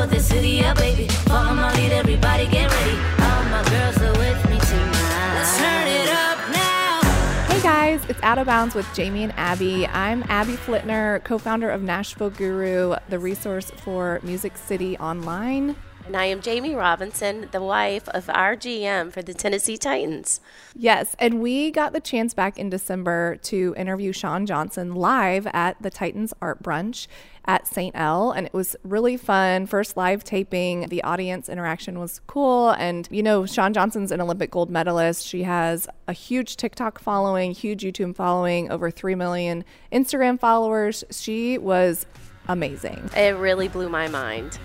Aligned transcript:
for 0.00 0.06
the 0.06 0.20
city, 0.20 0.50
yeah, 0.50 0.72
baby. 0.74 1.06
Follow 1.28 1.54
my 1.54 1.74
lead, 1.74 1.92
everybody 1.92 2.46
get 2.46 2.70
ready. 2.70 2.96
All 3.22 3.44
my 3.50 3.62
girls 3.68 3.98
are 3.98 4.18
with 4.18 4.48
me 4.48 4.58
tonight. 4.58 5.34
Let's 5.34 5.58
turn 5.58 5.86
it 5.88 6.08
up 6.08 6.38
now. 6.50 7.00
Hey 7.48 7.60
guys, 7.62 8.00
it's 8.08 8.22
Out 8.22 8.38
of 8.38 8.46
Bounds 8.46 8.74
with 8.74 8.86
Jamie 8.94 9.24
and 9.24 9.32
Abby. 9.36 9.86
I'm 9.86 10.24
Abby 10.28 10.54
Flitner, 10.54 11.22
co 11.24 11.36
founder 11.36 11.68
of 11.68 11.82
Nashville 11.82 12.30
Guru, 12.30 12.94
the 13.10 13.18
resource 13.18 13.70
for 13.70 14.20
Music 14.22 14.56
City 14.56 14.96
Online. 14.96 15.76
And 16.06 16.16
I 16.16 16.24
am 16.24 16.40
Jamie 16.40 16.74
Robinson, 16.74 17.48
the 17.52 17.62
wife 17.62 18.08
of 18.08 18.28
our 18.30 18.56
GM 18.56 19.12
for 19.12 19.20
the 19.20 19.34
Tennessee 19.34 19.76
Titans. 19.76 20.40
Yes, 20.74 21.14
and 21.18 21.40
we 21.40 21.70
got 21.70 21.92
the 21.92 22.00
chance 22.00 22.32
back 22.32 22.58
in 22.58 22.70
December 22.70 23.36
to 23.42 23.74
interview 23.76 24.12
Shawn 24.12 24.46
Johnson 24.46 24.94
live 24.94 25.46
at 25.48 25.80
the 25.82 25.90
Titans 25.90 26.32
Art 26.40 26.62
Brunch 26.62 27.06
at 27.46 27.66
St. 27.66 27.94
L, 27.96 28.30
and 28.30 28.46
it 28.46 28.52
was 28.52 28.76
really 28.84 29.16
fun. 29.16 29.66
First 29.66 29.96
live 29.96 30.22
taping, 30.24 30.88
the 30.88 31.02
audience 31.02 31.48
interaction 31.48 31.98
was 31.98 32.20
cool. 32.26 32.70
And, 32.70 33.08
you 33.10 33.22
know, 33.22 33.46
Shawn 33.46 33.72
Johnson's 33.72 34.12
an 34.12 34.20
Olympic 34.20 34.50
gold 34.50 34.70
medalist. 34.70 35.26
She 35.26 35.42
has 35.44 35.88
a 36.06 36.12
huge 36.12 36.56
TikTok 36.56 36.98
following, 37.00 37.52
huge 37.52 37.82
YouTube 37.82 38.14
following, 38.14 38.70
over 38.70 38.90
3 38.90 39.14
million 39.14 39.64
Instagram 39.92 40.38
followers. 40.38 41.04
She 41.10 41.58
was 41.58 42.06
amazing. 42.48 43.10
It 43.16 43.36
really 43.36 43.68
blew 43.68 43.88
my 43.88 44.08
mind. 44.08 44.58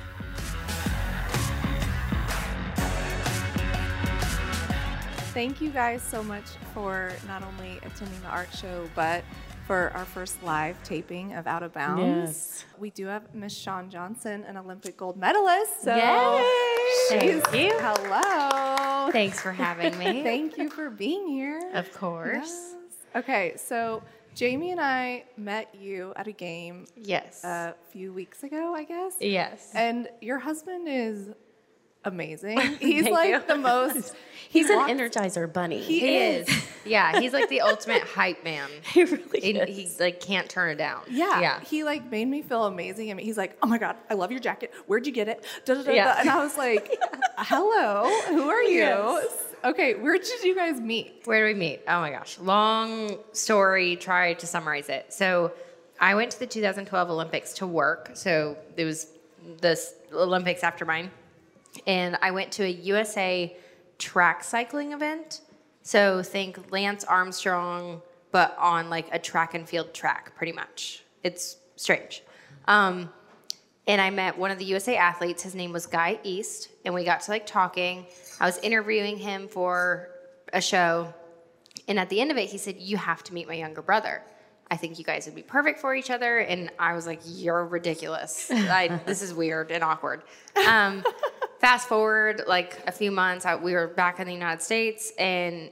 Thank 5.33 5.59
you 5.59 5.69
guys 5.69 6.01
so 6.01 6.23
much 6.23 6.45
for 6.73 7.11
not 7.27 7.43
only 7.43 7.77
attending 7.83 8.21
the 8.21 8.29
art 8.29 8.47
show, 8.55 8.87
but 8.95 9.21
for 9.65 9.91
our 9.95 10.05
first 10.05 10.41
live 10.43 10.81
taping 10.83 11.33
of 11.33 11.47
Out 11.47 11.63
of 11.63 11.73
Bounds. 11.73 12.01
Yes. 12.03 12.65
We 12.77 12.91
do 12.91 13.07
have 13.07 13.33
Miss 13.33 13.55
Shawn 13.55 13.89
Johnson, 13.89 14.43
an 14.43 14.57
Olympic 14.57 14.95
gold 14.95 15.17
medalist. 15.17 15.81
So 15.83 15.95
Yay! 15.95 16.43
she's 17.09 17.41
Thank 17.43 17.71
you. 17.73 17.77
hello. 17.79 19.11
Thanks 19.11 19.39
for 19.41 19.51
having 19.51 19.97
me. 19.97 20.21
Thank 20.23 20.57
you 20.57 20.69
for 20.69 20.89
being 20.89 21.27
here. 21.27 21.71
Of 21.73 21.91
course. 21.93 22.35
Yes. 22.35 22.75
Okay, 23.15 23.53
so 23.57 24.03
Jamie 24.35 24.71
and 24.71 24.81
I 24.81 25.23
met 25.37 25.73
you 25.73 26.13
at 26.15 26.27
a 26.27 26.31
game 26.31 26.85
Yes. 26.95 27.43
a 27.43 27.73
few 27.89 28.13
weeks 28.13 28.43
ago, 28.43 28.75
I 28.75 28.83
guess. 28.83 29.13
yes. 29.19 29.71
And 29.73 30.09
your 30.21 30.37
husband 30.37 30.87
is 30.87 31.29
amazing. 32.05 32.59
He's 32.79 33.07
like 33.09 33.29
you. 33.29 33.41
the 33.47 33.57
most. 33.57 34.15
He's 34.49 34.69
an 34.69 34.77
energizer 34.79 35.51
bunny. 35.51 35.81
He, 35.81 35.99
he 35.99 36.17
is. 36.17 36.47
is. 36.47 36.63
Yeah, 36.85 37.19
he's 37.19 37.33
like 37.33 37.49
the 37.49 37.61
ultimate 37.61 38.03
hype 38.03 38.43
man. 38.43 38.69
He 38.93 39.05
really 39.05 39.39
He, 39.41 39.57
is. 39.57 39.97
he 39.97 40.03
like 40.03 40.19
can't 40.21 40.47
turn 40.47 40.69
it 40.69 40.75
down. 40.75 41.01
Yeah, 41.09 41.41
Yeah. 41.41 41.59
He 41.61 41.83
like 41.83 42.11
made 42.11 42.27
me 42.27 42.43
feel 42.43 42.65
amazing. 42.65 43.09
I 43.09 43.15
mean, 43.15 43.25
he's 43.25 43.37
like, 43.39 43.57
"Oh 43.63 43.65
my 43.67 43.79
god, 43.79 43.95
I 44.07 44.13
love 44.13 44.29
your 44.29 44.39
jacket. 44.39 44.71
Where'd 44.85 45.07
you 45.07 45.11
get 45.11 45.27
it?" 45.27 45.43
Da, 45.65 45.73
da, 45.73 45.81
da, 45.81 45.91
Yeah. 45.91 46.15
And 46.19 46.29
I 46.29 46.37
was 46.43 46.57
like, 46.59 46.95
"Hello, 47.39 48.07
who 48.27 48.47
are 48.49 48.61
you?" 48.61 48.77
Yes. 48.77 49.25
Okay, 49.63 49.95
where 49.95 50.15
did 50.19 50.43
you 50.43 50.53
guys 50.55 50.79
meet? 50.79 51.23
Where 51.25 51.47
do 51.47 51.53
we 51.55 51.59
meet? 51.59 51.81
Oh 51.87 51.99
my 52.01 52.11
gosh. 52.11 52.37
Long 52.37 53.17
story. 53.31 53.95
Try 53.95 54.33
to 54.35 54.45
summarize 54.45 54.87
it. 54.89 55.11
So 55.11 55.53
I 55.99 56.13
went 56.13 56.29
to 56.33 56.39
the 56.39 56.45
2012 56.47 57.09
Olympics 57.09 57.53
to 57.53 57.65
work. 57.67 58.11
So 58.13 58.57
it 58.77 58.85
was 58.85 59.07
the 59.59 59.75
Olympics 60.13 60.61
after 60.63 60.85
mine. 60.85 61.09
And 61.85 62.17
I 62.21 62.31
went 62.31 62.51
to 62.53 62.63
a 62.63 62.69
USA 62.69 63.55
track 63.97 64.43
cycling 64.43 64.91
event. 64.93 65.41
So 65.81 66.23
think 66.23 66.71
Lance 66.71 67.03
Armstrong, 67.03 68.01
but 68.31 68.55
on 68.59 68.89
like 68.89 69.07
a 69.11 69.19
track 69.19 69.53
and 69.53 69.67
field 69.67 69.93
track, 69.93 70.35
pretty 70.35 70.51
much. 70.51 71.03
It's 71.23 71.57
strange. 71.75 72.23
Um, 72.67 73.09
and 73.87 74.01
I 74.01 74.09
met 74.09 74.37
one 74.37 74.51
of 74.51 74.57
the 74.57 74.65
USA 74.65 74.97
athletes. 74.97 75.43
His 75.43 75.53
name 75.55 75.71
was 75.71 75.85
Guy 75.85 76.19
East, 76.23 76.69
and 76.83 76.93
we 76.93 77.03
got 77.03 77.21
to 77.21 77.31
like 77.31 77.45
talking. 77.45 78.05
I 78.39 78.45
was 78.45 78.57
interviewing 78.59 79.17
him 79.17 79.47
for 79.47 80.09
a 80.53 80.61
show, 80.61 81.13
and 81.87 81.99
at 81.99 82.09
the 82.09 82.19
end 82.19 82.31
of 82.31 82.37
it, 82.37 82.49
he 82.49 82.57
said, 82.57 82.77
"You 82.77 82.97
have 82.97 83.23
to 83.25 83.33
meet 83.33 83.47
my 83.47 83.53
younger 83.53 83.81
brother. 83.81 84.23
I 84.71 84.77
think 84.77 84.97
you 84.97 85.05
guys 85.05 85.27
would 85.27 85.35
be 85.35 85.43
perfect 85.43 85.79
for 85.79 85.93
each 85.93 86.09
other." 86.09 86.39
And 86.39 86.71
I 86.79 86.93
was 86.93 87.05
like, 87.05 87.19
"You're 87.25 87.65
ridiculous. 87.65 88.49
I, 88.51 88.99
this 89.05 89.21
is 89.21 89.33
weird 89.33 89.71
and 89.71 89.83
awkward." 89.83 90.23
Um, 90.67 91.03
fast 91.59 91.87
forward 91.87 92.43
like 92.47 92.81
a 92.87 92.91
few 92.91 93.11
months, 93.11 93.45
I, 93.45 93.55
we 93.55 93.73
were 93.73 93.87
back 93.87 94.19
in 94.19 94.27
the 94.27 94.33
United 94.33 94.61
States, 94.61 95.11
and 95.17 95.69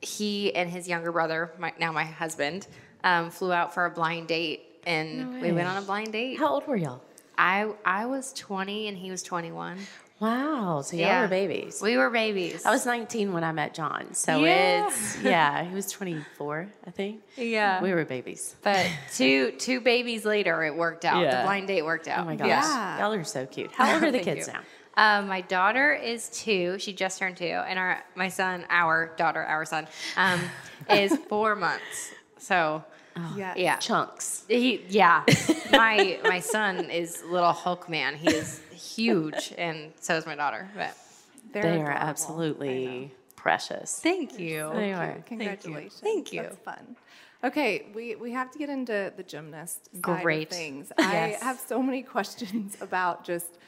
he 0.00 0.54
and 0.54 0.68
his 0.68 0.88
younger 0.88 1.12
brother, 1.12 1.52
my, 1.58 1.72
now 1.78 1.92
my 1.92 2.04
husband, 2.04 2.66
um, 3.02 3.30
flew 3.30 3.52
out 3.52 3.72
for 3.74 3.86
a 3.86 3.90
blind 3.90 4.28
date, 4.28 4.62
and 4.86 5.40
we 5.40 5.52
went 5.52 5.68
on 5.68 5.76
a 5.82 5.82
blind 5.86 6.12
date. 6.12 6.38
How 6.38 6.48
old 6.48 6.66
were 6.66 6.76
y'all? 6.76 7.02
I 7.36 7.70
I 7.84 8.06
was 8.06 8.32
20 8.34 8.86
and 8.88 8.96
he 8.96 9.10
was 9.10 9.22
21. 9.22 9.78
Wow. 10.20 10.82
So 10.82 10.96
y'all 10.96 11.06
Yeah. 11.06 11.22
were 11.22 11.28
babies. 11.28 11.80
We 11.82 11.96
were 11.96 12.08
babies. 12.08 12.64
I 12.64 12.70
was 12.70 12.86
19 12.86 13.32
when 13.32 13.42
I 13.42 13.50
met 13.50 13.74
Jon. 13.74 14.14
So 14.14 14.38
Yeah. 14.44 14.86
it's, 14.86 15.20
yeah, 15.22 15.64
he 15.64 15.74
was 15.74 15.90
24, 15.90 16.68
I 16.86 16.90
think. 16.90 17.22
yeah. 17.36 17.82
We 17.82 17.92
were 17.92 18.04
babies. 18.04 18.54
but 18.62 18.86
two 19.12 19.50
two 19.52 19.80
babies 19.80 20.24
later, 20.24 20.62
it 20.62 20.76
worked 20.76 21.04
out. 21.04 21.22
The 21.28 21.42
blind 21.42 21.66
date 21.66 21.82
worked 21.84 22.06
out. 22.06 22.20
Oh 22.20 22.24
my 22.26 22.36
gosh. 22.36 22.46
Yeah. 22.48 23.00
Y'all 23.00 23.12
are 23.12 23.24
so 23.24 23.46
cute. 23.46 23.72
How 23.72 23.94
old 23.94 24.04
are 24.04 24.12
the 24.12 24.20
kids 24.30 24.46
you. 24.46 24.52
now? 24.52 24.60
Uh, 24.96 25.22
my 25.26 25.40
daughter 25.40 25.92
is 25.92 26.28
two. 26.28 26.78
She 26.78 26.92
just 26.92 27.18
turned 27.18 27.36
two, 27.36 27.44
and 27.44 27.78
our 27.78 28.02
my 28.14 28.28
son, 28.28 28.64
our 28.70 29.12
daughter, 29.16 29.42
our 29.42 29.64
son, 29.64 29.86
um, 30.16 30.40
is 30.90 31.16
four 31.28 31.54
months. 31.56 32.12
So 32.38 32.84
Yeah. 33.36 33.54
yeah, 33.56 33.76
Chunks. 33.78 34.44
he 34.48 34.84
yeah. 34.88 35.24
my 35.72 36.18
my 36.24 36.40
son 36.40 36.90
is 36.90 37.22
little 37.24 37.52
Hulk 37.52 37.88
man. 37.88 38.14
He 38.16 38.28
is 38.28 38.60
huge, 38.72 39.52
and 39.58 39.92
so 40.00 40.14
is 40.16 40.26
my 40.26 40.34
daughter. 40.36 40.68
But 40.76 40.96
They're 41.52 41.62
They 41.62 41.68
are 41.68 41.72
adorable. 41.72 41.90
I 41.90 41.94
know. 42.04 42.08
absolutely 42.10 43.14
precious. 43.36 44.00
thank 44.00 44.38
you. 44.38 44.70
They 44.74 44.92
are. 44.92 45.22
Congratulations. 45.26 46.00
Thank 46.00 46.32
you. 46.32 46.42
That's 46.42 46.56
fun. 46.58 46.96
Okay, 47.42 47.86
we, 47.94 48.14
we 48.14 48.32
have 48.32 48.50
to 48.52 48.58
get 48.58 48.70
into 48.70 49.12
the 49.18 49.22
gymnast 49.22 49.90
side 50.02 50.22
Great. 50.22 50.50
of 50.50 50.56
things. 50.56 50.90
Yes. 50.98 51.42
I 51.42 51.44
have 51.44 51.60
so 51.60 51.82
many 51.82 52.02
questions 52.14 52.78
about 52.80 53.22
just 53.22 53.58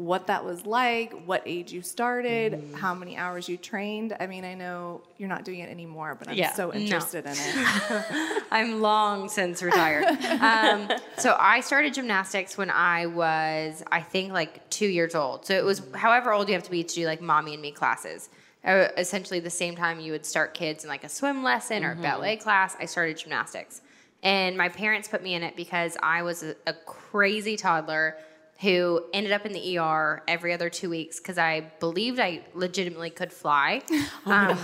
what 0.00 0.28
that 0.28 0.42
was 0.46 0.64
like, 0.64 1.12
what 1.26 1.42
age 1.44 1.72
you 1.72 1.82
started, 1.82 2.54
Mm-hmm. 2.54 2.74
how 2.74 2.94
many 2.94 3.18
hours 3.18 3.48
you 3.50 3.58
trained. 3.58 4.16
I 4.18 4.26
mean, 4.26 4.46
I 4.46 4.54
know 4.54 5.02
you're 5.18 5.28
not 5.28 5.44
doing 5.44 5.58
it 5.60 5.68
anymore, 5.70 6.16
but 6.18 6.28
I'm 6.28 6.36
Yeah. 6.38 6.54
so 6.54 6.68
No. 6.68 6.72
interested 6.72 7.26
in 7.26 7.32
it. 7.32 8.44
I'm 8.50 8.80
long 8.80 9.28
since 9.28 9.62
retired. 9.62 10.06
um, 10.40 10.90
so 11.18 11.36
I 11.38 11.60
started 11.60 11.92
gymnastics 11.92 12.56
when 12.56 12.70
I 12.70 13.06
was, 13.06 13.84
I 13.92 14.00
think, 14.00 14.32
like 14.32 14.68
two 14.70 14.86
years 14.88 15.14
old. 15.14 15.44
So 15.44 15.52
it 15.54 15.64
was 15.64 15.82
however 15.94 16.32
old 16.32 16.48
you 16.48 16.54
have 16.54 16.62
to 16.64 16.70
be 16.70 16.82
to 16.82 16.94
do 16.94 17.04
like 17.06 17.20
mommy 17.20 17.52
and 17.52 17.60
me 17.62 17.70
classes. 17.70 18.30
Uh, 18.64 18.88
essentially, 18.96 19.38
the 19.40 19.50
same 19.50 19.76
time 19.76 20.00
you 20.00 20.12
would 20.12 20.24
start 20.24 20.54
kids 20.54 20.82
in 20.84 20.88
like 20.88 21.04
a 21.04 21.08
swim 21.10 21.42
lesson 21.42 21.84
or 21.84 21.94
ballet 21.94 22.36
class, 22.36 22.74
I 22.80 22.86
started 22.86 23.18
gymnastics. 23.18 23.82
And 24.22 24.56
my 24.56 24.68
parents 24.70 25.08
put 25.08 25.22
me 25.22 25.34
in 25.34 25.42
it 25.42 25.56
because 25.56 25.96
I 26.02 26.22
was 26.22 26.42
a, 26.42 26.54
a 26.66 26.72
crazy 26.86 27.56
toddler 27.56 28.16
who 28.60 29.02
ended 29.14 29.32
up 29.32 29.46
in 29.46 29.52
the 29.52 29.78
ER 29.78 30.22
every 30.28 30.52
other 30.52 30.68
two 30.68 30.90
weeks 30.90 31.18
because 31.18 31.38
I 31.38 31.72
believed 31.80 32.20
I 32.20 32.42
legitimately 32.54 33.10
could 33.10 33.32
fly. 33.32 33.82
Oh 34.26 34.32
Um, 34.32 34.58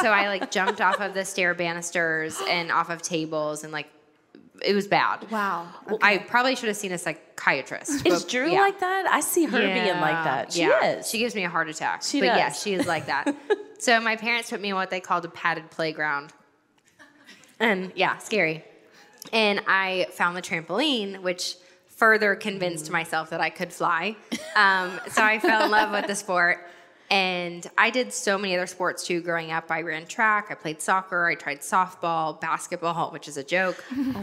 so 0.00 0.10
I 0.10 0.28
like 0.28 0.50
jumped 0.50 0.80
off 0.80 1.00
of 1.00 1.12
the 1.12 1.24
stair 1.24 1.54
banisters 1.54 2.40
and 2.48 2.72
off 2.72 2.88
of 2.88 3.02
tables 3.02 3.62
and 3.62 3.72
like 3.72 3.88
it 4.64 4.74
was 4.74 4.86
bad. 4.86 5.30
Wow. 5.30 5.68
I 6.00 6.18
probably 6.18 6.56
should 6.56 6.68
have 6.68 6.76
seen 6.76 6.92
a 6.92 6.98
psychiatrist. 6.98 8.06
Is 8.06 8.22
but 8.22 8.30
Drew 8.30 8.50
yeah. 8.50 8.60
like 8.60 8.80
that? 8.80 9.06
I 9.10 9.20
see 9.20 9.44
her 9.44 9.58
being 9.58 10.00
like 10.00 10.24
that. 10.24 10.52
She 10.52 10.60
yeah. 10.60 10.98
is. 10.98 11.10
She 11.10 11.18
gives 11.18 11.34
me 11.34 11.44
a 11.44 11.48
heart 11.48 11.68
attack. 11.68 12.02
She 12.02 12.20
but 12.20 12.26
yeah, 12.26 12.52
she 12.52 12.74
is 12.74 12.86
like 12.86 13.06
that. 13.06 13.34
so 13.78 14.00
my 14.00 14.16
parents 14.16 14.50
put 14.50 14.60
me 14.60 14.70
in 14.70 14.76
what 14.76 14.90
they 14.90 15.00
called 15.00 15.24
a 15.24 15.28
padded 15.28 15.70
playground. 15.70 16.32
And 17.60 17.92
yeah, 17.94 18.18
scary. 18.18 18.64
And 19.32 19.60
I 19.66 20.06
found 20.12 20.36
the 20.36 20.42
trampoline, 20.42 21.22
which 21.22 21.56
further 21.96 22.34
convinced 22.34 22.90
myself 22.90 23.30
that 23.30 23.40
I 23.40 23.50
could 23.50 23.72
fly. 23.72 24.16
Um, 24.56 25.00
so 25.10 25.22
I 25.22 25.38
fell 25.38 25.64
in 25.64 25.70
love 25.70 25.92
with 25.92 26.06
the 26.06 26.14
sport. 26.14 26.66
And 27.12 27.68
I 27.76 27.90
did 27.90 28.10
so 28.10 28.38
many 28.38 28.56
other 28.56 28.66
sports 28.66 29.06
too 29.06 29.20
growing 29.20 29.52
up. 29.52 29.70
I 29.70 29.82
ran 29.82 30.06
track, 30.06 30.46
I 30.48 30.54
played 30.54 30.80
soccer, 30.80 31.26
I 31.26 31.34
tried 31.34 31.60
softball, 31.60 32.40
basketball, 32.40 33.10
which 33.10 33.28
is 33.28 33.36
a 33.36 33.44
joke. 33.44 33.84
Um, 33.92 34.22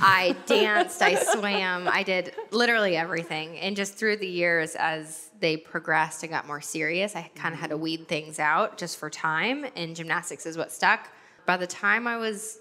I 0.00 0.36
danced, 0.46 1.02
I 1.02 1.16
swam, 1.16 1.88
I 1.88 2.02
did 2.02 2.34
literally 2.50 2.96
everything. 2.96 3.58
And 3.58 3.76
just 3.76 3.96
through 3.96 4.16
the 4.16 4.28
years, 4.28 4.76
as 4.76 5.30
they 5.40 5.56
progressed 5.56 6.22
and 6.22 6.30
got 6.30 6.46
more 6.46 6.60
serious, 6.60 7.16
I 7.16 7.30
kind 7.34 7.52
of 7.52 7.60
had 7.60 7.70
to 7.70 7.76
weed 7.76 8.06
things 8.08 8.38
out 8.38 8.78
just 8.78 8.96
for 8.96 9.10
time. 9.10 9.66
And 9.76 9.96
gymnastics 9.96 10.46
is 10.46 10.56
what 10.56 10.72
stuck. 10.72 11.10
By 11.46 11.56
the 11.56 11.66
time 11.66 12.06
I 12.06 12.16
was 12.16 12.60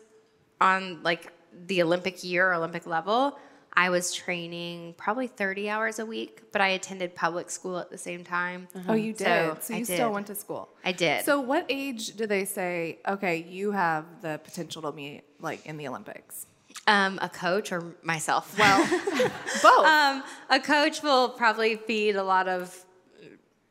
on 0.59 1.01
like 1.03 1.31
the 1.67 1.83
Olympic 1.83 2.23
year, 2.23 2.53
Olympic 2.53 2.85
level, 2.87 3.37
I 3.73 3.89
was 3.89 4.13
training 4.13 4.95
probably 4.97 5.27
30 5.27 5.69
hours 5.69 5.99
a 5.99 6.05
week, 6.05 6.43
but 6.51 6.61
I 6.61 6.69
attended 6.69 7.15
public 7.15 7.49
school 7.49 7.77
at 7.77 7.89
the 7.89 7.97
same 7.97 8.23
time. 8.23 8.67
Oh, 8.87 8.93
you 8.93 9.13
did. 9.13 9.25
So, 9.25 9.57
So, 9.61 9.73
I 9.73 9.77
you 9.77 9.85
still 9.85 10.07
did. 10.09 10.13
went 10.13 10.27
to 10.27 10.35
school. 10.35 10.69
I 10.83 10.91
did. 10.91 11.23
So, 11.23 11.39
what 11.39 11.65
age 11.69 12.15
do 12.15 12.25
they 12.27 12.45
say? 12.45 12.99
Okay, 13.07 13.37
you 13.49 13.71
have 13.71 14.05
the 14.21 14.39
potential 14.43 14.81
to 14.81 14.91
be 14.91 15.21
like 15.39 15.65
in 15.65 15.77
the 15.77 15.87
Olympics. 15.87 16.45
Um, 16.87 17.19
a 17.21 17.29
coach 17.29 17.71
or 17.71 17.95
myself? 18.03 18.55
Well, 18.59 18.79
both. 19.63 19.85
um, 19.85 20.23
a 20.49 20.59
coach 20.59 21.01
will 21.03 21.29
probably 21.29 21.75
feed 21.75 22.15
a 22.15 22.23
lot 22.23 22.47
of 22.47 22.75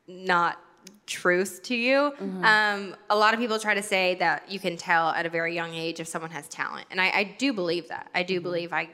not 0.07 0.59
truth 1.05 1.61
to 1.63 1.75
you. 1.75 2.13
Um, 2.43 2.95
a 3.09 3.15
lot 3.15 3.33
of 3.33 3.39
people 3.39 3.57
try 3.59 3.73
to 3.73 3.81
say 3.81 4.15
that 4.15 4.49
you 4.51 4.59
can 4.59 4.77
tell 4.77 5.09
at 5.09 5.25
a 5.25 5.29
very 5.29 5.55
young 5.55 5.73
age 5.73 5.99
if 5.99 6.07
someone 6.07 6.31
has 6.31 6.47
talent, 6.47 6.87
and 6.91 7.01
I, 7.01 7.09
I 7.09 7.23
do 7.37 7.51
believe 7.53 7.87
that. 7.89 8.09
I 8.13 8.23
do 8.23 8.39
believe 8.41 8.71
I 8.73 8.89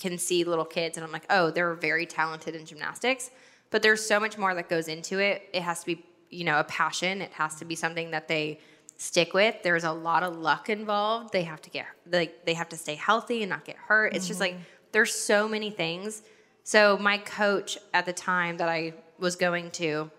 can 0.00 0.18
see 0.18 0.44
little 0.44 0.64
kids, 0.64 0.96
and 0.96 1.04
I'm 1.04 1.12
like, 1.12 1.26
oh, 1.30 1.50
they're 1.50 1.74
very 1.74 2.06
talented 2.06 2.56
in 2.56 2.64
gymnastics. 2.64 3.30
But 3.70 3.82
there's 3.82 4.04
so 4.04 4.18
much 4.18 4.36
more 4.36 4.54
that 4.54 4.68
goes 4.68 4.88
into 4.88 5.20
it. 5.20 5.48
It 5.52 5.62
has 5.62 5.80
to 5.80 5.86
be, 5.86 6.04
you 6.30 6.44
know, 6.44 6.58
a 6.58 6.64
passion. 6.64 7.22
It 7.22 7.32
has 7.32 7.54
to 7.56 7.64
be 7.64 7.76
something 7.76 8.10
that 8.10 8.26
they 8.26 8.58
stick 8.96 9.32
with. 9.32 9.62
There's 9.62 9.84
a 9.84 9.92
lot 9.92 10.22
of 10.22 10.36
luck 10.36 10.68
involved. 10.68 11.32
They 11.32 11.44
have 11.44 11.62
to 11.62 11.70
get 11.70 11.86
like 12.10 12.44
they 12.44 12.54
have 12.54 12.68
to 12.70 12.76
stay 12.76 12.96
healthy 12.96 13.42
and 13.42 13.50
not 13.50 13.64
get 13.64 13.76
hurt. 13.76 14.14
It's 14.14 14.26
just 14.26 14.40
like 14.40 14.54
mm-hmm. 14.54 14.62
there's 14.92 15.14
so 15.14 15.48
many 15.48 15.70
things. 15.70 16.22
So 16.64 16.98
my 16.98 17.18
coach 17.18 17.78
at 17.94 18.06
the 18.06 18.12
time 18.12 18.58
that 18.58 18.68
I 18.68 18.94
was 19.18 19.36
going 19.36 19.70
to, 19.72 20.10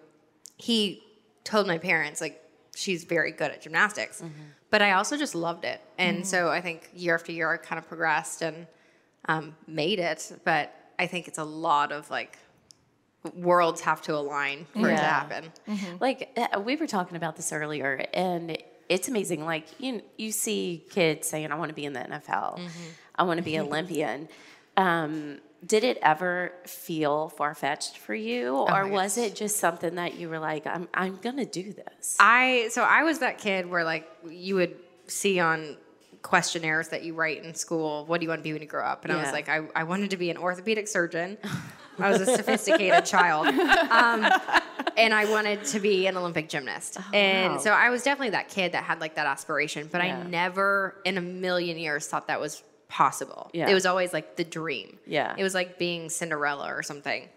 he 0.57 1.03
told 1.43 1.67
my 1.67 1.77
parents 1.77 2.21
like 2.21 2.41
she's 2.75 3.03
very 3.03 3.31
good 3.31 3.51
at 3.51 3.61
gymnastics. 3.61 4.21
Mm-hmm. 4.21 4.41
But 4.69 4.81
I 4.81 4.93
also 4.93 5.17
just 5.17 5.35
loved 5.35 5.65
it. 5.65 5.81
And 5.97 6.17
mm-hmm. 6.17 6.25
so 6.25 6.49
I 6.49 6.61
think 6.61 6.89
year 6.93 7.13
after 7.13 7.31
year 7.31 7.51
I 7.53 7.57
kind 7.57 7.77
of 7.77 7.87
progressed 7.87 8.41
and 8.41 8.65
um, 9.27 9.55
made 9.67 9.99
it. 9.99 10.31
But 10.43 10.73
I 10.99 11.07
think 11.07 11.27
it's 11.27 11.37
a 11.37 11.43
lot 11.43 11.91
of 11.91 12.09
like 12.09 12.37
worlds 13.35 13.81
have 13.81 14.01
to 14.03 14.15
align 14.15 14.65
for 14.73 14.79
it 14.79 14.81
to 14.97 15.01
Yeah. 15.01 15.19
happen. 15.19 15.51
Like 15.99 16.37
uh, 16.53 16.59
we 16.59 16.75
were 16.75 16.87
talking 16.87 17.17
about 17.17 17.35
this 17.35 17.51
earlier, 17.53 18.05
and 18.13 18.57
it's 18.89 19.07
amazing. 19.07 19.45
Like 19.45 19.65
you, 19.79 20.01
you 20.17 20.31
see 20.31 20.85
kids 20.89 21.27
saying, 21.27 21.51
"I 21.51 21.55
want 21.55 21.69
to 21.69 21.75
be 21.75 21.85
in 21.85 21.93
the 21.93 21.99
NFL. 22.01 22.59
I 23.15 23.23
want 23.23 23.37
to 23.37 23.43
be 23.43 23.59
Olympian." 23.65 24.27
Um, 24.77 25.39
did 25.63 25.83
it 25.83 25.99
ever 26.01 26.53
feel 26.65 27.29
far 27.29 27.53
fetched 27.53 27.97
for 27.99 28.15
you, 28.15 28.55
or 28.57 28.85
my 28.85 28.89
was 28.89 29.17
it 29.19 29.35
just 29.35 29.57
something 29.57 29.95
that 29.95 30.15
you 30.15 30.27
were 30.29 30.39
like, 30.39 30.65
"I'm, 30.65 30.87
I'm 30.93 31.17
gonna 31.17 31.45
do 31.45 31.71
this"? 31.73 32.15
I 32.19 32.69
so 32.71 32.81
I 32.83 33.03
was 33.03 33.19
that 33.19 33.37
kid 33.37 33.69
where 33.69 33.83
like 33.83 34.09
you 34.27 34.55
would 34.55 34.75
see 35.07 35.39
on 35.39 35.77
questionnaires 36.21 36.89
that 36.89 37.03
you 37.03 37.13
write 37.13 37.43
in 37.43 37.53
school, 37.53 38.05
what 38.05 38.19
do 38.19 38.25
you 38.25 38.29
want 38.29 38.39
to 38.39 38.43
be 38.43 38.53
when 38.53 38.61
you 38.61 38.67
grow 38.67 38.85
up? 38.85 39.03
And 39.03 39.13
I 39.13 39.21
was 39.21 39.31
like, 39.31 39.49
I, 39.49 39.61
I 39.75 39.83
wanted 39.83 40.11
to 40.11 40.17
be 40.17 40.29
an 40.29 40.37
orthopedic 40.37 40.87
surgeon. 40.87 41.37
I 41.99 42.09
was 42.11 42.21
a 42.21 42.25
sophisticated 42.37 43.05
child. 43.05 43.47
Um, 43.91 44.25
and 44.97 45.13
I 45.13 45.25
wanted 45.29 45.63
to 45.65 45.79
be 45.79 46.07
an 46.07 46.17
Olympic 46.17 46.49
gymnast. 46.49 46.97
and 47.13 47.53
wow. 47.53 47.59
so 47.59 47.71
I 47.71 47.89
was 47.89 48.03
definitely 48.03 48.31
that 48.31 48.47
kid 48.49 48.71
that 48.71 48.83
had 48.83 48.99
like 49.01 49.15
that 49.15 49.27
aspiration, 49.27 49.89
but 49.91 50.03
Yeah. 50.03 50.17
I 50.17 50.23
never 50.23 50.95
in 51.03 51.17
a 51.17 51.21
million 51.21 51.77
years 51.77 52.07
thought 52.07 52.27
that 52.27 52.39
was 52.39 52.63
possible. 52.87 53.49
Yeah. 53.53 53.69
It 53.69 53.73
was 53.73 53.85
always 53.85 54.13
like 54.13 54.35
the 54.37 54.43
dream. 54.43 54.97
Yeah. 55.05 55.35
It 55.37 55.43
was 55.43 55.53
like 55.53 55.77
being 55.77 56.09
Cinderella 56.09 56.73
or 56.73 56.83
something. 56.83 57.27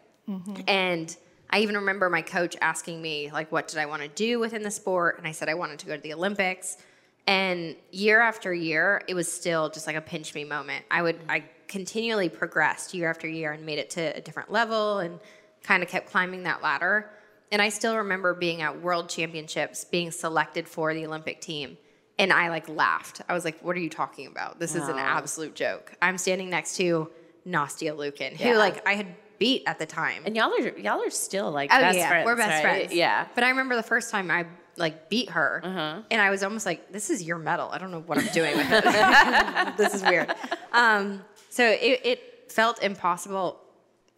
And 0.67 1.15
I 1.51 1.61
even 1.61 1.77
remember 1.77 2.09
my 2.09 2.23
coach 2.23 2.57
asking 2.61 3.01
me, 3.03 3.31
like, 3.31 3.53
what 3.53 3.69
did 3.69 3.79
I 3.79 3.87
want 3.87 4.03
to 4.03 4.09
do 4.09 4.39
within 4.39 4.63
the 4.63 4.71
sport? 4.71 5.19
And 5.19 5.27
I 5.27 5.33
said 5.33 5.49
I 5.49 5.55
wanted 5.55 5.79
to 5.81 5.87
go 5.87 5.97
to 5.97 6.03
the 6.03 6.13
Olympics. 6.15 6.79
And 7.27 7.77
year 7.91 8.21
after 8.21 8.53
year, 8.53 9.03
it 9.09 9.15
was 9.15 9.31
still 9.33 9.71
just 9.71 9.87
like 9.87 9.97
a 9.97 10.01
pinch 10.01 10.35
me 10.35 10.45
moment. 10.45 10.85
I 10.91 11.03
would, 11.03 11.19
I 11.29 11.45
continually 11.69 12.29
progressed 12.29 12.93
year 12.93 13.09
after 13.09 13.27
year 13.27 13.53
and 13.53 13.65
made 13.65 13.79
it 13.79 13.91
to 13.91 14.17
a 14.17 14.21
different 14.21 14.53
level 14.53 14.99
and 14.99 15.19
kind 15.63 15.83
of 15.83 15.89
kept 15.89 16.11
climbing 16.11 16.43
that 16.43 16.63
ladder. 16.63 17.09
And 17.51 17.63
I 17.63 17.71
still 17.71 17.97
remember 17.97 18.35
being 18.35 18.61
at 18.63 18.83
world 18.83 19.09
championships, 19.09 19.85
being 19.85 20.11
selected 20.11 20.69
for 20.69 20.93
the 20.93 21.07
Olympic 21.07 21.41
team. 21.41 21.79
And 22.19 22.33
I 22.33 22.49
like 22.49 22.69
laughed. 22.69 23.23
I 23.29 23.33
was 23.33 23.45
like, 23.45 23.59
what 23.63 23.75
are 23.77 23.81
you 23.81 23.91
talking 23.91 24.27
about? 24.27 24.59
This 24.61 24.75
is 24.75 24.87
an 24.89 24.99
absolute 24.99 25.55
joke. 25.55 25.95
I'm 26.03 26.19
standing 26.19 26.51
next 26.51 26.77
to 26.77 27.11
Nastia 27.47 27.97
Liukin, 27.97 28.37
who 28.37 28.51
Yeah. 28.51 28.59
like 28.59 28.87
I 28.87 28.95
had 28.95 29.07
beat 29.39 29.65
at 29.67 29.79
the 29.79 29.87
time. 29.87 30.23
and 30.27 30.37
y'all 30.37 30.53
are 30.53 30.79
y'all 30.79 31.03
are 31.03 31.11
still 31.11 31.51
like 31.51 31.71
Oh 31.73 31.79
best 31.81 31.99
yeah, 31.99 32.09
friends. 32.09 32.27
we're 32.27 32.37
best 32.37 32.51
right? 32.51 32.63
friends. 32.63 32.95
Yeah. 32.95 33.27
But 33.35 33.43
I 33.45 33.49
remember 33.51 33.75
the 33.77 33.83
first 33.83 34.11
time 34.11 34.31
I 34.31 34.47
like 34.77 35.09
beat 35.09 35.31
her, 35.31 35.61
Uh-huh. 35.65 36.03
and 36.11 36.21
I 36.21 36.31
was 36.31 36.43
almost 36.43 36.67
like, 36.67 36.93
"This 36.93 37.11
is 37.11 37.23
your 37.23 37.39
medal. 37.39 37.69
I 37.71 37.79
don't 37.79 37.91
know 37.91 38.01
what 38.01 38.19
I'm 38.19 38.27
doing 38.33 38.57
with 38.57 38.67
it. 38.71 38.85
this 39.77 39.95
is 39.95 40.03
weird." 40.03 40.33
Um, 40.73 41.23
so 41.51 41.65
it, 41.65 42.01
it 42.05 42.53
felt 42.53 42.83
impossible 42.83 43.61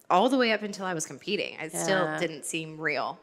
all 0.09 0.29
the 0.29 0.37
way 0.37 0.51
up 0.53 0.63
until 0.63 0.85
I 0.85 0.93
was 0.93 1.05
competing. 1.05 1.55
It 1.59 1.75
still 1.75 2.17
didn't 2.19 2.45
seem 2.45 2.79
real. 2.79 3.19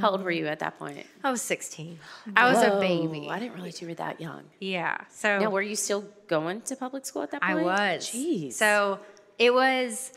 How 0.00 0.10
old 0.10 0.22
were 0.24 0.30
you 0.30 0.46
at 0.48 0.58
that 0.60 0.78
point? 0.78 1.06
I 1.22 1.30
was 1.30 1.42
16. 1.42 1.98
I 2.36 2.50
was 2.50 2.60
a 2.62 2.80
baby. 2.80 3.28
I 3.30 3.38
didn't 3.38 3.54
realize 3.54 3.80
you 3.80 3.86
were 3.88 3.94
that 3.94 4.20
young. 4.20 4.42
Yeah. 4.58 4.96
So 5.10 5.38
Now, 5.38 5.50
were 5.50 5.62
you 5.62 5.76
still 5.76 6.04
going 6.26 6.62
to 6.62 6.74
public 6.74 7.04
school 7.06 7.22
at 7.22 7.30
that 7.32 7.42
point? 7.42 7.58
I 7.60 7.62
was. 7.62 8.08
Jeez. 8.10 8.54
So 8.54 8.98
it 9.38 9.52
was 9.54 10.12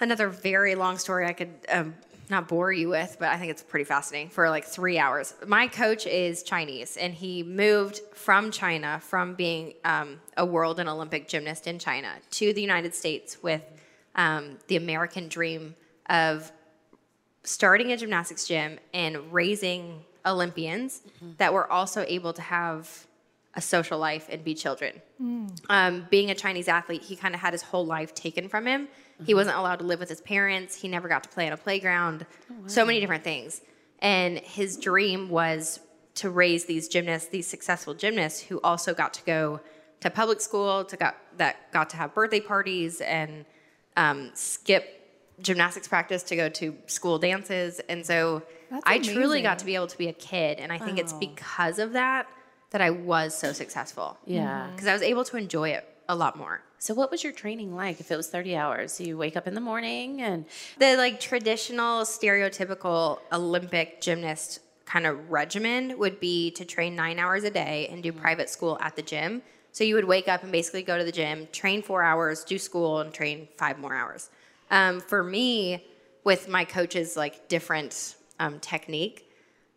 another 0.00 0.28
very 0.28 0.74
long 0.76 0.96
story 0.96 1.26
I 1.26 1.32
could 1.34 1.52
um, 1.68 1.94
not 2.30 2.48
bore 2.48 2.72
you 2.72 2.88
with, 2.88 3.16
but 3.18 3.28
I 3.28 3.36
think 3.36 3.50
it's 3.50 3.62
pretty 3.62 3.84
fascinating 3.84 4.30
for 4.30 4.48
like 4.50 4.64
three 4.64 4.98
hours. 4.98 5.34
My 5.46 5.66
coach 5.66 6.06
is 6.06 6.42
Chinese, 6.42 6.96
and 6.96 7.14
he 7.14 7.42
moved 7.42 8.00
from 8.14 8.50
China, 8.50 9.00
from 9.02 9.34
being 9.34 9.74
um, 9.84 10.20
a 10.36 10.44
world 10.44 10.80
and 10.80 10.88
Olympic 10.88 11.28
gymnast 11.28 11.66
in 11.66 11.78
China, 11.78 12.08
to 12.32 12.52
the 12.52 12.60
United 12.60 12.94
States 12.94 13.42
with 13.42 13.62
um, 14.14 14.58
the 14.68 14.76
American 14.76 15.28
dream 15.28 15.74
of 16.08 16.50
starting 17.42 17.92
a 17.92 17.96
gymnastics 17.96 18.46
gym 18.46 18.78
and 18.94 19.32
raising 19.32 20.02
Olympians 20.24 21.02
that 21.36 21.52
were 21.52 21.70
also 21.70 22.04
able 22.08 22.32
to 22.32 22.42
have 22.42 23.06
a 23.54 23.60
social 23.60 23.98
life 23.98 24.28
and 24.30 24.42
be 24.42 24.54
children. 24.54 25.00
Um, 25.68 26.06
being 26.10 26.30
a 26.30 26.34
Chinese 26.34 26.68
athlete, 26.68 27.02
he 27.02 27.16
kind 27.16 27.34
of 27.34 27.40
had 27.40 27.52
his 27.52 27.62
whole 27.62 27.86
life 27.86 28.14
taken 28.14 28.48
from 28.48 28.66
him. 28.66 28.88
He 29.24 29.34
wasn't 29.34 29.56
allowed 29.56 29.78
to 29.80 29.84
live 29.84 30.00
with 30.00 30.08
his 30.08 30.20
parents. 30.20 30.74
He 30.74 30.88
never 30.88 31.08
got 31.08 31.22
to 31.22 31.28
play 31.28 31.46
on 31.46 31.52
a 31.52 31.56
playground. 31.56 32.26
So 32.66 32.84
many 32.84 33.00
different 33.00 33.24
things. 33.24 33.60
And 34.00 34.38
his 34.38 34.76
dream 34.76 35.28
was 35.28 35.80
to 36.16 36.30
raise 36.30 36.64
these 36.64 36.88
gymnasts, 36.88 37.28
these 37.28 37.46
successful 37.46 37.94
gymnasts 37.94 38.40
who 38.40 38.60
also 38.62 38.94
got 38.94 39.14
to 39.14 39.24
go 39.24 39.60
to 40.00 40.10
public 40.10 40.40
school, 40.40 40.84
to 40.84 40.96
got 40.96 41.16
that 41.38 41.72
got 41.72 41.90
to 41.90 41.96
have 41.96 42.14
birthday 42.14 42.40
parties 42.40 43.00
and 43.00 43.44
um, 43.96 44.30
skip 44.34 45.00
gymnastics 45.40 45.88
practice 45.88 46.22
to 46.24 46.36
go 46.36 46.48
to 46.48 46.76
school 46.86 47.18
dances. 47.18 47.80
And 47.88 48.04
so 48.04 48.42
That's 48.70 48.82
I 48.86 48.98
truly 48.98 49.42
got 49.42 49.58
to 49.60 49.64
be 49.64 49.74
able 49.74 49.88
to 49.88 49.98
be 49.98 50.08
a 50.08 50.12
kid. 50.12 50.58
And 50.58 50.72
I 50.72 50.78
think 50.78 50.98
it's 50.98 51.12
because 51.12 51.78
of 51.78 51.92
that 51.92 52.28
that 52.70 52.80
I 52.80 52.90
was 52.90 53.36
so 53.36 53.52
successful. 53.52 54.18
yeah. 54.24 54.68
Because 54.72 54.88
I 54.88 54.92
was 54.92 55.02
able 55.02 55.24
to 55.24 55.36
enjoy 55.36 55.70
it 55.70 55.88
a 56.08 56.16
lot 56.16 56.36
more. 56.36 56.60
So, 56.84 56.92
what 56.92 57.10
was 57.10 57.24
your 57.24 57.32
training 57.32 57.74
like 57.74 57.98
if 57.98 58.10
it 58.10 58.16
was 58.16 58.28
30 58.28 58.56
hours? 58.56 59.00
You 59.00 59.16
wake 59.16 59.38
up 59.38 59.46
in 59.46 59.54
the 59.54 59.60
morning 59.62 60.20
and 60.20 60.44
The 60.78 60.96
like 60.98 61.18
traditional 61.18 62.04
stereotypical 62.04 63.20
Olympic 63.32 64.02
gymnast 64.02 64.58
kind 64.84 65.06
of 65.06 65.30
regimen 65.30 65.96
would 65.96 66.20
be 66.20 66.50
to 66.50 66.66
train 66.66 66.94
nine 66.94 67.18
hours 67.18 67.42
a 67.44 67.50
day 67.50 67.88
and 67.90 68.02
do 68.02 68.12
private 68.12 68.50
school 68.50 68.76
at 68.82 68.96
the 68.96 69.00
gym. 69.00 69.40
So 69.72 69.82
you 69.82 69.94
would 69.94 70.04
wake 70.04 70.28
up 70.28 70.42
and 70.42 70.52
basically 70.52 70.82
go 70.82 70.98
to 70.98 71.04
the 71.04 71.10
gym, 71.10 71.48
train 71.52 71.80
four 71.80 72.02
hours, 72.02 72.44
do 72.44 72.58
school, 72.58 73.00
and 73.00 73.14
train 73.14 73.48
five 73.56 73.78
more 73.78 73.94
hours. 73.94 74.28
Um, 74.70 75.00
for 75.00 75.24
me, 75.24 75.86
with 76.22 76.50
my 76.50 76.66
coach's 76.66 77.16
like 77.16 77.48
different 77.48 78.16
um, 78.38 78.60
technique, 78.60 79.26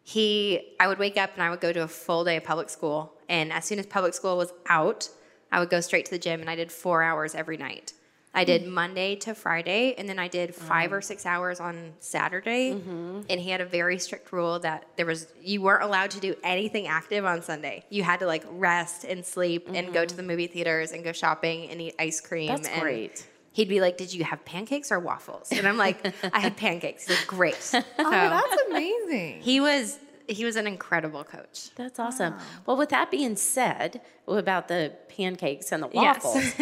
he 0.03 0.73
I 0.77 0.89
would 0.89 0.99
wake 0.99 1.15
up 1.15 1.29
and 1.35 1.41
I 1.41 1.51
would 1.51 1.61
go 1.61 1.71
to 1.71 1.83
a 1.83 1.87
full 1.87 2.25
day 2.25 2.35
of 2.35 2.43
public 2.43 2.69
school, 2.69 3.13
and 3.29 3.53
as 3.53 3.63
soon 3.63 3.79
as 3.79 3.85
public 3.85 4.13
school 4.13 4.35
was 4.35 4.51
out, 4.67 5.07
I 5.51 5.59
would 5.59 5.69
go 5.69 5.81
straight 5.81 6.05
to 6.05 6.11
the 6.11 6.19
gym 6.19 6.41
and 6.41 6.49
I 6.49 6.55
did 6.55 6.71
four 6.71 7.03
hours 7.03 7.35
every 7.35 7.57
night. 7.57 7.93
I 8.37 8.43
did 8.43 8.67
Monday 8.67 9.15
to 9.15 9.33
Friday, 9.33 9.95
and 9.97 10.07
then 10.07 10.19
I 10.19 10.27
did 10.27 10.53
five 10.53 10.93
or 10.93 10.99
mm. 10.99 11.03
six 11.03 11.25
hours 11.25 11.59
on 11.59 11.93
Saturday. 11.99 12.73
Mm-hmm. 12.73 13.21
And 13.31 13.41
he 13.41 13.49
had 13.49 13.61
a 13.61 13.65
very 13.65 13.97
strict 13.97 14.31
rule 14.31 14.59
that 14.59 14.85
there 14.95 15.07
was 15.07 15.27
you 15.41 15.61
weren't 15.61 15.81
allowed 15.81 16.11
to 16.11 16.19
do 16.19 16.35
anything 16.43 16.85
active 16.85 17.25
on 17.25 17.41
Sunday. 17.41 17.83
You 17.89 18.03
had 18.03 18.19
to 18.19 18.27
like 18.27 18.43
rest 18.51 19.05
and 19.05 19.25
sleep 19.25 19.67
and 19.73 19.91
go 19.91 20.05
to 20.05 20.15
the 20.15 20.21
mm-hmm. 20.21 20.29
movie 20.29 20.47
theaters 20.47 20.91
and 20.91 21.03
go 21.03 21.13
shopping 21.13 21.71
and 21.71 21.81
eat 21.81 21.95
ice 21.97 22.21
cream. 22.21 22.49
That's 22.49 22.67
and 22.67 22.81
great. 22.81 23.25
He'd 23.53 23.69
be 23.69 23.81
like, 23.81 23.97
"Did 23.97 24.13
you 24.13 24.23
have 24.23 24.45
pancakes 24.45 24.91
or 24.91 24.99
waffles?" 24.99 25.51
And 25.51 25.67
I'm 25.67 25.77
like, 25.77 26.13
"I 26.31 26.39
had 26.39 26.57
pancakes." 26.65 27.07
He's 27.07 27.17
like, 27.17 27.27
"Great." 27.27 27.55
Oh, 27.73 27.81
so 27.81 28.05
oh, 28.05 28.11
that's 28.11 28.61
amazing. 28.69 29.41
he 29.41 29.59
was 29.59 29.97
he 30.27 30.45
was 30.45 30.55
an 30.55 30.67
incredible 30.67 31.23
coach. 31.23 31.69
that's 31.75 31.99
awesome. 31.99 32.35
Well, 32.65 32.77
with 32.77 32.89
that 32.89 33.09
being 33.11 33.35
said, 33.35 34.01
about 34.27 34.67
the 34.67 34.93
pancakes 35.09 35.71
and 35.71 35.83
the 35.83 35.89
Yes. 35.93 36.53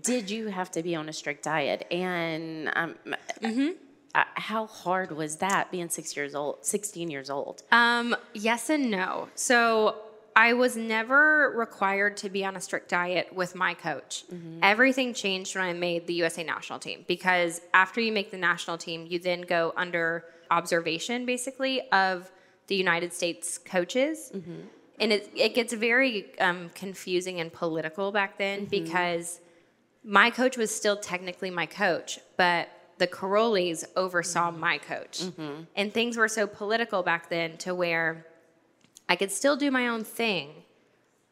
did 0.00 0.30
you 0.30 0.48
have 0.48 0.70
to 0.72 0.82
be 0.82 0.94
on 0.96 1.08
a 1.08 1.12
strict 1.12 1.44
diet? 1.44 1.86
And 1.90 2.70
um, 2.74 2.94
uh, 4.14 4.24
how 4.34 4.66
hard 4.66 5.12
was 5.12 5.36
that 5.36 5.70
being 5.70 5.88
six 5.88 6.16
years 6.16 6.34
old, 6.34 6.64
16 6.64 7.10
years 7.10 7.28
old? 7.30 7.62
Um, 7.70 8.16
yes 8.34 8.70
and 8.70 8.90
no. 8.90 9.28
So 9.34 9.96
I 10.34 10.54
was 10.54 10.76
never 10.76 11.52
required 11.54 12.16
to 12.18 12.30
be 12.30 12.44
on 12.44 12.56
a 12.56 12.60
strict 12.60 12.88
diet 12.88 13.34
with 13.34 13.54
my 13.54 13.74
coach. 13.74 14.24
Everything 14.62 15.12
changed 15.12 15.54
when 15.54 15.64
I 15.64 15.72
made 15.74 16.06
the 16.06 16.14
USA 16.14 16.42
national 16.42 16.78
team 16.78 17.04
because 17.06 17.60
after 17.74 18.00
you 18.00 18.12
make 18.12 18.30
the 18.30 18.38
national 18.38 18.78
team, 18.78 19.06
you 19.08 19.18
then 19.18 19.42
go 19.42 19.74
under 19.76 20.24
observation 20.50 21.26
basically 21.26 21.82
of 21.90 22.30
the 22.66 22.74
United 22.74 23.12
States 23.12 23.58
coaches. 23.58 24.30
Mm-hmm. 24.34 24.60
And 25.00 25.12
it, 25.12 25.30
it 25.34 25.54
gets 25.54 25.72
very 25.72 26.38
um, 26.38 26.70
confusing 26.74 27.40
and 27.40 27.52
political 27.52 28.12
back 28.12 28.38
then 28.38 28.60
mm-hmm. 28.60 28.70
because 28.70 29.40
my 30.04 30.30
coach 30.30 30.56
was 30.56 30.74
still 30.74 30.96
technically 30.96 31.50
my 31.50 31.66
coach, 31.66 32.18
but 32.36 32.68
the 32.98 33.06
Karolyis 33.06 33.84
oversaw 33.96 34.50
mm-hmm. 34.50 34.60
my 34.60 34.78
coach. 34.78 35.22
And 35.74 35.92
things 35.92 36.16
were 36.16 36.28
so 36.28 36.46
political 36.46 37.02
back 37.02 37.30
then 37.30 37.56
to 37.58 37.74
where 37.74 38.26
I 39.08 39.16
could 39.16 39.30
still 39.30 39.56
do 39.56 39.70
my 39.70 39.88
own 39.88 40.04
thing, 40.04 40.50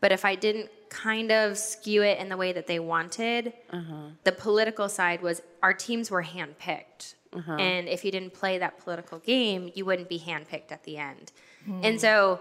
but 0.01 0.13
if 0.13 0.25
I 0.25 0.35
didn't 0.35 0.71
kind 0.89 1.31
of 1.31 1.57
skew 1.57 2.03
it 2.03 2.19
in 2.19 2.29
the 2.29 2.37
way 2.37 2.53
that 2.53 2.67
they 2.67 2.81
wanted, 2.81 3.53
uh-huh. 3.71 4.09
the 4.25 4.33
political 4.33 4.89
side 4.89 5.23
was 5.23 5.41
our 5.63 5.73
teams 5.73 6.11
were 6.11 6.25
handpicked. 6.25 7.15
Uh-huh. 7.33 7.53
And 7.53 7.89
if 7.89 8.05
you 8.05 8.11
didn't 8.11 8.35
play 8.35 8.59
that 8.59 8.79
political 8.79 9.19
game, 9.19 9.71
you 9.75 9.85
wouldn't 9.85 10.09
be 10.09 10.19
handpicked 10.19 10.73
at 10.73 10.83
the 10.85 10.97
end. 10.97 11.33
Hmm. 11.65 11.81
And 11.85 12.01
so 12.01 12.41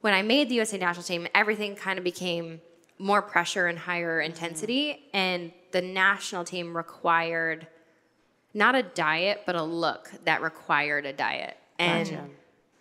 when 0.00 0.14
I 0.14 0.22
made 0.22 0.48
the 0.48 0.56
USA 0.56 0.78
national 0.78 1.04
team, 1.04 1.26
everything 1.34 1.74
kind 1.74 1.98
of 1.98 2.04
became 2.04 2.60
more 2.98 3.22
pressure 3.22 3.66
and 3.66 3.78
higher 3.78 4.20
mm-hmm. 4.20 4.30
intensity. 4.30 5.04
And 5.12 5.52
the 5.72 5.82
national 5.82 6.44
team 6.44 6.76
required 6.76 7.66
not 8.54 8.74
a 8.74 8.82
diet, 8.82 9.42
but 9.46 9.56
a 9.56 9.62
look 9.62 10.10
that 10.24 10.42
required 10.42 11.06
a 11.06 11.12
diet. 11.12 11.56
And 11.78 12.08
Gotcha. 12.08 12.28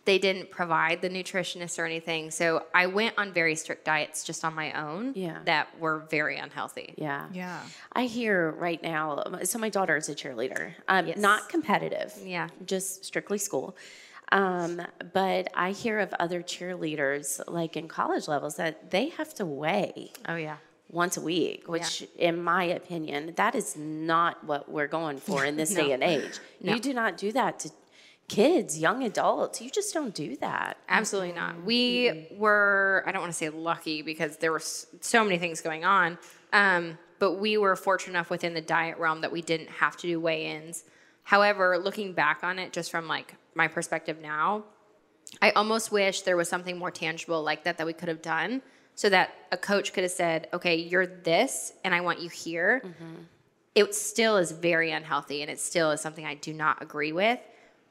They 0.10 0.18
didn't 0.18 0.50
provide 0.50 1.04
the 1.04 1.10
nutritionist 1.18 1.78
or 1.78 1.86
anything. 1.86 2.32
So 2.32 2.66
I 2.74 2.88
went 2.88 3.14
on 3.20 3.32
very 3.32 3.54
strict 3.54 3.86
diets 3.86 4.24
just 4.24 4.44
on 4.44 4.56
my 4.56 4.74
own 4.74 5.14
Yeah. 5.14 5.38
that 5.46 5.68
were 5.80 6.00
very 6.10 6.38
unhealthy. 6.40 6.96
Yeah. 6.98 7.28
Yeah. 7.32 7.60
I 7.94 8.06
hear 8.06 8.50
right 8.50 8.82
now, 8.82 9.24
so 9.44 9.60
my 9.60 9.70
daughter 9.70 9.96
is 9.98 10.10
a 10.10 10.16
cheerleader, 10.16 10.74
um, 10.88 11.06
Yes. 11.06 11.20
not 11.20 11.48
competitive. 11.48 12.12
Yeah. 12.26 12.48
Just 12.66 13.06
strictly 13.06 13.38
school. 13.38 13.78
Um, 14.32 14.82
but 15.14 15.50
I 15.54 15.70
hear 15.74 16.00
of 16.00 16.12
other 16.20 16.42
cheerleaders, 16.42 17.40
like 17.48 17.78
in 17.78 17.88
college 17.88 18.28
levels, 18.28 18.56
that 18.56 18.90
they 18.90 19.10
have 19.10 19.36
to 19.36 19.46
weigh 19.46 20.12
Oh, 20.28 20.38
yeah. 20.38 20.58
once 20.90 21.18
a 21.18 21.22
week, 21.22 21.68
which, 21.68 22.08
in 22.18 22.42
my 22.44 22.64
opinion, 22.64 23.34
that 23.36 23.54
is 23.54 23.76
not 23.78 24.44
what 24.44 24.72
we're 24.72 24.88
going 24.88 25.20
for 25.20 25.46
in 25.46 25.56
this 25.56 25.70
day 25.82 25.92
and 25.92 26.02
age. 26.02 26.40
No. 26.62 26.74
You 26.74 26.80
do 26.80 26.96
not 26.96 27.16
do 27.18 27.32
that 27.34 27.60
to 27.60 27.70
kids, 28.30 28.80
young 28.80 29.04
adults. 29.04 29.62
You 29.62 29.70
just 29.70 29.94
don't 29.94 30.14
do 30.14 30.38
that. 30.38 30.78
Absolutely 30.88 31.34
not. 31.34 31.64
We 31.64 32.28
were, 32.32 33.04
I 33.06 33.12
don't 33.12 33.22
want 33.22 33.34
to 33.34 33.38
say 33.38 33.50
lucky 33.50 34.02
because 34.02 34.38
there 34.38 34.52
were 34.52 34.62
so 34.62 35.24
many 35.24 35.38
things 35.38 35.60
going 35.62 35.84
on, 35.84 36.18
um, 36.54 36.98
but 37.18 37.34
we 37.34 37.58
were 37.58 37.76
fortunate 37.76 38.14
enough 38.14 38.30
within 38.30 38.54
the 38.54 38.62
diet 38.62 38.98
realm 38.98 39.22
that 39.22 39.32
we 39.32 39.42
didn't 39.42 39.70
have 39.70 39.98
to 39.98 40.08
do 40.08 40.20
weigh 40.20 40.46
ins. 40.46 40.86
However, 41.24 41.78
looking 41.78 42.14
back 42.14 42.44
on 42.44 42.58
it, 42.60 42.72
just 42.72 42.90
from 42.90 43.08
like 43.08 43.36
my 43.56 43.68
perspective 43.68 44.22
now, 44.22 44.64
I 45.42 45.52
almost 45.52 45.92
wish 45.92 46.22
there 46.22 46.38
was 46.38 46.50
something 46.50 46.78
more 46.78 46.92
tangible 46.92 47.44
like 47.44 47.66
that 47.66 47.78
that 47.78 47.86
we 47.86 47.94
could 47.94 48.08
have 48.08 48.22
done 48.22 48.62
so 48.96 49.10
that 49.10 49.34
a 49.52 49.58
coach 49.58 49.94
could 49.94 50.04
have 50.04 50.12
said, 50.12 50.48
okay, 50.54 50.76
you're 50.76 51.06
this 51.06 51.74
and 51.84 51.94
I 51.94 52.02
want 52.02 52.20
you 52.20 52.30
here. 52.30 52.82
It 53.76 53.94
still 53.94 54.38
is 54.38 54.52
very 54.52 54.92
unhealthy 54.92 55.42
and 55.42 55.52
it 55.52 55.60
still 55.60 55.92
is 55.92 56.02
something 56.02 56.26
I 56.26 56.34
do 56.36 56.54
not 56.54 56.82
agree 56.82 57.12
with. 57.12 57.40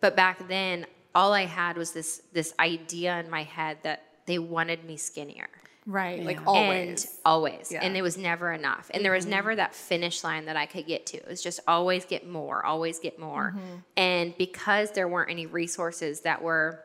But 0.00 0.16
back 0.16 0.48
then, 0.48 0.86
all 1.14 1.32
I 1.32 1.46
had 1.46 1.76
was 1.76 1.92
this 1.92 2.22
this 2.32 2.54
idea 2.58 3.18
in 3.20 3.30
my 3.30 3.42
head 3.42 3.78
that 3.82 4.04
they 4.26 4.38
wanted 4.38 4.84
me 4.84 4.96
skinnier. 4.96 5.48
Right. 5.88 6.22
Like 6.22 6.36
Yeah. 6.36 6.44
always. 6.46 7.04
And 7.04 7.12
always. 7.24 7.72
Yeah. 7.72 7.80
And 7.82 7.96
it 7.96 8.02
was 8.02 8.18
never 8.18 8.52
enough. 8.52 8.90
And 8.92 9.02
there 9.02 9.12
was 9.12 9.24
mm-hmm. 9.24 9.30
never 9.30 9.56
that 9.56 9.74
finish 9.74 10.22
line 10.22 10.44
that 10.44 10.56
I 10.56 10.66
could 10.66 10.86
get 10.86 11.06
to. 11.06 11.16
It 11.16 11.26
was 11.26 11.42
just 11.42 11.60
always 11.66 12.04
get 12.04 12.28
more, 12.28 12.64
always 12.64 12.98
get 12.98 13.18
more. 13.18 13.54
Mm-hmm. 13.56 13.76
And 13.96 14.36
because 14.36 14.90
there 14.90 15.08
weren't 15.08 15.30
any 15.30 15.46
resources 15.46 16.20
that 16.20 16.42
were 16.42 16.84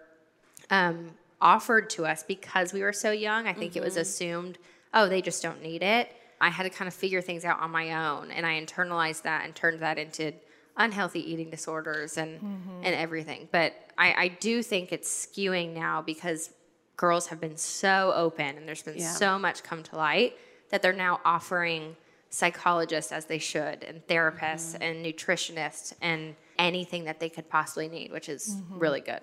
um, 0.70 1.12
offered 1.42 1.90
to 1.92 2.06
us 2.06 2.24
because 2.24 2.72
we 2.72 2.82
were 2.82 2.94
so 2.94 3.12
young, 3.12 3.46
I 3.46 3.54
think 3.54 3.76
it 3.76 3.84
was 3.84 3.94
mm-hmm. 3.94 4.02
assumed, 4.02 4.58
oh, 4.94 5.10
they 5.10 5.22
just 5.22 5.44
don't 5.44 5.62
need 5.62 5.84
it. 5.84 6.10
I 6.40 6.50
had 6.50 6.64
to 6.64 6.70
kind 6.70 6.88
of 6.88 6.94
figure 6.94 7.22
things 7.22 7.44
out 7.44 7.60
on 7.60 7.72
my 7.72 8.08
own. 8.08 8.32
And 8.32 8.46
I 8.46 8.62
internalized 8.62 9.24
that 9.24 9.44
and 9.44 9.54
turned 9.54 9.82
that 9.82 9.98
into 9.98 10.34
unhealthy 10.78 11.20
eating 11.32 11.50
disorders 11.50 12.18
and, 12.18 12.40
and 12.84 12.96
everything. 12.96 13.48
But 13.52 13.74
I, 13.98 14.14
I 14.14 14.28
do 14.30 14.64
think 14.64 14.92
it's 14.92 15.10
skewing 15.28 15.74
now 15.74 16.02
because 16.02 16.50
girls 16.98 17.28
have 17.28 17.40
been 17.40 17.58
so 17.58 18.12
open 18.16 18.58
and 18.58 18.68
there's 18.68 18.82
been 18.84 18.98
Yeah. 18.98 19.12
so 19.12 19.38
much 19.40 19.64
come 19.64 19.84
to 19.84 19.96
light 19.96 20.38
that 20.70 20.82
they're 20.82 20.94
now 20.94 21.20
offering 21.26 21.96
psychologists 22.30 23.12
as 23.12 23.26
they 23.26 23.38
should 23.38 23.84
and 23.84 24.06
therapists 24.08 24.76
and 24.82 25.06
nutritionists 25.06 25.94
and 26.02 26.36
anything 26.58 27.04
that 27.06 27.20
they 27.20 27.30
could 27.30 27.48
possibly 27.50 27.88
need, 27.88 28.12
which 28.12 28.28
is 28.30 28.56
really 28.72 29.02
good. 29.02 29.20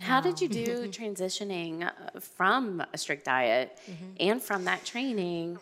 How 0.00 0.20
did 0.20 0.40
you 0.40 0.48
do 0.48 0.88
transitioning 0.88 1.84
uh, 1.86 2.20
from 2.20 2.82
a 2.92 2.98
strict 2.98 3.24
diet 3.24 3.78
and 4.20 4.42
from 4.42 4.64
that 4.64 4.84
training? 4.84 5.58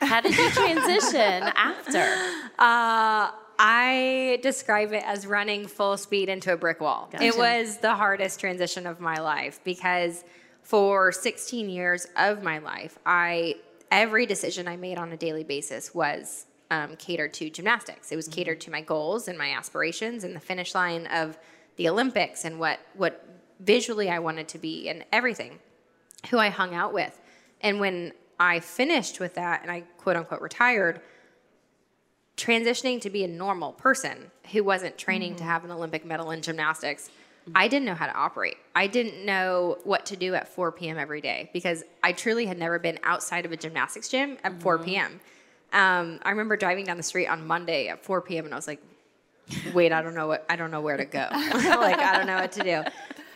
How 0.00 0.20
did 0.20 0.36
you 0.36 0.50
transition 0.50 1.42
after? 1.54 2.16
Uh, 2.58 3.30
I 3.62 4.38
describe 4.42 4.94
it 4.94 5.02
as 5.04 5.26
running 5.26 5.66
full 5.66 5.98
speed 5.98 6.30
into 6.30 6.50
a 6.50 6.56
brick 6.56 6.80
wall. 6.80 7.10
It 7.20 7.36
was 7.36 7.76
the 7.76 7.94
hardest 7.94 8.40
transition 8.40 8.86
of 8.86 9.00
my 9.00 9.16
life 9.16 9.60
because 9.64 10.24
for 10.62 11.12
16 11.12 11.68
years 11.68 12.06
of 12.16 12.42
my 12.42 12.56
life, 12.56 12.98
I 13.04 13.56
every 13.90 14.24
decision 14.24 14.66
I 14.66 14.76
made 14.76 14.96
on 14.96 15.12
a 15.12 15.16
daily 15.16 15.44
basis 15.44 15.94
was 15.94 16.46
um, 16.70 16.96
catered 16.96 17.34
to 17.34 17.50
gymnastics. 17.50 18.10
It 18.10 18.16
was 18.16 18.28
catered 18.28 18.62
to 18.62 18.70
my 18.70 18.80
goals 18.80 19.28
and 19.28 19.36
my 19.36 19.50
aspirations 19.50 20.24
and 20.24 20.34
the 20.34 20.40
finish 20.40 20.74
line 20.74 21.06
of 21.08 21.36
the 21.76 21.86
Olympics 21.86 22.46
and 22.46 22.58
what 22.58 22.80
what 22.94 23.26
visually 23.60 24.08
I 24.08 24.20
wanted 24.20 24.48
to 24.48 24.58
be 24.58 24.88
and 24.88 25.04
everything 25.12 25.58
who 26.30 26.38
I 26.38 26.48
hung 26.48 26.74
out 26.74 26.94
with. 26.94 27.20
And 27.60 27.78
when 27.78 28.12
I 28.38 28.60
finished 28.60 29.20
with 29.20 29.34
that 29.34 29.60
and 29.60 29.70
I 29.70 29.82
quote 29.98 30.16
unquote 30.16 30.40
retired, 30.40 31.02
transitioning 32.40 33.00
to 33.02 33.10
be 33.10 33.24
a 33.24 33.28
normal 33.28 33.72
person 33.72 34.30
who 34.52 34.64
wasn't 34.64 34.96
training 34.96 35.36
to 35.36 35.44
have 35.44 35.64
an 35.64 35.70
Olympic 35.70 36.04
medal 36.04 36.30
in 36.30 36.40
gymnastics, 36.40 37.10
I 37.54 37.68
didn't 37.68 37.86
know 37.86 37.94
how 37.94 38.06
to 38.06 38.14
operate. 38.14 38.56
I 38.74 38.86
didn't 38.86 39.24
know 39.24 39.78
what 39.84 40.06
to 40.06 40.16
do 40.16 40.34
at 40.34 40.48
4 40.48 40.72
p.m. 40.72 40.98
every 40.98 41.20
day 41.20 41.50
because 41.52 41.82
I 42.02 42.12
truly 42.12 42.46
had 42.46 42.58
never 42.58 42.78
been 42.78 42.98
outside 43.02 43.44
of 43.44 43.52
a 43.52 43.56
gymnastics 43.56 44.08
gym 44.08 44.38
at 44.44 44.60
4 44.60 44.78
p.m. 44.78 45.20
Um, 45.72 46.18
I 46.22 46.30
remember 46.30 46.56
driving 46.56 46.84
down 46.84 46.96
the 46.96 47.02
street 47.02 47.26
on 47.26 47.46
Monday 47.46 47.88
at 47.88 48.04
4 48.04 48.22
p.m. 48.22 48.44
and 48.46 48.54
I 48.54 48.56
was 48.56 48.66
like, 48.66 48.80
wait, 49.74 49.92
I 49.92 50.02
don't 50.02 50.14
know 50.14 50.26
what 50.26 50.46
I 50.48 50.56
don't 50.56 50.70
know 50.70 50.80
where 50.80 50.96
to 50.96 51.04
go. 51.04 51.26
like 51.32 51.98
I 51.98 52.16
don't 52.16 52.26
know 52.26 52.36
what 52.36 52.52
to 52.52 52.62
do. 52.62 52.82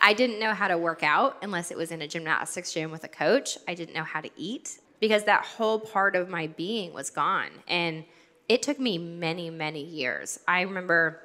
I 0.01 0.13
didn't 0.13 0.39
know 0.39 0.53
how 0.53 0.67
to 0.67 0.77
work 0.77 1.03
out 1.03 1.37
unless 1.41 1.71
it 1.71 1.77
was 1.77 1.91
in 1.91 2.01
a 2.01 2.07
gymnastics 2.07 2.73
gym 2.73 2.91
with 2.91 3.03
a 3.03 3.09
coach. 3.09 3.57
I 3.67 3.73
didn't 3.73 3.95
know 3.95 4.03
how 4.03 4.21
to 4.21 4.29
eat 4.37 4.79
because 4.99 5.23
that 5.25 5.45
whole 5.45 5.79
part 5.79 6.15
of 6.15 6.29
my 6.29 6.47
being 6.47 6.93
was 6.93 7.09
gone. 7.09 7.49
And 7.67 8.05
it 8.47 8.61
took 8.61 8.79
me 8.79 8.97
many, 8.97 9.49
many 9.49 9.83
years. 9.83 10.39
I 10.47 10.61
remember 10.61 11.21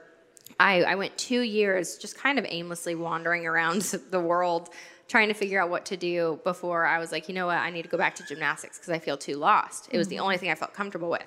I, 0.58 0.82
I 0.82 0.94
went 0.96 1.16
two 1.16 1.40
years 1.40 1.96
just 1.96 2.16
kind 2.16 2.38
of 2.38 2.44
aimlessly 2.48 2.94
wandering 2.94 3.46
around 3.46 3.82
the 4.10 4.20
world 4.20 4.70
trying 5.08 5.28
to 5.28 5.34
figure 5.34 5.60
out 5.60 5.68
what 5.70 5.84
to 5.86 5.96
do 5.96 6.38
before 6.44 6.86
I 6.86 6.98
was 6.98 7.10
like, 7.10 7.28
you 7.28 7.34
know 7.34 7.46
what, 7.46 7.58
I 7.58 7.70
need 7.70 7.82
to 7.82 7.88
go 7.88 7.98
back 7.98 8.14
to 8.16 8.24
gymnastics 8.24 8.78
because 8.78 8.90
I 8.90 8.98
feel 9.00 9.16
too 9.16 9.36
lost. 9.36 9.88
It 9.90 9.98
was 9.98 10.06
the 10.06 10.16
mm. 10.16 10.20
only 10.20 10.36
thing 10.36 10.50
I 10.50 10.54
felt 10.54 10.72
comfortable 10.72 11.10
with. 11.10 11.26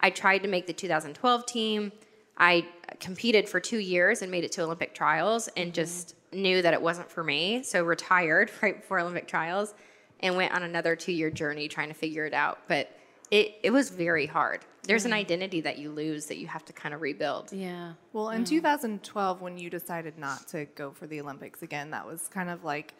I 0.00 0.08
tried 0.08 0.38
to 0.38 0.48
make 0.48 0.66
the 0.66 0.72
2012 0.72 1.46
team. 1.46 1.92
I 2.38 2.66
competed 2.98 3.46
for 3.46 3.60
two 3.60 3.78
years 3.78 4.22
and 4.22 4.30
made 4.30 4.44
it 4.44 4.52
to 4.52 4.62
Olympic 4.62 4.94
trials 4.94 5.48
and 5.48 5.66
mm-hmm. 5.66 5.74
just 5.74 6.14
knew 6.32 6.62
that 6.62 6.72
it 6.72 6.80
wasn't 6.80 7.10
for 7.10 7.22
me. 7.22 7.62
So 7.62 7.84
retired 7.84 8.50
right 8.62 8.80
before 8.80 9.00
Olympic 9.00 9.28
trials 9.28 9.74
and 10.20 10.36
went 10.36 10.54
on 10.54 10.62
another 10.62 10.96
two 10.96 11.12
year 11.12 11.30
journey 11.30 11.68
trying 11.68 11.88
to 11.88 11.94
figure 11.94 12.24
it 12.24 12.32
out. 12.32 12.60
But 12.68 12.90
it, 13.30 13.54
it 13.62 13.70
was 13.70 13.90
very 13.90 14.26
hard. 14.26 14.60
There's 14.82 15.04
an 15.04 15.12
mm-hmm. 15.12 15.20
identity 15.20 15.60
that 15.60 15.78
you 15.78 15.90
lose 15.90 16.26
that 16.26 16.38
you 16.38 16.46
have 16.48 16.64
to 16.64 16.72
kind 16.72 16.94
of 16.94 17.00
rebuild. 17.00 17.52
Yeah. 17.52 17.92
Well, 18.12 18.30
in 18.30 18.44
2012, 18.44 19.40
when 19.40 19.58
you 19.58 19.70
decided 19.70 20.18
not 20.18 20.48
to 20.48 20.64
go 20.74 20.90
for 20.90 21.06
the 21.06 21.20
Olympics 21.20 21.62
again, 21.62 21.90
that 21.90 22.06
was 22.06 22.28
kind 22.28 22.50
of 22.50 22.64
like 22.64 22.94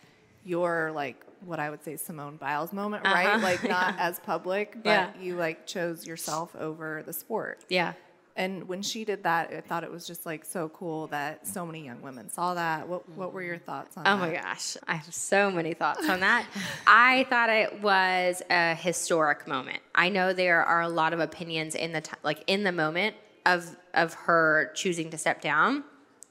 your 0.44 0.92
like 0.94 1.24
what 1.44 1.58
I 1.58 1.70
would 1.70 1.82
say 1.82 1.96
Simone 1.96 2.36
Biles 2.36 2.72
moment, 2.72 3.04
right? 3.04 3.26
Uh-huh. 3.26 3.40
Like 3.42 3.68
not 3.68 3.98
as 3.98 4.20
public, 4.20 4.74
but 4.82 4.90
Yeah. 4.90 5.10
you 5.20 5.36
like 5.36 5.66
chose 5.66 6.06
yourself 6.06 6.54
over 6.54 7.02
the 7.04 7.12
sport. 7.12 7.64
Yeah. 7.68 7.94
And 8.40 8.66
when 8.66 8.80
she 8.80 9.04
did 9.04 9.24
that, 9.24 9.52
I 9.52 9.60
thought 9.60 9.84
it 9.84 9.92
was 9.92 10.06
just 10.06 10.24
like 10.24 10.46
so 10.46 10.70
cool 10.70 11.08
that 11.08 11.46
so 11.46 11.66
many 11.66 11.84
young 11.84 12.00
women 12.00 12.30
saw 12.30 12.54
that. 12.54 12.88
What 12.88 13.06
what 13.10 13.34
were 13.34 13.42
your 13.42 13.58
thoughts 13.58 13.98
on 13.98 14.06
Oh 14.06 14.16
that? 14.16 14.22
Oh 14.22 14.26
my 14.26 14.32
gosh, 14.32 14.78
I 14.88 14.94
have 14.94 15.12
so 15.12 15.50
many 15.50 15.74
thoughts 15.74 16.08
on 16.08 16.20
that. 16.20 16.46
I 16.86 17.26
thought 17.28 17.50
it 17.50 17.82
was 17.82 18.42
a 18.48 18.74
historic 18.74 19.46
moment. 19.46 19.80
I 19.94 20.08
know 20.08 20.32
there 20.32 20.64
are 20.64 20.80
a 20.80 20.88
lot 20.88 21.12
of 21.12 21.20
opinions 21.20 21.74
in 21.74 21.92
the 21.92 22.00
t- 22.00 22.12
like 22.22 22.42
in 22.46 22.64
the 22.64 22.72
moment 22.72 23.14
of 23.44 23.76
of 23.92 24.14
her 24.14 24.72
choosing 24.74 25.10
to 25.10 25.18
step 25.18 25.42
down. 25.42 25.84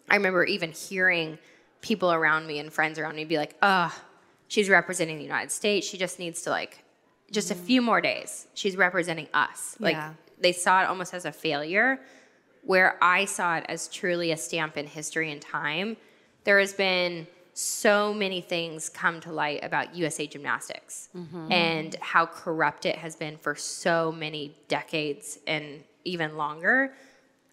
I 0.10 0.16
remember 0.16 0.44
even 0.46 0.72
hearing 0.72 1.38
people 1.82 2.12
around 2.12 2.48
me 2.48 2.58
and 2.58 2.74
friends 2.74 2.98
around 2.98 3.18
me 3.18 3.26
be 3.26 3.38
like, 3.38 3.56
"Oh, 3.62 3.96
she's 4.48 4.68
representing 4.68 5.18
the 5.18 5.24
United 5.24 5.52
States. 5.52 5.88
She 5.88 6.00
just 6.00 6.18
needs 6.18 6.42
to 6.42 6.50
like 6.50 6.84
just 7.30 7.52
a 7.52 7.54
mm-hmm. 7.54 7.66
few 7.66 7.82
more 7.84 8.02
days. 8.02 8.48
She's 8.56 8.76
representing 8.76 9.28
us." 9.32 9.76
Like 9.80 9.94
Yeah. 9.94 10.14
They 10.40 10.52
saw 10.52 10.82
it 10.82 10.88
almost 10.88 11.14
as 11.14 11.26
a 11.26 11.32
failure 11.32 12.00
where 12.64 12.98
I 13.02 13.26
saw 13.26 13.58
it 13.58 13.66
as 13.70 13.88
truly 13.88 14.32
a 14.32 14.38
stamp 14.38 14.78
in 14.78 14.86
history 14.86 15.32
and 15.32 15.42
time. 15.42 15.98
There 16.44 16.60
has 16.60 16.74
been 16.74 17.28
so 17.54 18.14
many 18.14 18.42
things 18.42 18.90
come 18.90 19.20
to 19.22 19.32
light 19.32 19.64
about 19.64 19.96
USA 19.96 20.26
Gymnastics 20.28 21.10
mm-hmm. 21.16 21.52
and 21.52 21.96
how 22.00 22.26
corrupt 22.26 22.86
it 22.86 22.96
has 22.98 23.16
been 23.16 23.38
for 23.38 23.56
so 23.56 24.12
many 24.12 24.56
decades 24.68 25.40
and 25.46 25.84
even 26.06 26.38
longer. 26.38 26.94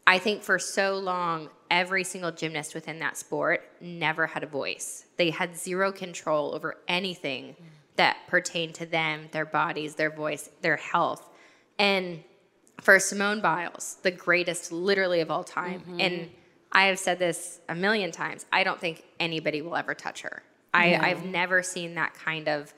I 0.06 0.18
think 0.18 0.42
for 0.42 0.58
so 0.58 0.96
long, 0.98 1.48
every 1.70 2.04
single 2.04 2.30
gymnast 2.30 2.74
within 2.74 3.00
that 3.00 3.16
sport 3.16 3.68
never 3.80 4.28
had 4.28 4.44
a 4.44 4.46
voice. 4.46 5.06
They 5.16 5.30
had 5.30 5.56
zero 5.56 5.90
control 5.90 6.54
over 6.54 6.76
anything 6.86 7.46
mm. 7.46 7.64
that 7.96 8.18
pertained 8.28 8.74
to 8.76 8.86
them, 8.86 9.28
their 9.32 9.46
bodies, 9.46 9.96
their 9.96 10.10
voice, 10.10 10.48
their 10.62 10.76
health. 10.76 11.28
And 11.80 12.22
for 12.80 12.98
Simone 12.98 13.40
Biles, 13.40 13.98
the 14.02 14.10
greatest 14.10 14.70
literally 14.70 15.20
of 15.20 15.30
all 15.30 15.44
time, 15.44 15.80
mm-hmm. 15.80 16.00
and 16.00 16.30
I 16.72 16.84
have 16.86 16.98
said 16.98 17.18
this 17.18 17.60
a 17.68 17.74
million 17.74 18.12
times, 18.12 18.44
I 18.52 18.64
don't 18.64 18.80
think 18.80 19.04
anybody 19.18 19.62
will 19.62 19.76
ever 19.76 19.94
touch 19.94 20.22
her. 20.22 20.42
I, 20.74 20.96
I've 20.96 21.24
never 21.24 21.62
seen 21.62 21.94
that 21.94 22.12
kind 22.14 22.48
of 22.48 22.74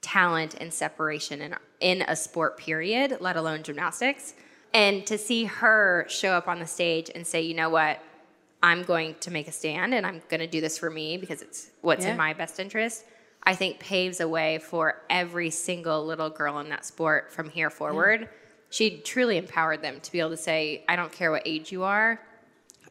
talent 0.00 0.56
and 0.60 0.72
separation 0.72 1.40
in, 1.40 1.54
in 1.80 2.02
a 2.08 2.16
sport 2.16 2.58
period, 2.58 3.18
let 3.20 3.36
alone 3.36 3.62
gymnastics. 3.62 4.34
And 4.74 5.06
to 5.06 5.16
see 5.16 5.44
her 5.44 6.06
show 6.08 6.32
up 6.32 6.48
on 6.48 6.58
the 6.58 6.66
stage 6.66 7.08
and 7.14 7.24
say, 7.24 7.42
you 7.42 7.54
know 7.54 7.70
what, 7.70 8.00
I'm 8.62 8.82
going 8.82 9.14
to 9.20 9.30
make 9.30 9.46
a 9.46 9.52
stand 9.52 9.94
and 9.94 10.04
I'm 10.04 10.22
going 10.28 10.40
to 10.40 10.46
do 10.48 10.60
this 10.60 10.76
for 10.76 10.90
me 10.90 11.16
because 11.16 11.40
it's 11.40 11.70
what's 11.82 12.04
Yeah. 12.04 12.12
in 12.12 12.16
my 12.16 12.32
best 12.32 12.58
interest, 12.58 13.04
I 13.44 13.54
think 13.54 13.78
paves 13.78 14.18
a 14.18 14.26
way 14.26 14.58
for 14.58 15.02
every 15.08 15.50
single 15.50 16.04
little 16.04 16.30
girl 16.30 16.58
in 16.58 16.68
that 16.70 16.84
sport 16.84 17.32
from 17.32 17.48
here 17.48 17.70
forward. 17.70 18.28
She 18.70 18.98
truly 18.98 19.36
empowered 19.36 19.82
them 19.82 20.00
to 20.00 20.12
be 20.12 20.20
able 20.20 20.30
to 20.30 20.36
say, 20.36 20.84
I 20.88 20.96
don't 20.96 21.12
care 21.12 21.30
what 21.30 21.42
age 21.46 21.72
you 21.72 21.84
are 21.84 22.20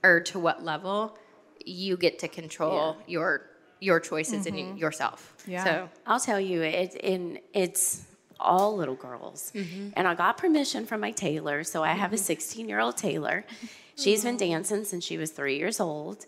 or 0.03 0.19
to 0.21 0.39
what 0.39 0.63
level, 0.63 1.17
you 1.65 1.97
get 1.97 2.19
to 2.19 2.27
control 2.27 2.97
your 3.07 3.49
your 3.79 3.99
choices 3.99 4.45
and 4.45 4.55
y- 4.55 4.73
yourself. 4.77 5.35
Yeah. 5.47 5.63
So 5.63 5.89
I'll 6.05 6.19
tell 6.19 6.39
you, 6.39 6.61
it, 6.61 6.95
in 6.95 7.39
it's 7.53 8.03
all 8.39 8.75
little 8.75 8.95
girls, 8.95 9.51
mm-hmm. 9.53 9.89
and 9.95 10.07
I 10.07 10.15
got 10.15 10.37
permission 10.37 10.85
from 10.85 11.01
my 11.01 11.11
tailor. 11.11 11.63
So 11.63 11.83
I 11.83 11.93
have 11.93 12.13
a 12.13 12.15
mm-hmm. 12.15 12.23
16 12.23 12.69
year 12.69 12.79
old 12.79 12.97
tailor. 12.97 13.45
She's 13.97 14.23
been 14.23 14.37
dancing 14.37 14.83
since 14.83 15.05
she 15.05 15.17
was 15.17 15.31
three 15.31 15.57
years 15.57 15.79
old. 15.79 16.25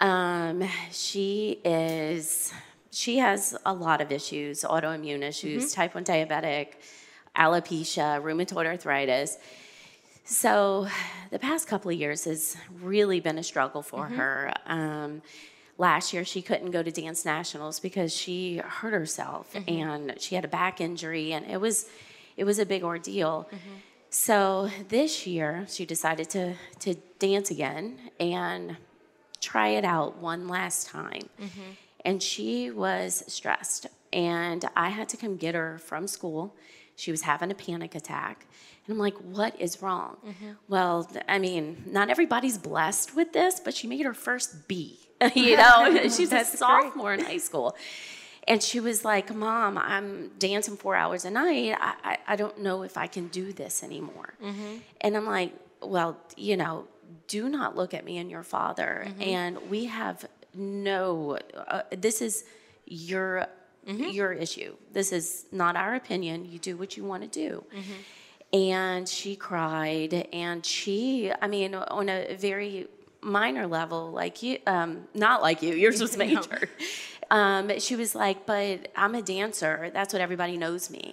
Um, 0.00 0.64
she 0.90 1.60
is 1.64 2.52
she 2.90 3.18
has 3.18 3.56
a 3.64 3.72
lot 3.72 4.00
of 4.00 4.10
issues, 4.10 4.62
autoimmune 4.62 5.22
issues, 5.22 5.72
type 5.72 5.94
1 5.94 6.04
diabetic, 6.04 6.74
alopecia, 7.36 8.20
rheumatoid 8.22 8.66
arthritis. 8.66 9.38
So 10.24 10.88
the 11.30 11.38
past 11.38 11.68
couple 11.68 11.90
of 11.90 11.96
years 11.96 12.24
has 12.24 12.56
really 12.82 13.20
been 13.20 13.38
a 13.38 13.42
struggle 13.42 13.82
for 13.82 14.06
mm-hmm. 14.06 14.16
her. 14.16 14.52
Um, 14.66 15.22
last 15.78 16.12
year 16.12 16.24
she 16.24 16.42
couldn't 16.42 16.70
go 16.70 16.82
to 16.82 16.90
dance 16.90 17.24
nationals 17.24 17.80
because 17.80 18.12
she 18.12 18.58
hurt 18.58 18.92
herself 18.92 19.52
mm-hmm. 19.52 19.68
and 19.68 20.20
she 20.20 20.34
had 20.34 20.44
a 20.44 20.48
back 20.48 20.80
injury 20.80 21.32
and 21.32 21.46
it 21.46 21.60
was 21.60 21.86
it 22.36 22.44
was 22.44 22.58
a 22.58 22.66
big 22.66 22.82
ordeal. 22.82 23.48
Mm-hmm. 23.48 23.74
So 24.10 24.70
this 24.88 25.26
year 25.26 25.66
she 25.68 25.86
decided 25.86 26.28
to 26.30 26.54
to 26.80 26.94
dance 27.18 27.50
again 27.50 27.98
and 28.18 28.76
try 29.40 29.68
it 29.68 29.84
out 29.84 30.16
one 30.18 30.48
last 30.48 30.88
time. 30.88 31.28
And 32.04 32.22
she 32.22 32.70
was 32.70 33.24
stressed. 33.26 33.86
And 34.12 34.64
I 34.76 34.90
had 34.90 35.08
to 35.10 35.16
come 35.16 35.36
get 35.36 35.54
her 35.54 35.78
from 35.78 36.06
school. 36.06 36.54
She 36.96 37.10
was 37.10 37.22
having 37.22 37.50
a 37.50 37.54
panic 37.54 37.94
attack. 37.94 38.46
And 38.86 38.94
I'm 38.94 38.98
like, 38.98 39.16
what 39.18 39.60
is 39.60 39.82
wrong? 39.82 40.16
Mm-hmm. 40.26 40.50
Well, 40.68 41.10
I 41.28 41.38
mean, 41.38 41.84
not 41.86 42.08
everybody's 42.08 42.58
blessed 42.58 43.14
with 43.14 43.32
this, 43.32 43.60
but 43.60 43.74
she 43.74 43.86
made 43.86 44.04
her 44.04 44.14
first 44.14 44.66
B. 44.66 44.98
you 45.34 45.56
know, 45.58 45.84
oh, 45.86 46.08
she's 46.16 46.32
a 46.32 46.44
sophomore 46.44 47.14
in 47.14 47.20
high 47.20 47.38
school. 47.38 47.76
And 48.48 48.62
she 48.62 48.78
was 48.80 49.04
like, 49.04 49.34
Mom, 49.34 49.76
I'm 49.76 50.30
dancing 50.38 50.76
four 50.76 50.94
hours 50.94 51.24
a 51.24 51.30
night. 51.30 51.76
I, 51.78 51.94
I, 52.04 52.18
I 52.28 52.36
don't 52.36 52.60
know 52.60 52.82
if 52.82 52.96
I 52.96 53.08
can 53.08 53.28
do 53.28 53.52
this 53.52 53.82
anymore. 53.82 54.34
Mm-hmm. 54.42 54.76
And 55.00 55.16
I'm 55.16 55.26
like, 55.26 55.52
Well, 55.82 56.16
you 56.36 56.56
know, 56.56 56.86
do 57.28 57.48
not 57.48 57.76
look 57.76 57.92
at 57.92 58.04
me 58.04 58.18
and 58.18 58.30
your 58.30 58.44
father. 58.44 59.06
Mm-hmm. 59.06 59.22
And 59.22 59.70
we 59.70 59.86
have 59.86 60.26
no, 60.54 61.38
uh, 61.54 61.82
this 61.90 62.22
is 62.22 62.44
your. 62.86 63.46
Your 64.10 64.32
issue. 64.32 64.74
This 64.92 65.12
is 65.12 65.46
not 65.52 65.76
our 65.76 65.94
opinion. 65.94 66.44
You 66.50 66.58
do 66.58 66.76
what 66.76 66.96
you 66.96 67.04
want 67.04 67.22
to 67.22 67.28
do. 67.28 67.64
And 68.52 69.08
she 69.08 69.36
cried, 69.36 70.28
and 70.32 70.64
she, 70.64 71.32
I 71.42 71.46
mean, 71.48 71.74
on 71.74 72.08
a 72.08 72.34
very 72.36 72.86
minor 73.20 73.66
level, 73.66 74.12
like 74.12 74.42
you, 74.42 74.58
um, 74.66 75.08
not 75.14 75.42
like 75.42 75.62
you, 75.62 75.74
yours 75.74 76.00
was 76.00 76.16
major. 76.26 76.68
Um, 77.30 77.78
she 77.80 77.96
was 77.96 78.14
like, 78.14 78.46
but 78.46 78.88
I'm 78.96 79.14
a 79.16 79.22
dancer. 79.22 79.90
That's 79.92 80.12
what 80.12 80.22
everybody 80.22 80.56
knows 80.56 80.90
me. 80.90 81.12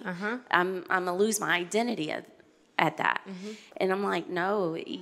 I'm, 0.50 0.84
I'm 0.88 1.04
gonna 1.06 1.16
lose 1.16 1.40
my 1.40 1.56
identity 1.56 2.12
at, 2.12 2.24
at 2.78 2.98
that. 2.98 3.20
And 3.78 3.90
I'm 3.90 4.04
like, 4.04 4.28
no, 4.28 4.76
y- 4.86 5.00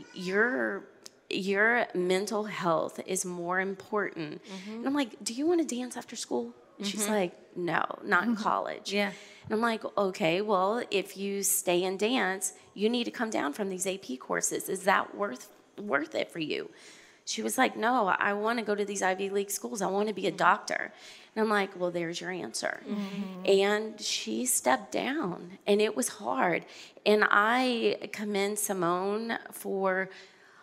your 1.34 1.86
mental 1.94 2.44
health 2.44 3.00
is 3.06 3.24
more 3.24 3.60
important. 3.60 4.42
Mm-hmm. 4.44 4.76
And 4.78 4.86
I'm 4.86 4.94
like, 4.94 5.22
do 5.22 5.34
you 5.34 5.46
want 5.46 5.66
to 5.66 5.76
dance 5.76 5.96
after 5.96 6.16
school? 6.16 6.54
And 6.78 6.86
she's 6.86 7.04
mm-hmm. 7.04 7.12
like, 7.12 7.56
no, 7.56 7.84
not 8.04 8.24
in 8.24 8.34
mm-hmm. 8.34 8.42
college. 8.42 8.92
Yeah. 8.92 9.12
And 9.44 9.52
I'm 9.52 9.60
like, 9.60 9.84
okay, 9.96 10.40
well, 10.40 10.82
if 10.90 11.16
you 11.16 11.42
stay 11.42 11.82
in 11.82 11.96
dance, 11.96 12.54
you 12.74 12.88
need 12.88 13.04
to 13.04 13.10
come 13.10 13.30
down 13.30 13.52
from 13.52 13.68
these 13.68 13.86
AP 13.86 14.18
courses. 14.18 14.68
Is 14.68 14.84
that 14.84 15.14
worth 15.14 15.48
worth 15.78 16.14
it 16.14 16.30
for 16.30 16.38
you? 16.38 16.70
She 17.24 17.42
was 17.42 17.56
like, 17.56 17.76
no, 17.76 18.06
I 18.08 18.32
want 18.32 18.58
to 18.58 18.64
go 18.64 18.74
to 18.74 18.84
these 18.84 19.00
Ivy 19.00 19.30
League 19.30 19.50
schools. 19.50 19.80
I 19.80 19.86
want 19.86 20.08
to 20.08 20.14
be 20.14 20.26
a 20.26 20.32
doctor. 20.32 20.92
And 21.34 21.42
I'm 21.42 21.48
like, 21.48 21.78
well, 21.78 21.90
there's 21.90 22.20
your 22.20 22.30
answer. 22.30 22.82
And 23.44 24.00
she 24.00 24.44
stepped 24.44 24.90
down, 24.90 25.58
and 25.66 25.80
it 25.80 25.96
was 25.96 26.08
hard. 26.08 26.66
And 27.06 27.24
I 27.30 28.08
commend 28.12 28.58
Simone 28.58 29.38
for 29.52 30.10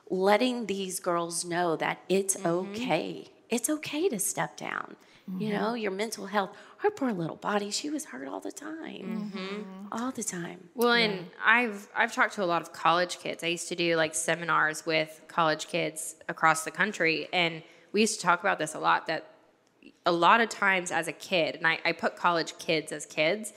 letting 0.09 0.65
these 0.65 0.99
girls 0.99 1.45
know 1.45 1.75
that 1.75 2.01
it's 2.09 2.35
mm-hmm. 2.35 2.47
okay. 2.47 3.27
It's 3.49 3.69
okay 3.69 4.09
to 4.09 4.19
step 4.19 4.57
down. 4.57 4.95
You 5.37 5.49
mm-hmm. 5.49 5.57
know, 5.57 5.73
your 5.75 5.91
mental 5.91 6.25
health. 6.25 6.51
Her 6.77 6.89
poor 6.89 7.11
little 7.11 7.35
body, 7.35 7.69
she 7.71 7.89
was 7.89 8.05
hurt 8.05 8.27
all 8.27 8.39
the 8.39 8.51
time. 8.51 9.31
Mm-hmm. 9.35 9.87
All 9.91 10.11
the 10.11 10.23
time. 10.23 10.69
Well, 10.73 10.93
and 10.93 11.27
I've 11.45 11.87
I've 11.95 12.13
talked 12.13 12.33
to 12.35 12.43
a 12.43 12.45
lot 12.45 12.61
of 12.61 12.73
college 12.73 13.19
kids. 13.19 13.43
I 13.43 13.47
used 13.47 13.67
to 13.67 13.75
do 13.75 13.95
like 13.95 14.15
seminars 14.15 14.85
with 14.85 15.21
college 15.27 15.67
kids 15.67 16.15
across 16.29 16.63
the 16.63 16.71
country, 16.71 17.27
and 17.31 17.61
we 17.91 18.01
used 18.01 18.19
to 18.19 18.25
talk 18.25 18.39
about 18.39 18.57
this 18.57 18.73
a 18.73 18.79
lot. 18.79 19.05
That 19.07 19.29
a 20.05 20.11
lot 20.11 20.41
of 20.41 20.49
times 20.49 20.91
as 20.91 21.07
a 21.07 21.11
kid, 21.11 21.55
and 21.55 21.67
I, 21.67 21.79
I 21.85 21.91
put 21.91 22.15
college 22.15 22.57
kids 22.57 22.91
as 22.91 23.05
kids, 23.05 23.53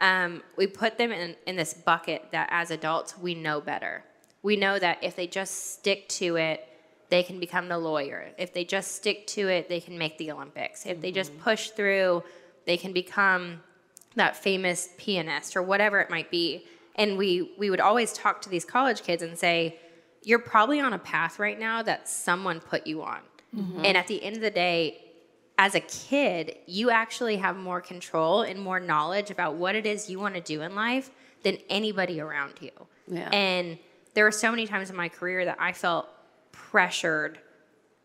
um, 0.00 0.42
we 0.56 0.66
put 0.68 0.98
them 0.98 1.10
in 1.10 1.34
in 1.46 1.56
this 1.56 1.74
bucket 1.74 2.26
that 2.30 2.48
as 2.52 2.70
adults 2.70 3.18
we 3.18 3.34
know 3.34 3.60
better. 3.60 4.04
We 4.42 4.56
know 4.56 4.78
that 4.78 5.02
if 5.02 5.16
they 5.16 5.26
just 5.26 5.74
stick 5.74 6.08
to 6.10 6.36
it, 6.36 6.66
they 7.08 7.22
can 7.22 7.38
become 7.38 7.68
the 7.68 7.78
lawyer. 7.78 8.30
If 8.38 8.52
they 8.52 8.64
just 8.64 8.92
stick 8.92 9.26
to 9.28 9.48
it, 9.48 9.68
they 9.68 9.80
can 9.80 9.96
make 9.96 10.18
the 10.18 10.32
Olympics. 10.32 10.86
If 10.86 11.00
they 11.00 11.12
just 11.12 11.32
mm-hmm. 11.32 11.42
push 11.42 11.70
through, 11.70 12.22
they 12.64 12.76
can 12.76 12.92
become 12.92 13.60
that 14.16 14.36
famous 14.36 14.88
pianist 14.98 15.56
or 15.56 15.62
whatever 15.62 16.00
it 16.00 16.10
might 16.10 16.30
be. 16.30 16.66
And 16.96 17.16
we 17.18 17.54
we 17.58 17.70
would 17.70 17.80
always 17.80 18.12
talk 18.12 18.42
to 18.42 18.48
these 18.48 18.64
college 18.64 19.02
kids 19.02 19.22
and 19.22 19.38
say, 19.38 19.78
"You're 20.22 20.38
probably 20.38 20.80
on 20.80 20.92
a 20.92 20.98
path 20.98 21.38
right 21.38 21.58
now 21.58 21.82
that 21.82 22.08
someone 22.08 22.60
put 22.60 22.86
you 22.86 23.02
on." 23.02 23.20
Mm-hmm. 23.54 23.84
And 23.84 23.96
at 23.96 24.06
the 24.06 24.22
end 24.22 24.36
of 24.36 24.42
the 24.42 24.50
day, 24.50 25.06
as 25.58 25.74
a 25.74 25.80
kid, 25.80 26.56
you 26.66 26.90
actually 26.90 27.36
have 27.36 27.56
more 27.56 27.80
control 27.80 28.42
and 28.42 28.60
more 28.60 28.80
knowledge 28.80 29.30
about 29.30 29.54
what 29.54 29.74
it 29.74 29.86
is 29.86 30.10
you 30.10 30.18
want 30.18 30.34
to 30.34 30.40
do 30.40 30.62
in 30.62 30.74
life 30.74 31.10
than 31.42 31.58
anybody 31.68 32.20
around 32.20 32.54
you. 32.60 32.72
Yeah. 33.06 33.28
And 33.30 33.78
there 34.16 34.24
were 34.24 34.32
so 34.32 34.50
many 34.50 34.66
times 34.66 34.90
in 34.90 34.96
my 34.96 35.08
career 35.08 35.44
that 35.44 35.58
I 35.60 35.72
felt 35.72 36.08
pressured 36.50 37.38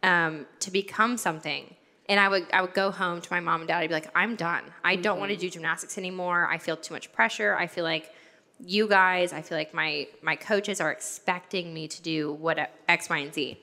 um, 0.03 0.45
to 0.59 0.69
become 0.69 1.17
something. 1.17 1.73
And 2.07 2.19
I 2.19 2.27
would 2.27 2.45
I 2.51 2.61
would 2.61 2.73
go 2.73 2.91
home 2.91 3.21
to 3.21 3.27
my 3.31 3.39
mom 3.39 3.61
and 3.61 3.67
dad. 3.67 3.79
I'd 3.79 3.87
be 3.87 3.93
like, 3.93 4.11
I'm 4.13 4.35
done. 4.35 4.63
I 4.83 4.97
don't 4.97 5.19
want 5.19 5.31
to 5.31 5.37
do 5.37 5.49
gymnastics 5.49 5.97
anymore. 5.97 6.47
I 6.51 6.57
feel 6.57 6.75
too 6.75 6.93
much 6.93 7.11
pressure. 7.13 7.55
I 7.55 7.67
feel 7.67 7.85
like 7.85 8.11
you 8.59 8.87
guys. 8.87 9.31
I 9.31 9.41
feel 9.41 9.57
like 9.57 9.73
my 9.73 10.07
my 10.21 10.35
coaches 10.35 10.81
are 10.81 10.91
expecting 10.91 11.73
me 11.73 11.87
to 11.87 12.01
do 12.01 12.33
what 12.33 12.59
X, 12.89 13.09
Y, 13.09 13.17
and 13.17 13.33
Z. 13.33 13.57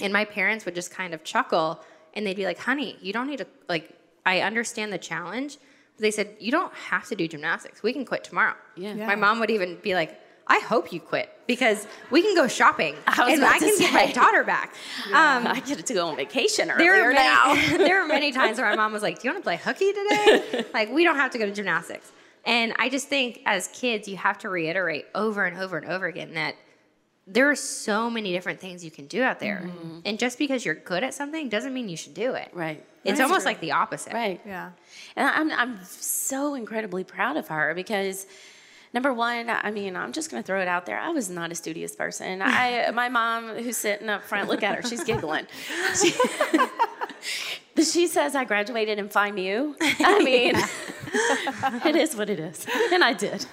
And 0.00 0.12
my 0.12 0.24
parents 0.24 0.64
would 0.66 0.74
just 0.74 0.90
kind 0.90 1.14
of 1.14 1.24
chuckle 1.24 1.82
and 2.14 2.26
they'd 2.26 2.36
be 2.36 2.44
like, 2.44 2.58
honey, 2.58 2.96
you 3.00 3.12
don't 3.12 3.28
need 3.28 3.38
to, 3.38 3.46
like, 3.68 3.96
I 4.26 4.40
understand 4.40 4.92
the 4.92 4.98
challenge. 4.98 5.58
But 5.96 6.02
they 6.02 6.10
said, 6.10 6.36
you 6.40 6.50
don't 6.50 6.72
have 6.74 7.06
to 7.08 7.14
do 7.14 7.28
gymnastics. 7.28 7.82
We 7.82 7.92
can 7.92 8.04
quit 8.04 8.24
tomorrow. 8.24 8.54
Yeah. 8.76 8.94
Yeah. 8.94 9.06
My 9.06 9.14
mom 9.14 9.40
would 9.40 9.50
even 9.50 9.78
be 9.82 9.94
like, 9.94 10.18
I 10.50 10.58
hope 10.58 10.92
you 10.92 10.98
quit 10.98 11.32
because 11.46 11.86
we 12.10 12.22
can 12.22 12.34
go 12.34 12.48
shopping 12.48 12.96
I 13.06 13.24
was 13.24 13.34
and 13.34 13.44
I 13.44 13.58
to 13.58 13.64
can 13.64 13.78
get 13.78 13.94
my 13.94 14.12
daughter 14.12 14.44
back. 14.44 14.74
Um, 15.06 15.46
I 15.46 15.60
get 15.60 15.84
to 15.86 15.94
go 15.94 16.08
on 16.08 16.16
vacation 16.16 16.68
there 16.68 16.76
earlier 16.76 17.04
were 17.06 17.12
now. 17.12 17.54
there 17.76 18.02
are 18.02 18.06
many 18.06 18.32
times 18.32 18.58
where 18.58 18.68
my 18.68 18.76
mom 18.76 18.92
was 18.92 19.02
like, 19.02 19.20
"Do 19.20 19.28
you 19.28 19.34
want 19.34 19.42
to 19.42 19.46
play 19.46 19.56
hooky 19.56 19.92
today?" 19.92 20.64
like, 20.74 20.90
we 20.92 21.04
don't 21.04 21.16
have 21.16 21.30
to 21.32 21.38
go 21.38 21.46
to 21.46 21.52
gymnastics. 21.52 22.12
And 22.44 22.74
I 22.78 22.88
just 22.88 23.08
think 23.08 23.40
as 23.46 23.68
kids, 23.68 24.06
you 24.06 24.16
have 24.16 24.38
to 24.38 24.48
reiterate 24.48 25.06
over 25.14 25.44
and 25.44 25.58
over 25.58 25.76
and 25.78 25.86
over 25.90 26.06
again 26.06 26.34
that 26.34 26.54
there 27.26 27.50
are 27.50 27.56
so 27.56 28.10
many 28.10 28.32
different 28.32 28.60
things 28.60 28.84
you 28.84 28.90
can 28.90 29.06
do 29.06 29.22
out 29.22 29.40
there. 29.40 29.70
And 30.04 30.18
just 30.18 30.38
because 30.38 30.64
you're 30.64 30.74
good 30.74 31.04
at 31.04 31.14
something 31.14 31.48
doesn't 31.48 31.72
mean 31.72 31.88
you 31.88 31.96
should 31.96 32.14
do 32.14 32.34
it. 32.34 32.50
Right. 32.52 32.84
It's 33.04 33.18
That's 33.18 33.20
almost 33.20 33.42
true. 33.42 33.50
like 33.50 33.60
the 33.60 33.72
opposite. 33.72 34.12
Right. 34.12 34.40
Yeah. 34.44 34.70
And 35.16 35.28
I'm, 35.28 35.52
I'm 35.52 35.84
so 35.84 36.54
incredibly 36.54 37.04
proud 37.04 37.36
of 37.36 37.48
her 37.48 37.74
because 37.74 38.26
number 38.92 39.12
one, 39.12 39.50
I 39.50 39.70
mean, 39.70 39.96
I'm 39.96 40.12
just 40.12 40.30
going 40.30 40.42
to 40.42 40.46
throw 40.46 40.60
it 40.60 40.68
out 40.68 40.86
there. 40.86 40.98
I 40.98 41.10
was 41.10 41.30
not 41.30 41.52
a 41.52 41.54
studious 41.54 41.94
person. 41.94 42.42
I, 42.44 42.90
my 42.92 43.08
mom, 43.08 43.48
who's 43.56 43.76
sitting 43.76 44.08
up 44.08 44.24
front, 44.24 44.48
look 44.48 44.62
at 44.62 44.76
her, 44.76 44.82
she's 44.88 45.04
giggling. 45.04 45.46
She, 45.94 46.14
she 47.82 48.06
says 48.06 48.34
I 48.34 48.44
graduated 48.44 48.98
in 48.98 49.08
FIMU. 49.08 49.74
I 49.80 50.22
mean, 50.22 50.54
it 51.84 51.96
is 51.96 52.14
what 52.16 52.30
it 52.30 52.38
is. 52.38 52.66
And 52.92 53.02
I 53.02 53.12
did. 53.12 53.46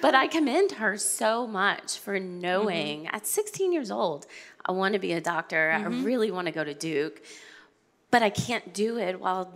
but 0.00 0.14
I 0.14 0.26
commend 0.26 0.72
her 0.72 0.96
so 0.96 1.46
much 1.46 1.98
for 1.98 2.20
knowing 2.20 3.04
mm-hmm. 3.04 3.14
at 3.14 3.26
16 3.26 3.72
years 3.72 3.90
old, 3.90 4.26
I 4.64 4.72
want 4.72 4.94
to 4.94 5.00
be 5.00 5.12
a 5.12 5.20
doctor. 5.20 5.72
I 5.72 5.80
mm-hmm. 5.80 6.04
really 6.04 6.30
want 6.30 6.46
to 6.46 6.52
go 6.52 6.64
to 6.64 6.74
Duke, 6.74 7.22
but 8.10 8.22
I 8.22 8.30
can't 8.30 8.74
do 8.74 8.98
it 8.98 9.20
while 9.20 9.52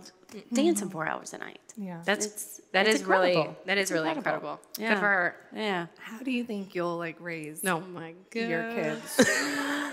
dancing 0.53 0.89
four 0.89 1.07
hours 1.07 1.33
a 1.33 1.37
night. 1.37 1.59
Yeah. 1.77 2.01
That's 2.03 2.25
It's- 2.25 2.61
that 2.73 2.87
it's 2.87 3.01
is 3.01 3.05
really 3.07 3.29
incredible. 3.33 3.57
that 3.65 3.77
is 3.77 3.81
It's 3.83 3.91
really 3.91 4.09
incredible. 4.11 4.59
incredible. 4.59 4.59
Yeah. 4.77 4.89
Good 4.89 4.99
for 4.99 5.05
her. 5.05 5.35
Yeah. 5.55 5.85
How 5.99 6.19
do 6.19 6.31
you 6.31 6.43
think 6.43 6.75
you'll 6.75 6.97
like 6.97 7.15
raise 7.19 7.63
Oh 7.65 7.79
my 7.79 8.13
god. 8.31 8.39
your 8.49 8.69
kids 8.71 9.15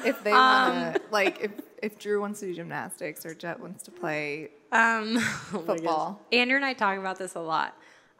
if 0.05 0.23
they 0.25 0.33
want 0.33 0.97
to 0.97 1.03
like 1.11 1.40
if 1.40 1.53
if 1.83 1.99
Drew 1.99 2.20
wants 2.20 2.40
to 2.40 2.47
do 2.47 2.55
gymnastics 2.55 3.25
or 3.27 3.35
Jett 3.35 3.61
wants 3.61 3.83
to 3.85 3.90
play 3.90 4.51
Um, 4.73 5.18
football? 5.66 6.20
Andrew 6.33 6.57
and 6.57 6.64
I 6.64 6.73
talk 6.73 6.99
about 6.99 7.18
this 7.18 7.35
a 7.37 7.40
lot. 7.40 7.77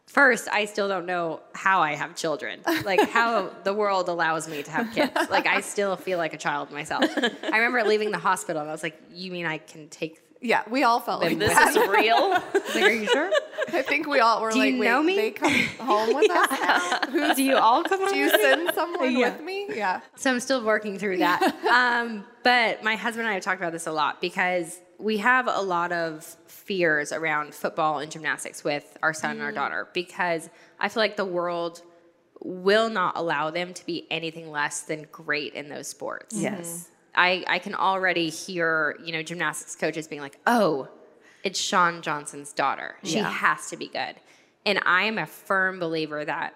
First, 0.07 0.47
I 0.51 0.65
still 0.65 0.87
don't 0.87 1.07
know 1.07 1.41
how 1.55 1.81
I 1.81 1.95
have 1.95 2.15
children, 2.15 2.59
like 2.85 3.09
how 3.09 3.49
the 3.63 3.73
world 3.73 4.07
allows 4.07 4.47
me 4.47 4.61
to 4.61 4.69
have 4.69 4.93
kids. 4.93 5.11
Like 5.31 5.47
I 5.47 5.61
still 5.61 5.95
feel 5.95 6.19
like 6.19 6.33
a 6.35 6.37
child 6.37 6.69
myself. 6.71 7.03
I 7.17 7.57
remember 7.57 7.83
leaving 7.83 8.11
the 8.11 8.19
hospital 8.19 8.61
and 8.61 8.69
I 8.69 8.71
was 8.71 8.83
like, 8.83 9.01
"You 9.11 9.31
mean 9.31 9.47
I 9.47 9.57
can 9.57 9.89
take?" 9.89 10.21
Yeah, 10.45 10.61
we 10.69 10.83
all 10.83 10.99
felt 10.99 11.21
like 11.23 11.39
This 11.39 11.53
that. 11.53 11.69
is 11.69 11.75
real. 11.89 12.15
I 12.15 12.41
like, 12.75 12.83
"Are 12.83 12.89
you 12.91 13.07
sure? 13.07 13.31
I 13.73 13.81
think 13.81 14.05
we 14.07 14.19
all 14.19 14.41
were 14.41 14.51
Do 14.51 14.59
like, 14.59 14.73
you 14.73 14.79
wait, 14.79 14.87
know 14.87 15.01
me? 15.01 15.15
they 15.15 15.31
come 15.31 15.51
home 15.79 16.13
with 16.15 16.29
us 16.29 16.51
now? 16.51 16.99
Who's 17.11 17.35
Do 17.35 17.43
you 17.43 17.57
all 17.57 17.83
come 17.83 18.01
on?" 18.03 18.11
do 18.13 18.17
you 18.17 18.29
send 18.29 18.69
someone 18.75 19.11
Yeah. 19.17 19.31
with 19.35 19.41
me? 19.43 19.67
Yeah. 19.75 20.01
So 20.15 20.29
I'm 20.31 20.39
still 20.39 20.63
working 20.63 20.99
through 20.99 21.17
that. 21.17 21.41
um, 21.65 22.23
but 22.43 22.83
my 22.83 22.95
husband 22.95 23.25
and 23.25 23.31
I 23.31 23.33
have 23.33 23.43
talked 23.43 23.59
about 23.59 23.71
this 23.73 23.87
a 23.87 23.91
lot 23.91 24.21
because 24.21 24.79
we 24.99 25.17
have 25.17 25.47
a 25.47 25.61
lot 25.61 25.91
of 25.91 26.23
fears 26.47 27.11
around 27.11 27.53
football 27.55 27.99
and 27.99 28.11
gymnastics 28.11 28.63
with 28.63 28.97
our 29.01 29.13
son 29.13 29.31
and 29.31 29.41
our 29.41 29.51
daughter 29.51 29.87
because 29.93 30.49
I 30.79 30.89
feel 30.89 31.01
like 31.01 31.17
the 31.17 31.25
world 31.25 31.81
will 32.41 32.89
not 32.89 33.17
allow 33.17 33.49
them 33.49 33.73
to 33.73 33.85
be 33.85 34.05
anything 34.11 34.51
less 34.51 34.81
than 34.81 35.07
great 35.11 35.53
in 35.53 35.69
those 35.69 35.87
sports. 35.87 36.35
yes. 36.39 36.87
I, 37.15 37.43
I 37.47 37.59
can 37.59 37.73
already 37.75 38.29
hear, 38.29 38.97
you 39.03 39.11
know, 39.13 39.23
gymnastics 39.23 39.75
coaches 39.75 40.07
being 40.07 40.21
like, 40.21 40.37
oh, 40.45 40.87
it's 41.43 41.59
Shawn 41.59 42.01
Johnson's 42.01 42.53
daughter. 42.53 42.95
She 43.03 43.17
Yeah. 43.17 43.29
has 43.29 43.69
to 43.69 43.77
be 43.77 43.87
good. 43.87 44.15
And 44.65 44.79
I 44.85 45.03
am 45.03 45.17
a 45.17 45.25
firm 45.25 45.79
believer 45.79 46.25
that, 46.25 46.55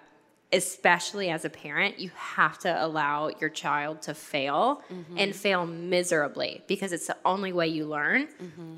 especially 0.52 1.30
as 1.30 1.44
a 1.44 1.50
parent, 1.50 1.98
you 2.00 2.10
have 2.16 2.58
to 2.58 2.84
allow 2.84 3.30
your 3.40 3.50
child 3.50 4.02
to 4.02 4.14
fail 4.14 4.82
and 5.16 5.34
fail 5.34 5.64
miserably 5.64 6.62
because 6.66 6.92
it's 6.92 7.06
the 7.06 7.16
only 7.24 7.52
way 7.52 7.68
you 7.68 7.84
learn. 7.86 8.26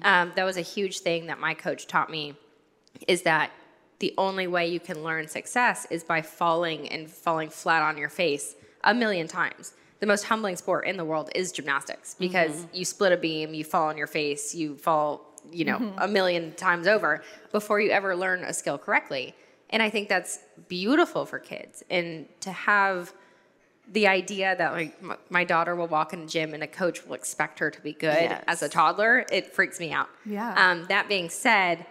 Um, 0.03 0.33
that 0.37 0.45
was 0.45 0.59
a 0.59 0.62
huge 0.62 0.99
thing 1.01 1.27
that 1.27 1.40
my 1.40 1.55
coach 1.55 1.87
taught 1.87 2.11
me 2.11 2.35
is 3.09 3.23
that 3.23 3.51
the 4.01 4.12
only 4.18 4.47
way 4.47 4.66
you 4.68 4.81
can 4.81 5.03
learn 5.03 5.29
success 5.29 5.87
is 5.90 6.05
by 6.05 6.21
falling 6.21 6.88
and 6.90 7.11
falling 7.11 7.49
flat 7.49 7.83
on 7.83 7.97
your 7.97 8.11
face 8.11 8.55
a 8.85 8.92
million 8.92 9.27
times. 9.27 9.73
The 10.02 10.08
most 10.08 10.24
humbling 10.24 10.56
sport 10.56 10.84
in 10.84 10.96
the 10.96 11.04
world 11.04 11.30
is 11.32 11.52
gymnastics 11.52 12.16
because 12.18 12.66
you 12.72 12.84
split 12.84 13.12
a 13.12 13.16
beam, 13.16 13.54
you 13.54 13.62
fall 13.62 13.86
on 13.86 13.96
your 13.96 14.08
face, 14.08 14.52
you 14.52 14.76
fall, 14.76 15.24
you 15.52 15.64
know, 15.64 15.94
a 15.98 16.08
million 16.08 16.54
times 16.54 16.88
over 16.88 17.22
before 17.52 17.80
you 17.80 17.92
ever 17.92 18.16
learn 18.16 18.42
a 18.42 18.52
skill 18.52 18.78
correctly. 18.78 19.32
And 19.70 19.80
I 19.80 19.90
think 19.90 20.08
that's 20.08 20.40
beautiful 20.66 21.24
for 21.24 21.38
kids 21.38 21.84
and 21.88 22.26
to 22.40 22.50
have 22.50 23.12
the 23.92 24.08
idea 24.08 24.56
that 24.56 24.72
like 24.72 25.00
my 25.30 25.44
daughter 25.44 25.76
will 25.76 25.86
walk 25.86 26.12
in 26.12 26.22
the 26.22 26.26
gym 26.26 26.52
and 26.52 26.64
a 26.64 26.66
coach 26.66 27.06
will 27.06 27.14
expect 27.14 27.60
her 27.60 27.70
to 27.70 27.80
be 27.80 27.92
good 27.92 28.22
Yes. 28.22 28.42
as 28.48 28.62
a 28.64 28.68
toddler, 28.68 29.24
it 29.30 29.54
freaks 29.54 29.78
me 29.78 29.92
out. 29.92 30.08
Yeah. 30.26 30.52
Um, 30.56 30.84
that 30.88 31.06
being 31.08 31.30
said, 31.30 31.86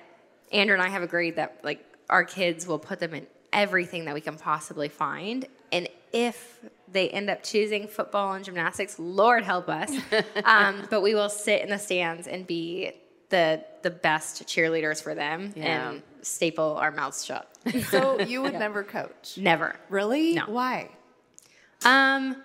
Andrew 0.52 0.74
and 0.74 0.84
I 0.84 0.90
have 0.90 1.02
agreed 1.02 1.38
that 1.38 1.60
like 1.64 1.82
our 2.10 2.26
kids 2.26 2.68
will 2.68 2.80
put 2.80 3.00
them 3.00 3.14
in 3.14 3.26
everything 3.54 4.04
that 4.04 4.14
we 4.14 4.20
can 4.20 4.38
possibly 4.38 4.90
find, 4.90 5.46
and 5.72 5.88
if 6.14 6.60
they 6.92 7.10
end 7.10 7.30
up 7.30 7.44
choosing 7.44 7.88
football 7.88 8.34
and 8.34 8.44
gymnastics, 8.44 9.00
Lord 9.00 9.44
help 9.44 9.70
us. 9.70 9.92
um, 10.46 10.88
but 10.90 11.02
we 11.02 11.16
will 11.16 11.30
sit 11.30 11.62
in 11.62 11.70
the 11.70 11.78
stands 11.80 12.28
and 12.28 12.46
be 12.46 12.92
the 13.30 13.64
the 13.82 13.90
best 13.90 14.44
cheerleaders 14.46 15.02
for 15.02 15.16
them 15.16 15.54
Yeah. 15.56 15.90
and 15.92 16.04
staple 16.22 16.78
our 16.78 16.92
mouths 16.92 17.26
shut. 17.26 17.48
So 17.90 18.20
you 18.20 18.42
would 18.42 18.54
never 18.66 18.84
coach? 18.84 19.38
Never. 19.38 19.76
Really? 19.90 20.34
No. 20.36 20.46
Why? 20.48 20.90
Um, 21.84 22.44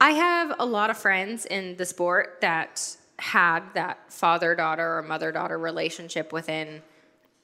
I 0.00 0.10
have 0.12 0.54
a 0.60 0.66
lot 0.66 0.90
of 0.90 0.98
friends 0.98 1.46
in 1.46 1.76
the 1.76 1.84
sport 1.86 2.38
that 2.42 2.96
had 3.18 3.62
that 3.74 4.12
father 4.12 4.54
daughter 4.54 4.98
or 4.98 5.02
mother 5.02 5.32
daughter 5.32 5.58
relationship 5.58 6.32
within. 6.32 6.82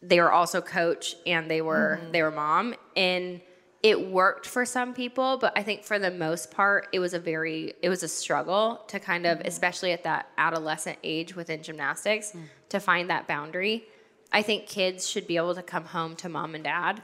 They 0.03 0.21
were 0.21 0.31
also 0.31 0.61
coach 0.61 1.17
and 1.27 1.51
they 1.51 1.63
were 1.63 2.01
they 2.13 2.23
were 2.23 2.31
mom, 2.31 2.75
and 2.95 3.41
it 3.85 4.11
worked 4.11 4.47
for 4.47 4.65
some 4.65 4.95
people. 4.95 5.37
But 5.37 5.53
I 5.57 5.63
think 5.63 5.85
for 5.85 5.99
the 5.99 6.11
most 6.11 6.51
part, 6.51 6.89
it 6.93 6.99
was 6.99 7.15
a 7.15 7.21
very 7.21 7.75
it 7.83 7.91
was 7.91 8.03
a 8.03 8.09
struggle 8.09 8.83
to 8.89 8.99
kind 8.99 9.27
of, 9.27 9.39
mm-hmm. 9.39 9.47
especially 9.47 9.93
at 9.93 10.03
that 10.03 10.31
adolescent 10.37 10.99
age 11.05 11.37
within 11.37 11.63
gymnastics, 11.63 12.33
mm. 12.33 12.45
to 12.71 12.81
find 12.81 13.11
that 13.11 13.29
boundary. 13.29 13.85
I 14.33 14.43
think 14.43 14.67
kids 14.67 15.07
should 15.07 15.29
be 15.29 15.37
able 15.37 15.55
to 15.55 15.63
come 15.63 15.85
home 15.85 16.17
to 16.17 16.29
mom 16.29 16.57
and 16.57 16.65
dad. 16.65 17.03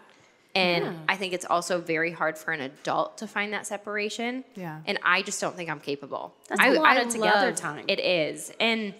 And 0.52 0.98
I 1.08 1.14
think 1.14 1.32
it's 1.32 1.44
also 1.44 1.80
very 1.80 2.10
hard 2.10 2.36
for 2.36 2.50
an 2.50 2.60
adult 2.60 3.18
to 3.18 3.28
find 3.28 3.52
that 3.52 3.68
separation. 3.68 4.42
Yeah. 4.56 4.80
And 4.84 4.98
I 5.04 5.22
just 5.22 5.40
don't 5.40 5.54
think 5.54 5.70
I'm 5.70 5.78
capable. 5.78 6.34
That's 6.48 6.60
I 6.60 6.68
a 6.70 6.72
lot 6.72 6.96
I 6.96 7.02
of 7.02 7.08
together 7.08 7.52
time. 7.52 7.84
It 7.86 8.00
is. 8.00 8.50
And 8.58 8.94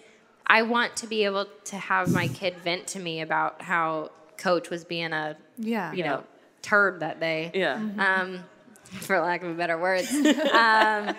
I 0.47 0.61
want 0.61 0.95
to 0.97 1.07
be 1.07 1.25
able 1.25 1.47
to 1.65 1.75
have 1.75 2.09
my 2.09 2.29
kid 2.29 2.55
vent 2.63 2.87
to 2.87 2.99
me 2.99 3.19
about 3.19 3.61
how 3.61 4.11
coach 4.37 4.69
was 4.69 4.85
being 4.85 5.11
a, 5.11 5.35
Yeah. 5.57 5.91
you 5.91 6.05
know, 6.05 6.23
turd 6.61 6.99
that 7.01 7.19
day. 7.19 7.51
Yeah. 7.53 7.75
Um, 7.75 8.43
for 8.85 9.19
lack 9.19 9.43
of 9.43 9.55
better 9.57 9.77
words. 9.77 10.11
um, 10.15 10.25
I, 10.53 11.15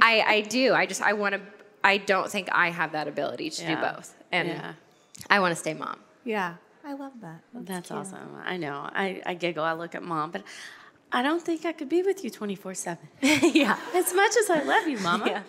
I 0.00 0.44
do. 0.48 0.74
I 0.74 0.86
just, 0.86 1.00
I 1.02 1.14
want 1.14 1.34
to, 1.34 1.40
I 1.82 1.96
don't 1.98 2.30
think 2.30 2.48
I 2.52 2.70
have 2.70 2.92
that 2.92 3.08
ability 3.08 3.50
to 3.50 3.62
Yeah. 3.62 3.74
do 3.74 3.80
both. 3.96 4.14
And 4.30 4.48
Yeah. 4.48 4.72
I 5.30 5.40
want 5.40 5.52
to 5.52 5.56
stay 5.56 5.74
mom. 5.74 5.98
Yeah. 6.24 6.54
I 6.86 6.92
love 6.92 7.12
that. 7.22 7.40
That's 7.54 7.90
awesome. 7.90 8.36
I 8.44 8.58
know. 8.58 8.88
I, 8.92 9.22
I 9.24 9.34
giggle. 9.34 9.64
I 9.64 9.72
look 9.72 9.94
at 9.94 10.02
mom, 10.02 10.30
but 10.32 10.42
I 11.10 11.22
don't 11.22 11.40
think 11.40 11.64
I 11.64 11.72
could 11.72 11.88
be 11.88 12.02
with 12.02 12.22
you 12.24 12.28
24 12.28 12.74
7. 12.74 13.08
yeah. 13.22 13.78
As 13.94 14.12
much 14.12 14.36
as 14.36 14.50
I 14.50 14.62
love 14.64 14.86
you, 14.86 14.98
mama. 14.98 15.44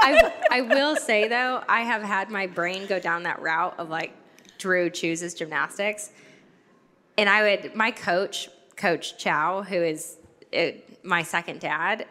I, 0.00 0.32
I 0.50 0.60
will 0.62 0.96
say 0.96 1.28
though, 1.28 1.62
I 1.68 1.82
have 1.82 2.02
had 2.02 2.30
my 2.30 2.46
brain 2.48 2.86
go 2.86 2.98
down 2.98 3.22
that 3.24 3.40
route 3.42 3.74
of 3.78 3.90
like 3.90 4.12
Drew 4.58 4.90
chooses 4.90 5.34
gymnastics, 5.34 6.10
and 7.18 7.28
I 7.28 7.42
would 7.42 7.74
my 7.74 7.90
coach, 7.90 8.48
Coach 8.76 9.18
Chow, 9.18 9.62
who 9.62 9.76
is 9.76 10.16
uh, 10.56 10.68
my 11.02 11.22
second 11.22 11.60
dad. 11.60 12.06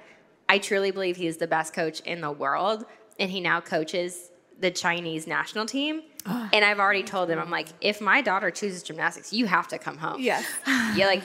I 0.49 0.57
truly 0.59 0.91
believe 0.91 1.15
he 1.17 1.27
is 1.27 1.37
the 1.37 1.47
best 1.47 1.73
coach 1.73 1.99
in 2.01 2.21
the 2.21 2.31
world, 2.31 2.85
and 3.19 3.31
he 3.31 3.39
now 3.41 3.61
coaches 3.61 4.29
the 4.59 4.69
Chinese 4.71 5.25
national 5.27 5.65
team. 5.65 6.01
and 6.25 6.63
I've 6.63 6.79
already 6.79 7.03
told 7.03 7.29
him, 7.29 7.37
I'm 7.39 7.49
like, 7.49 7.67
if 7.81 7.99
my 7.99 8.21
daughter 8.21 8.49
chooses 8.51 8.81
gymnastics, 8.83 9.33
you 9.33 9.45
have 9.45 9.67
to 9.69 9.77
come 9.77 9.97
home. 9.97 10.21
Yes. 10.21 10.45
You're 10.95 11.07
like, 11.07 11.23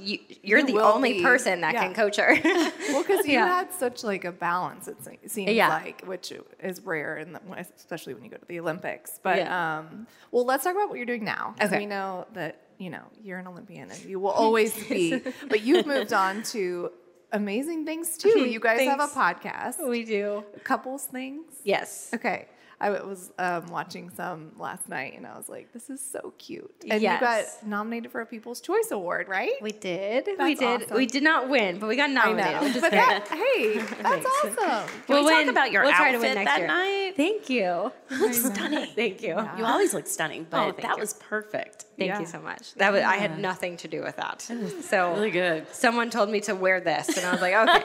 you, 0.00 0.18
you're 0.42 0.58
You 0.58 0.66
the 0.66 0.80
only 0.80 1.14
be. 1.14 1.22
person 1.22 1.62
that 1.62 1.72
Yeah. 1.72 1.84
can 1.84 1.94
coach 1.94 2.16
her. 2.16 2.34
Well, 2.92 3.02
because 3.02 3.24
you 3.26 3.32
Yeah. 3.34 3.46
had 3.46 3.72
such 3.72 4.04
like 4.04 4.24
a 4.26 4.32
balance, 4.32 4.88
it 4.88 4.96
seems 5.30 5.52
Yeah. 5.52 5.68
like, 5.68 6.02
which 6.04 6.32
is 6.62 6.82
rare, 6.82 7.16
in 7.16 7.32
the, 7.32 7.40
especially 7.76 8.12
when 8.12 8.24
you 8.24 8.30
go 8.30 8.36
to 8.36 8.44
the 8.46 8.60
Olympics. 8.60 9.18
But 9.22 9.38
Yeah. 9.38 9.78
um, 9.78 10.06
well, 10.32 10.44
let's 10.44 10.64
talk 10.64 10.74
about 10.74 10.90
what 10.90 10.96
you're 10.98 11.06
doing 11.06 11.24
now. 11.24 11.54
Okay. 11.62 11.78
We 11.78 11.86
know 11.86 12.26
that 12.34 12.60
you 12.78 12.90
know 12.90 13.04
you're 13.22 13.38
an 13.38 13.46
Olympian 13.46 13.90
and 13.90 14.04
you 14.04 14.18
will 14.20 14.30
always 14.44 14.72
be, 14.88 15.18
but 15.48 15.62
you've 15.62 15.86
moved 15.86 16.12
on 16.12 16.42
to 16.54 16.90
amazing 17.32 17.84
things 17.84 18.16
too. 18.16 18.40
You 18.48 18.60
guys 18.60 18.80
have 18.86 19.00
a 19.00 19.06
podcast, 19.08 19.86
we 19.88 20.04
do. 20.04 20.44
couples 20.64 21.04
things. 21.04 21.44
Yes. 21.64 22.10
Okay. 22.14 22.48
I 22.78 22.90
was 22.90 23.32
um, 23.38 23.68
watching 23.68 24.10
some 24.10 24.52
last 24.58 24.86
night, 24.86 25.14
and 25.16 25.26
I 25.26 25.34
was 25.38 25.48
like, 25.48 25.72
"This 25.72 25.88
is 25.88 25.98
so 25.98 26.34
cute." 26.36 26.70
And 26.90 27.00
Yes. 27.00 27.14
you 27.22 27.26
got 27.26 27.66
nominated 27.66 28.12
for 28.12 28.20
a 28.20 28.26
People's 28.26 28.60
Choice 28.60 28.90
Award, 28.90 29.28
right? 29.28 29.52
We 29.62 29.72
did. 29.72 30.28
we 30.38 30.54
did. 30.54 30.82
awesome. 30.82 30.94
We 30.94 31.06
did 31.06 31.22
not 31.22 31.48
win, 31.48 31.78
but 31.78 31.88
we 31.88 31.96
got 31.96 32.10
I 32.10 32.12
nominated. 32.12 32.52
know, 32.52 32.62
which 32.66 32.76
is 32.76 32.82
but 32.82 32.90
good. 32.90 33.00
that, 33.00 33.28
hey, 33.28 33.78
that's 34.02 34.26
awesome. 34.26 34.90
Can 35.06 35.16
we 35.16 35.22
talk 35.22 35.24
win- 35.24 35.48
about 35.48 35.72
your 35.72 35.84
we'll 35.84 35.92
try 35.94 36.12
to 36.12 36.18
win 36.18 36.36
outfit 36.36 36.44
next 36.44 36.50
that 36.50 36.58
year. 36.58 36.66
night? 36.68 37.12
Thank 37.16 37.48
you. 37.48 37.92
You 38.10 38.18
look 38.20 38.34
stunning. 38.34 38.86
Thank 38.94 39.22
you. 39.22 39.36
You 39.56 39.64
always 39.64 39.94
look 39.94 40.06
stunning, 40.06 40.46
but 40.50 40.60
Oh, 40.60 40.72
that 40.82 40.96
you. 40.96 41.00
was 41.00 41.14
perfect. 41.14 41.85
Thank 41.98 42.08
Yeah. 42.10 42.20
you 42.20 42.26
so 42.26 42.40
much. 42.40 42.74
That 42.74 42.92
was 42.92 43.02
I 43.02 43.16
had 43.16 43.38
nothing 43.38 43.76
to 43.78 43.88
do 43.88 44.02
with 44.02 44.16
that. 44.16 44.42
So 44.82 45.14
Really 45.14 45.30
good. 45.30 45.66
Someone 45.74 46.10
told 46.10 46.28
me 46.28 46.40
to 46.42 46.54
wear 46.54 46.80
this, 46.80 47.16
and 47.16 47.24
I 47.26 47.32
was 47.32 47.40
like, 47.40 47.54
okay, 47.54 47.84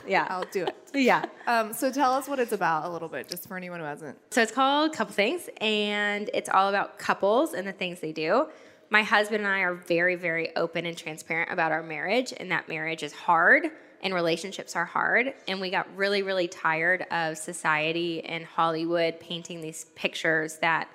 yeah, 0.08 0.26
I'll 0.30 0.44
do 0.50 0.64
it. 0.64 0.76
yeah. 0.94 1.24
Um, 1.46 1.72
so 1.74 1.92
tell 1.92 2.12
us 2.12 2.26
what 2.28 2.38
it's 2.38 2.52
about 2.52 2.86
a 2.86 2.88
little 2.88 3.08
bit, 3.08 3.28
just 3.28 3.46
for 3.46 3.56
anyone 3.56 3.80
who 3.80 3.86
hasn't. 3.86 4.16
So 4.30 4.40
it's 4.42 4.52
called 4.52 4.92
Couple 4.94 5.12
Things, 5.14 5.48
and 5.60 6.30
it's 6.32 6.48
all 6.48 6.68
about 6.70 6.98
couples 6.98 7.52
and 7.52 7.66
the 7.68 7.72
things 7.72 8.00
they 8.00 8.12
do. 8.12 8.46
My 8.88 9.02
husband 9.02 9.44
and 9.44 9.52
I 9.52 9.60
are 9.60 9.74
very, 9.74 10.16
very 10.16 10.56
open 10.56 10.84
and 10.86 10.96
transparent 10.96 11.52
about 11.52 11.70
our 11.70 11.82
marriage, 11.82 12.32
and 12.36 12.50
that 12.50 12.68
marriage 12.68 13.02
is 13.02 13.12
hard 13.12 13.66
and 14.02 14.14
relationships 14.14 14.74
are 14.74 14.86
hard. 14.86 15.34
And 15.46 15.60
we 15.60 15.68
got 15.70 15.86
really, 15.94 16.22
really 16.22 16.48
tired 16.48 17.04
of 17.10 17.36
society 17.36 18.24
and 18.24 18.44
Hollywood 18.46 19.20
painting 19.20 19.60
these 19.60 19.84
pictures 19.94 20.56
that 20.62 20.88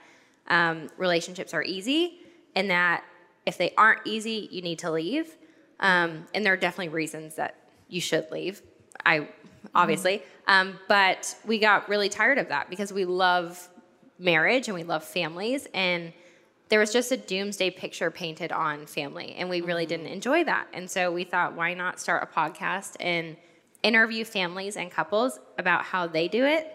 um, 0.47 0.89
relationships 0.97 1.53
are 1.53 1.61
easy 1.63 2.19
and 2.55 2.69
that 2.69 3.03
if 3.45 3.57
they 3.57 3.73
aren't 3.77 4.01
easy, 4.05 4.49
you 4.51 4.61
need 4.61 4.79
to 4.79 4.91
leave. 4.91 5.35
Um, 5.79 6.25
and 6.33 6.45
there 6.45 6.53
are 6.53 6.57
definitely 6.57 6.89
reasons 6.89 7.35
that 7.35 7.55
you 7.89 8.01
should 8.01 8.31
leave. 8.31 8.61
I 9.05 9.27
obviously, 9.73 10.23
um, 10.47 10.79
but 10.87 11.35
we 11.45 11.59
got 11.59 11.89
really 11.89 12.09
tired 12.09 12.37
of 12.37 12.49
that 12.49 12.69
because 12.69 12.93
we 12.93 13.05
love 13.05 13.69
marriage 14.17 14.67
and 14.67 14.75
we 14.75 14.83
love 14.83 15.03
families, 15.03 15.67
and 15.73 16.13
there 16.69 16.79
was 16.79 16.91
just 16.91 17.11
a 17.11 17.17
doomsday 17.17 17.69
picture 17.69 18.09
painted 18.09 18.51
on 18.51 18.85
family, 18.87 19.35
and 19.37 19.49
we 19.49 19.61
really 19.61 19.85
didn't 19.85 20.07
enjoy 20.07 20.43
that. 20.45 20.67
And 20.73 20.89
so 20.89 21.11
we 21.11 21.23
thought, 21.23 21.53
why 21.53 21.73
not 21.73 21.99
start 21.99 22.23
a 22.23 22.39
podcast 22.39 22.95
and 22.99 23.35
interview 23.83 24.23
families 24.23 24.77
and 24.77 24.89
couples 24.89 25.39
about 25.59 25.83
how 25.83 26.07
they 26.07 26.27
do 26.27 26.45
it 26.45 26.71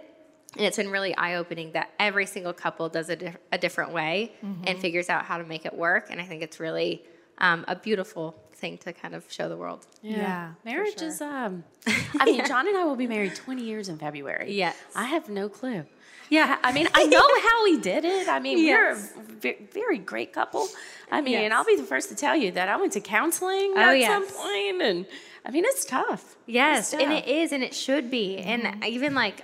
and 0.57 0.65
it's 0.67 0.77
been 0.77 0.91
really 0.91 1.15
eye 1.17 1.35
opening 1.37 1.73
that 1.73 1.91
every 1.99 2.27
single 2.27 2.53
couple 2.53 2.89
does 2.89 3.09
it 3.09 3.19
dif- 3.21 3.37
a 3.53 3.59
different 3.59 3.93
way 3.93 4.33
and 4.67 4.79
figures 4.81 5.09
out 5.09 5.25
how 5.25 5.39
to 5.39 5.45
make 5.45 5.65
it 5.65 5.75
work. 5.75 6.09
And 6.11 6.21
I 6.21 6.25
think 6.25 6.43
it's 6.43 6.59
really 6.59 7.05
um, 7.39 7.65
a 7.69 7.77
beautiful 7.77 8.35
thing 8.55 8.77
to 8.79 8.93
kind 8.93 9.15
of 9.15 9.25
show 9.33 9.49
the 9.49 9.57
world. 9.57 9.87
Yeah, 10.03 10.51
for 10.55 10.57
Marriage 10.69 10.99
sure. 10.99 11.09
is 11.09 11.21
um 11.21 11.65
I 12.19 12.25
mean, 12.27 12.45
Jon 12.47 12.67
and 12.69 12.77
I 12.77 12.85
will 12.85 12.97
be 12.97 13.07
married 13.07 13.35
20 13.35 13.63
years 13.65 13.89
in 13.89 13.97
February. 13.99 14.53
Yes. 14.53 14.77
I 14.95 15.05
have 15.05 15.29
no 15.29 15.49
clue. 15.49 15.85
Yeah, 16.29 16.59
I 16.63 16.71
mean, 16.73 16.87
I 16.95 17.07
know 17.07 17.21
how 17.49 17.65
we 17.65 17.79
did 17.81 18.05
it. 18.05 18.29
I 18.29 18.39
mean, 18.39 18.59
Yes. 18.59 19.13
we're 19.43 19.51
a 19.53 19.57
very 19.73 19.99
great 19.99 20.33
couple. 20.33 20.69
I 21.11 21.21
mean, 21.23 21.33
Yes. 21.35 21.53
I'll 21.53 21.65
be 21.65 21.77
the 21.77 21.83
first 21.85 22.09
to 22.11 22.15
tell 22.15 22.37
you 22.37 22.53
that 22.53 22.69
I 22.69 22.77
went 22.77 22.93
to 22.95 23.01
counseling 23.01 23.73
Oh, 23.77 23.81
at 23.81 23.99
yes. 23.99 24.09
some 24.09 24.27
point, 24.27 24.83
and 24.83 25.07
I 25.45 25.51
mean, 25.51 25.65
it's 25.67 25.85
tough. 25.85 26.37
Yes, 26.47 26.93
It's 26.93 27.03
and 27.03 27.13
it 27.13 27.27
is, 27.27 27.53
and 27.53 27.63
it 27.65 27.75
should 27.75 28.11
be. 28.11 28.37
And 28.39 28.85
even 28.85 29.15
like, 29.15 29.43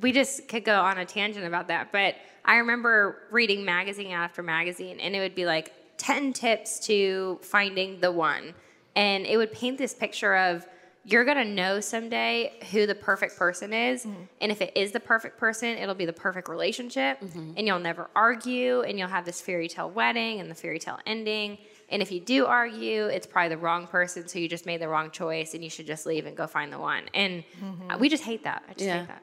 we 0.00 0.12
just 0.12 0.48
could 0.48 0.64
go 0.64 0.80
on 0.80 0.98
a 0.98 1.04
tangent 1.04 1.46
about 1.46 1.68
that. 1.68 1.92
But 1.92 2.16
I 2.44 2.56
remember 2.56 3.22
reading 3.30 3.64
magazine 3.64 4.12
after 4.12 4.42
magazine, 4.42 5.00
and 5.00 5.14
it 5.14 5.20
would 5.20 5.34
be 5.34 5.46
like 5.46 5.72
10 5.98 6.32
tips 6.32 6.80
to 6.86 7.38
finding 7.42 8.00
the 8.00 8.10
one. 8.10 8.54
And 8.96 9.26
it 9.26 9.36
would 9.36 9.52
paint 9.52 9.78
this 9.78 9.94
picture 9.94 10.34
of 10.34 10.66
you're 11.04 11.24
going 11.24 11.36
to 11.38 11.44
know 11.44 11.80
someday 11.80 12.52
who 12.70 12.86
the 12.86 12.94
perfect 12.94 13.36
person 13.36 13.72
is. 13.72 14.04
Mm-hmm. 14.04 14.22
And 14.40 14.52
if 14.52 14.60
it 14.60 14.76
is 14.76 14.92
the 14.92 15.00
perfect 15.00 15.38
person, 15.38 15.70
it'll 15.78 15.94
be 15.94 16.04
the 16.04 16.12
perfect 16.12 16.48
relationship. 16.48 17.20
Mm-hmm. 17.20 17.52
And 17.56 17.66
you'll 17.66 17.78
never 17.78 18.10
argue, 18.14 18.82
and 18.82 18.98
you'll 18.98 19.08
have 19.08 19.24
this 19.24 19.40
fairy 19.40 19.68
tale 19.68 19.90
wedding 19.90 20.40
and 20.40 20.50
the 20.50 20.54
fairy 20.54 20.78
tale 20.78 20.98
ending. 21.06 21.58
And 21.90 22.00
if 22.02 22.12
you 22.12 22.20
do 22.20 22.46
argue, 22.46 23.06
it's 23.06 23.26
probably 23.26 23.48
the 23.50 23.58
wrong 23.58 23.86
person, 23.86 24.28
so 24.28 24.38
you 24.38 24.48
just 24.48 24.64
made 24.66 24.80
the 24.80 24.88
wrong 24.88 25.10
choice, 25.10 25.54
and 25.54 25.64
you 25.64 25.70
should 25.70 25.86
just 25.86 26.06
leave 26.06 26.24
and 26.26 26.36
go 26.36 26.46
find 26.46 26.72
the 26.72 26.78
one. 26.78 27.04
And 27.14 27.42
uh, 27.90 27.96
we 27.98 28.08
just 28.08 28.22
hate 28.22 28.44
that. 28.44 28.62
I 28.68 28.72
just 28.74 28.84
Yeah. 28.86 28.98
hate 29.00 29.08
that. 29.08 29.22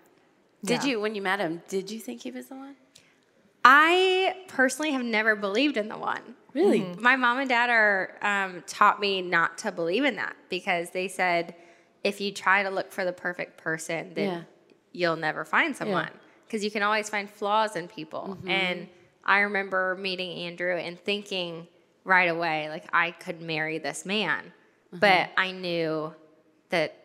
Did 0.65 0.83
Yeah. 0.83 0.89
you, 0.91 0.99
when 1.01 1.15
you 1.15 1.21
met 1.21 1.39
him, 1.39 1.61
did 1.69 1.89
you 1.89 1.99
think 1.99 2.23
he 2.23 2.31
was 2.31 2.47
the 2.47 2.55
one? 2.55 2.75
I 3.63 4.35
personally 4.47 4.91
have 4.91 5.03
never 5.03 5.35
believed 5.35 5.77
in 5.77 5.87
the 5.89 5.97
one. 5.97 6.21
Really? 6.53 6.81
Mm-hmm. 6.81 7.01
My 7.01 7.15
mom 7.15 7.39
and 7.39 7.49
dad 7.49 7.69
are 7.69 8.17
um, 8.21 8.63
taught 8.65 8.99
me 8.99 9.21
not 9.21 9.57
to 9.59 9.71
believe 9.71 10.05
in 10.05 10.15
that 10.15 10.35
because 10.49 10.89
they 10.91 11.07
said 11.07 11.55
if 12.03 12.21
you 12.21 12.31
try 12.31 12.63
to 12.63 12.69
look 12.69 12.91
for 12.91 13.03
the 13.03 13.11
perfect 13.13 13.57
person, 13.57 14.13
then 14.13 14.29
Yeah. 14.29 14.41
you'll 14.93 15.17
never 15.17 15.43
find 15.45 15.75
someone 15.75 16.09
because 16.45 16.63
you 16.63 16.71
can 16.71 16.81
always 16.83 17.09
find 17.09 17.29
flaws 17.29 17.75
in 17.75 17.87
people. 17.87 18.37
Mm-hmm. 18.39 18.49
And 18.49 18.87
I 19.25 19.39
remember 19.39 19.95
meeting 19.99 20.31
Andrew 20.47 20.75
and 20.77 20.97
thinking 20.99 21.67
right 22.07 22.29
away, 22.29 22.69
like 22.69 22.85
I 22.93 23.11
could 23.11 23.41
marry 23.41 23.77
this 23.77 24.05
man, 24.05 24.39
uh-huh. 24.39 24.97
but 24.99 25.29
I 25.37 25.51
knew 25.51 26.13
that 26.69 26.95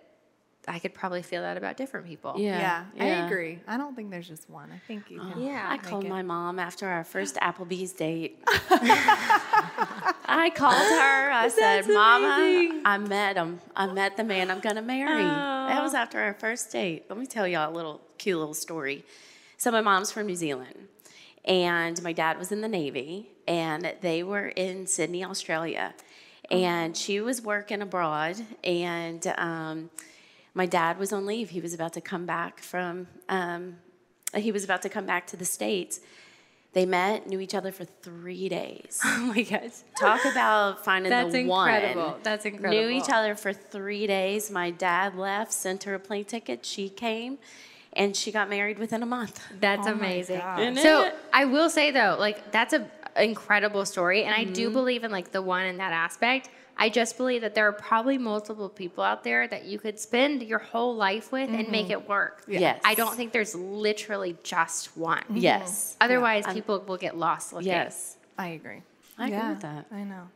I 0.69 0.79
could 0.79 0.95
probably 0.95 1.23
feel 1.23 1.43
that 1.43 1.57
about 1.57 1.77
different 1.77 2.07
people. 2.07 2.35
Yeah, 2.39 2.85
yeah 2.95 3.05
I 3.05 3.27
agree. 3.27 3.59
I 3.67 3.77
don't 3.77 3.97
think 3.97 4.13
there's 4.13 4.29
just 4.29 4.49
one. 4.49 4.71
I 4.73 4.79
think 4.87 5.11
you 5.11 5.21
oh. 5.21 5.33
can. 5.33 5.43
Yeah. 5.43 5.67
I 5.69 5.77
called 5.77 6.05
it. 6.05 6.09
my 6.09 6.23
mom 6.23 6.61
after 6.61 6.87
our 6.87 7.03
first 7.03 7.35
Applebee's 7.43 7.93
date. 7.93 8.41
I 10.25 10.53
called 10.55 10.75
her. 10.75 11.31
I 11.33 11.49
said, 11.49 11.89
Mama, 11.89 12.81
I 12.85 12.99
met 12.99 13.37
him. 13.37 13.61
I 13.75 13.87
met 13.87 14.17
the 14.17 14.23
man 14.23 14.53
I'm 14.53 14.61
going 14.61 14.77
to 14.77 14.83
marry. 14.83 15.25
That 15.25 15.83
was 15.83 15.95
oh. 15.95 15.99
after 15.99 16.21
our 16.21 16.35
first 16.35 16.71
date. 16.71 17.07
Let 17.09 17.19
me 17.19 17.27
tell 17.27 17.49
y'all 17.49 17.69
a 17.71 17.75
little 17.75 18.01
cute 18.19 18.39
little 18.39 18.55
story. 18.55 19.05
So, 19.57 19.73
my 19.73 19.81
mom's 19.81 20.13
from 20.13 20.27
New 20.27 20.37
Zealand, 20.37 20.89
and 21.45 22.01
my 22.03 22.13
dad 22.13 22.39
was 22.39 22.53
in 22.53 22.61
the 22.61 22.69
Navy, 22.69 23.32
and 23.49 23.95
they 24.01 24.23
were 24.23 24.49
in 24.49 24.87
Sydney, 24.87 25.25
Australia. 25.25 25.95
And 26.51 26.95
she 26.97 27.21
was 27.21 27.41
working 27.41 27.81
abroad, 27.81 28.37
and 28.63 29.27
um, 29.39 29.91
my 30.55 30.67
dad 30.67 30.99
was 30.99 31.13
on 31.13 31.25
leave. 31.25 31.51
He 31.51 31.61
was 31.61 31.73
about 31.73 31.95
to 31.95 32.01
come 32.03 32.27
back 32.27 32.61
from, 32.61 33.07
um, 33.31 33.77
he 34.35 34.53
was 34.53 34.63
about 34.65 34.83
to 34.83 34.91
come 34.91 35.07
back 35.07 35.27
to 35.29 35.37
the 35.37 35.47
States. 35.47 36.01
They 36.75 36.85
met, 36.85 37.27
knew 37.27 37.41
each 37.41 37.55
other 37.55 37.71
for 37.73 37.85
three 37.85 38.49
days. 38.51 39.01
Oh 39.05 39.33
my 39.35 39.43
gosh. 39.43 39.71
Talk 39.99 40.25
about 40.27 40.85
finding 40.85 41.09
That's 41.11 41.33
the 41.33 41.41
incredible. 41.41 42.03
one. 42.03 42.15
That's 42.23 42.45
incredible. 42.45 42.71
Knew 42.71 42.89
incredible. 42.89 43.07
each 43.09 43.15
other 43.15 43.35
for 43.35 43.53
three 43.55 44.07
days. 44.07 44.51
My 44.51 44.71
dad 44.71 45.17
left, 45.17 45.53
sent 45.53 45.85
her 45.85 45.95
a 45.95 46.01
plane 46.01 46.25
ticket. 46.25 46.67
She 46.67 46.89
came, 46.91 47.39
and 47.95 48.15
she 48.17 48.33
got 48.33 48.51
married 48.51 48.79
within 48.79 49.03
a 49.03 49.07
month. 49.07 49.41
That's 49.61 49.87
Oh 49.87 49.95
my 49.95 50.07
amazing. 50.07 50.39
gosh. 50.39 50.61
Isn't 50.61 50.83
So 50.83 51.05
it? 51.05 51.15
I 51.33 51.45
will 51.47 51.71
say 51.71 51.91
though, 51.93 52.17
like 52.19 52.53
that's 52.53 52.73
a 52.75 52.91
incredible 53.17 53.85
story, 53.85 54.25
and 54.25 54.35
I 54.35 54.45
Mm-hmm. 54.45 54.53
do 54.53 54.71
believe 54.71 55.05
in 55.05 55.11
like 55.11 55.31
the 55.33 55.43
one 55.43 55.65
in 55.67 55.79
that 55.79 55.93
aspect. 55.93 56.51
I 56.77 56.89
just 56.89 57.17
believe 57.17 57.43
that 57.43 57.55
there 57.55 57.69
are 57.69 57.73
probably 57.73 58.19
multiple 58.19 58.69
people 58.69 59.05
out 59.05 59.25
there 59.25 59.47
that 59.47 59.67
you 59.67 59.79
could 59.79 60.01
spend 60.01 60.43
your 60.43 60.59
whole 60.59 60.97
life 60.97 61.31
with 61.31 61.51
and 61.51 61.69
make 61.69 61.85
mm-hmm. 61.85 61.93
it 61.93 62.09
work. 62.09 62.45
Yes. 62.49 62.81
I 62.85 62.95
don't 62.95 63.15
think 63.15 63.33
there's 63.33 63.55
literally 63.55 64.37
just 64.43 64.97
one. 64.97 65.23
Mm-hmm. 65.23 65.37
Yes. 65.37 65.97
Otherwise, 66.01 66.47
um, 66.47 66.55
people 66.55 66.83
will 66.87 66.97
get 66.97 67.17
lost 67.17 67.53
looking. 67.53 67.69
Yes. 67.69 68.17
I 68.39 68.49
agree. 68.49 68.83
I 69.19 69.29
agree 69.29 69.49
with 69.51 69.61
that. 69.61 69.87
I 69.93 70.03
know, 70.05 70.29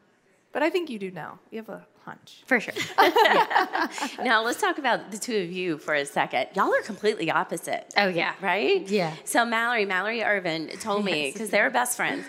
but 0.53 0.63
I 0.63 0.71
think 0.71 0.91
you 0.91 0.99
do 0.99 1.11
know. 1.11 1.39
You 1.51 1.59
have 1.59 1.69
a 1.71 1.87
hunch. 2.05 2.43
For 2.47 2.61
sure. 2.61 2.75
Now 4.25 4.43
let's 4.45 4.61
talk 4.61 4.79
about 4.79 5.11
the 5.11 5.19
two 5.19 5.37
of 5.37 5.51
you 5.53 5.79
for 5.79 5.95
a 5.95 6.05
second. 6.05 6.49
Y'all 6.55 6.73
are 6.73 6.83
completely 6.83 7.31
opposite. 7.31 7.93
Oh 7.97 8.09
yeah. 8.09 8.35
right? 8.41 8.89
Yeah. 8.89 9.15
So 9.25 9.45
Mallory, 9.45 9.85
Mallory 9.85 10.23
Ervin 10.23 10.69
told 10.81 11.05
me 11.05 11.31
because 11.33 11.51
they're 11.51 11.71
best 11.71 11.97
friends. 11.97 12.25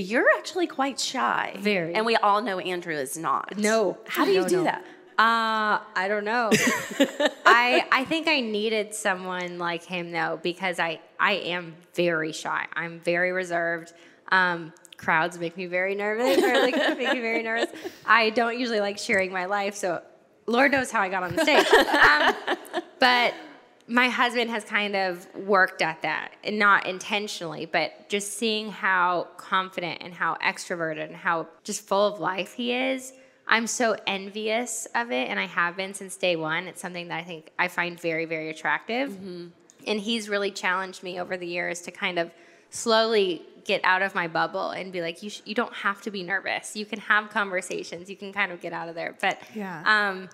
You're 0.00 0.26
actually 0.38 0.66
quite 0.66 0.98
shy. 0.98 1.54
Very. 1.58 1.94
And 1.94 2.04
we 2.06 2.16
all 2.16 2.42
know 2.42 2.58
Andrew 2.58 2.94
is 2.94 3.16
not. 3.18 3.56
No. 3.58 3.98
How 4.06 4.24
do 4.24 4.32
you 4.32 4.42
No, 4.42 4.48
do 4.48 4.56
no. 4.58 4.64
that? 4.64 4.84
Uh, 5.18 5.78
I 5.94 6.06
don't 6.08 6.24
know. 6.24 6.50
I 7.46 7.84
I 7.92 8.04
think 8.06 8.28
I 8.28 8.40
needed 8.40 8.94
someone 8.94 9.58
like 9.58 9.84
him 9.84 10.10
though 10.10 10.40
because 10.42 10.78
I 10.80 11.00
I 11.20 11.32
am 11.34 11.74
very 11.94 12.32
shy. 12.32 12.66
I'm 12.74 12.98
very 13.00 13.30
reserved. 13.32 13.92
Um, 14.30 14.72
crowds 14.96 15.38
make 15.38 15.56
me 15.56 15.66
very 15.66 15.94
nervous 15.94 16.38
or 16.42 16.54
like 16.62 16.74
make 16.98 17.12
me 17.12 17.20
very 17.20 17.42
nervous. 17.42 17.70
I 18.06 18.30
don't 18.30 18.58
usually 18.58 18.80
like 18.80 18.98
sharing 18.98 19.30
my 19.32 19.44
life, 19.44 19.74
so 19.74 20.00
Lord 20.46 20.72
knows 20.72 20.90
how 20.90 21.00
I 21.02 21.08
got 21.10 21.22
on 21.22 21.36
the 21.36 21.42
stage. 21.42 21.66
Um, 21.76 22.56
but 22.98 23.34
my 23.92 24.08
husband 24.08 24.50
has 24.50 24.64
kind 24.64 24.96
of 24.96 25.26
worked 25.34 25.82
at 25.82 26.00
that, 26.02 26.32
and 26.44 26.58
not 26.58 26.86
intentionally, 26.86 27.66
but 27.66 28.08
just 28.08 28.38
seeing 28.38 28.70
how 28.70 29.28
confident 29.36 29.98
and 30.02 30.14
how 30.14 30.36
extroverted 30.42 31.04
and 31.04 31.14
how 31.16 31.46
just 31.62 31.86
full 31.86 32.06
of 32.06 32.18
life 32.18 32.54
he 32.54 32.72
is. 32.72 33.12
I'm 33.46 33.66
so 33.66 33.96
envious 34.06 34.86
of 34.94 35.10
it, 35.10 35.28
and 35.28 35.38
I 35.38 35.46
have 35.46 35.76
been 35.76 35.92
since 35.94 36.16
day 36.16 36.36
one. 36.36 36.68
It's 36.68 36.80
something 36.80 37.08
that 37.08 37.18
I 37.18 37.24
think 37.24 37.50
I 37.58 37.68
find 37.68 38.00
very, 38.00 38.24
very 38.24 38.48
attractive. 38.48 39.10
And 39.86 40.00
he's 40.00 40.28
really 40.28 40.52
challenged 40.52 41.02
me 41.02 41.20
over 41.20 41.36
the 41.36 41.46
years 41.46 41.80
to 41.82 41.90
kind 41.90 42.18
of 42.18 42.30
slowly 42.70 43.42
get 43.64 43.80
out 43.84 44.00
of 44.02 44.14
my 44.14 44.26
bubble 44.28 44.70
and 44.70 44.92
be 44.92 45.00
like, 45.02 45.22
you, 45.22 45.28
sh- 45.30 45.42
you 45.44 45.54
don't 45.54 45.74
have 45.74 46.00
to 46.02 46.10
be 46.10 46.22
nervous. 46.22 46.74
You 46.76 46.86
can 46.86 46.98
have 47.00 47.30
conversations. 47.30 48.08
You 48.08 48.16
can 48.16 48.32
kind 48.32 48.50
of 48.52 48.60
get 48.60 48.72
out 48.72 48.88
of 48.88 48.94
there. 48.94 49.16
But 49.20 49.38
Yeah. 49.54 49.82
um, 49.84 50.28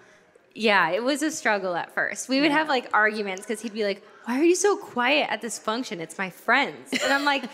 yeah, 0.58 0.90
it 0.90 1.04
was 1.04 1.22
a 1.22 1.30
struggle 1.30 1.76
at 1.76 1.94
first. 1.94 2.28
We 2.28 2.40
would 2.40 2.50
have 2.50 2.68
like 2.68 2.90
arguments 2.92 3.42
because 3.42 3.60
he'd 3.60 3.72
be 3.72 3.84
like, 3.84 4.02
"Why 4.24 4.40
are 4.40 4.44
you 4.44 4.56
so 4.56 4.76
quiet 4.76 5.30
at 5.30 5.40
this 5.40 5.56
function? 5.58 6.00
It's 6.00 6.18
my 6.18 6.30
friends," 6.30 6.92
and 6.92 7.12
I'm 7.12 7.24
like. 7.24 7.44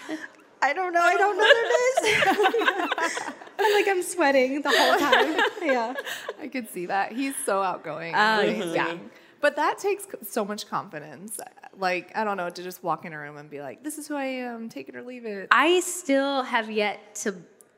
I 0.63 0.73
don't 0.73 0.95
know. 0.95 1.01
I 1.03 1.15
don't 1.19 1.37
know 1.37 1.45
what 1.45 1.57
it 1.59 3.07
is. 3.07 3.21
I'm 3.59 3.73
like 3.75 3.87
I'm 3.87 4.03
sweating 4.03 4.63
the 4.63 4.71
whole 4.71 4.99
time. 4.99 5.37
Yeah. 5.61 5.93
I 6.41 6.49
could 6.49 6.71
see 6.71 6.87
that. 6.87 7.13
He's 7.13 7.35
so 7.45 7.61
outgoing. 7.61 8.15
Uh, 8.15 8.73
yeah. 8.75 8.97
But 9.43 9.57
that 9.57 9.77
takes 9.77 10.07
so 10.23 10.43
much 10.43 10.67
confidence. 10.67 11.39
Like, 11.77 12.17
I 12.17 12.25
don't 12.25 12.39
know, 12.39 12.49
to 12.49 12.63
just 12.63 12.83
walk 12.83 13.05
in 13.05 13.13
a 13.13 13.19
room 13.19 13.37
and 13.37 13.51
be 13.51 13.61
like, 13.61 13.85
this 13.85 13.99
is 13.99 14.09
who 14.09 14.15
I 14.15 14.25
am, 14.25 14.71
take 14.71 14.89
it 14.89 14.97
or 14.97 15.03
leave 15.03 15.27
it. 15.27 15.49
I 15.51 15.81
still 15.81 16.43
have 16.45 16.71
yet 16.71 17.15
to 17.17 17.35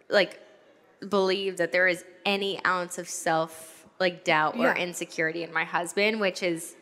like 0.08 0.38
believe 1.08 1.56
that 1.56 1.72
there 1.72 1.88
is 1.88 2.04
any 2.24 2.64
ounce 2.64 2.98
of 2.98 3.08
self 3.08 3.75
like 3.98 4.24
doubt 4.24 4.56
or 4.56 4.64
Yeah. 4.64 4.74
insecurity 4.76 5.42
in 5.42 5.52
my 5.52 5.64
husband, 5.64 6.20
which 6.20 6.42
is 6.42 6.74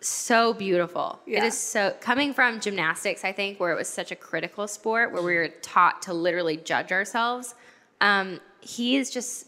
so 0.00 0.52
beautiful. 0.52 1.18
It 1.26 1.32
Yeah. 1.34 1.44
is 1.44 1.58
so 1.58 1.96
coming 2.00 2.34
from 2.34 2.60
gymnastics, 2.60 3.24
I 3.24 3.32
think, 3.32 3.58
where 3.58 3.72
it 3.72 3.76
was 3.76 3.88
such 3.88 4.10
a 4.12 4.16
critical 4.16 4.68
sport 4.68 5.12
where 5.12 5.22
we 5.22 5.34
were 5.34 5.48
taught 5.48 6.02
to 6.02 6.12
literally 6.12 6.56
judge 6.56 6.92
ourselves. 6.92 7.54
Um, 8.00 8.40
he 8.60 8.96
is 8.96 9.10
just 9.10 9.46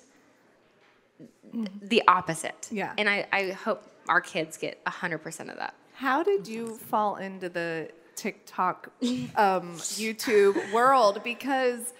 the 1.82 2.02
opposite. 2.08 2.68
Yeah. 2.70 2.92
And 2.98 3.08
I, 3.08 3.26
I 3.32 3.50
hope 3.50 3.84
our 4.08 4.20
kids 4.20 4.56
get 4.56 4.82
100% 4.84 5.50
of 5.50 5.56
that. 5.58 5.74
How 5.94 6.22
did 6.22 6.46
you 6.46 6.76
fall 6.76 7.16
into 7.16 7.48
the 7.48 7.88
TikTok, 8.16 8.88
um, 9.36 9.74
YouTube 9.76 10.72
world? 10.72 11.22
Because 11.24 11.92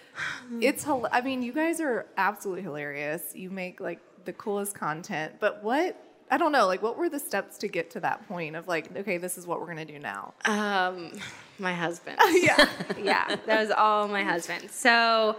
it's, 0.60 0.86
I 0.86 1.20
mean, 1.22 1.42
you 1.42 1.52
guys 1.52 1.80
are 1.80 2.06
absolutely 2.16 2.62
hilarious. 2.62 3.22
You 3.34 3.50
make 3.50 3.80
like 3.80 4.00
the 4.26 4.32
coolest 4.32 4.74
content, 4.74 5.34
but 5.40 5.62
what, 5.62 5.96
I 6.30 6.36
don't 6.36 6.52
know, 6.52 6.66
like 6.66 6.82
what 6.82 6.98
were 6.98 7.08
the 7.08 7.18
steps 7.18 7.58
to 7.58 7.68
get 7.68 7.90
to 7.92 8.00
that 8.00 8.26
point 8.28 8.56
of 8.56 8.68
like, 8.68 8.94
okay, 8.96 9.18
this 9.18 9.38
is 9.38 9.46
what 9.46 9.60
we're 9.60 9.72
going 9.72 9.86
to 9.86 9.92
do 9.92 9.98
now? 9.98 10.34
Um, 10.44 11.12
my 11.58 11.72
husband. 11.72 12.18
yeah. 12.32 12.68
yeah, 13.02 13.36
that 13.46 13.60
was 13.60 13.70
all 13.70 14.08
my 14.08 14.22
husband. 14.22 14.70
So 14.70 15.36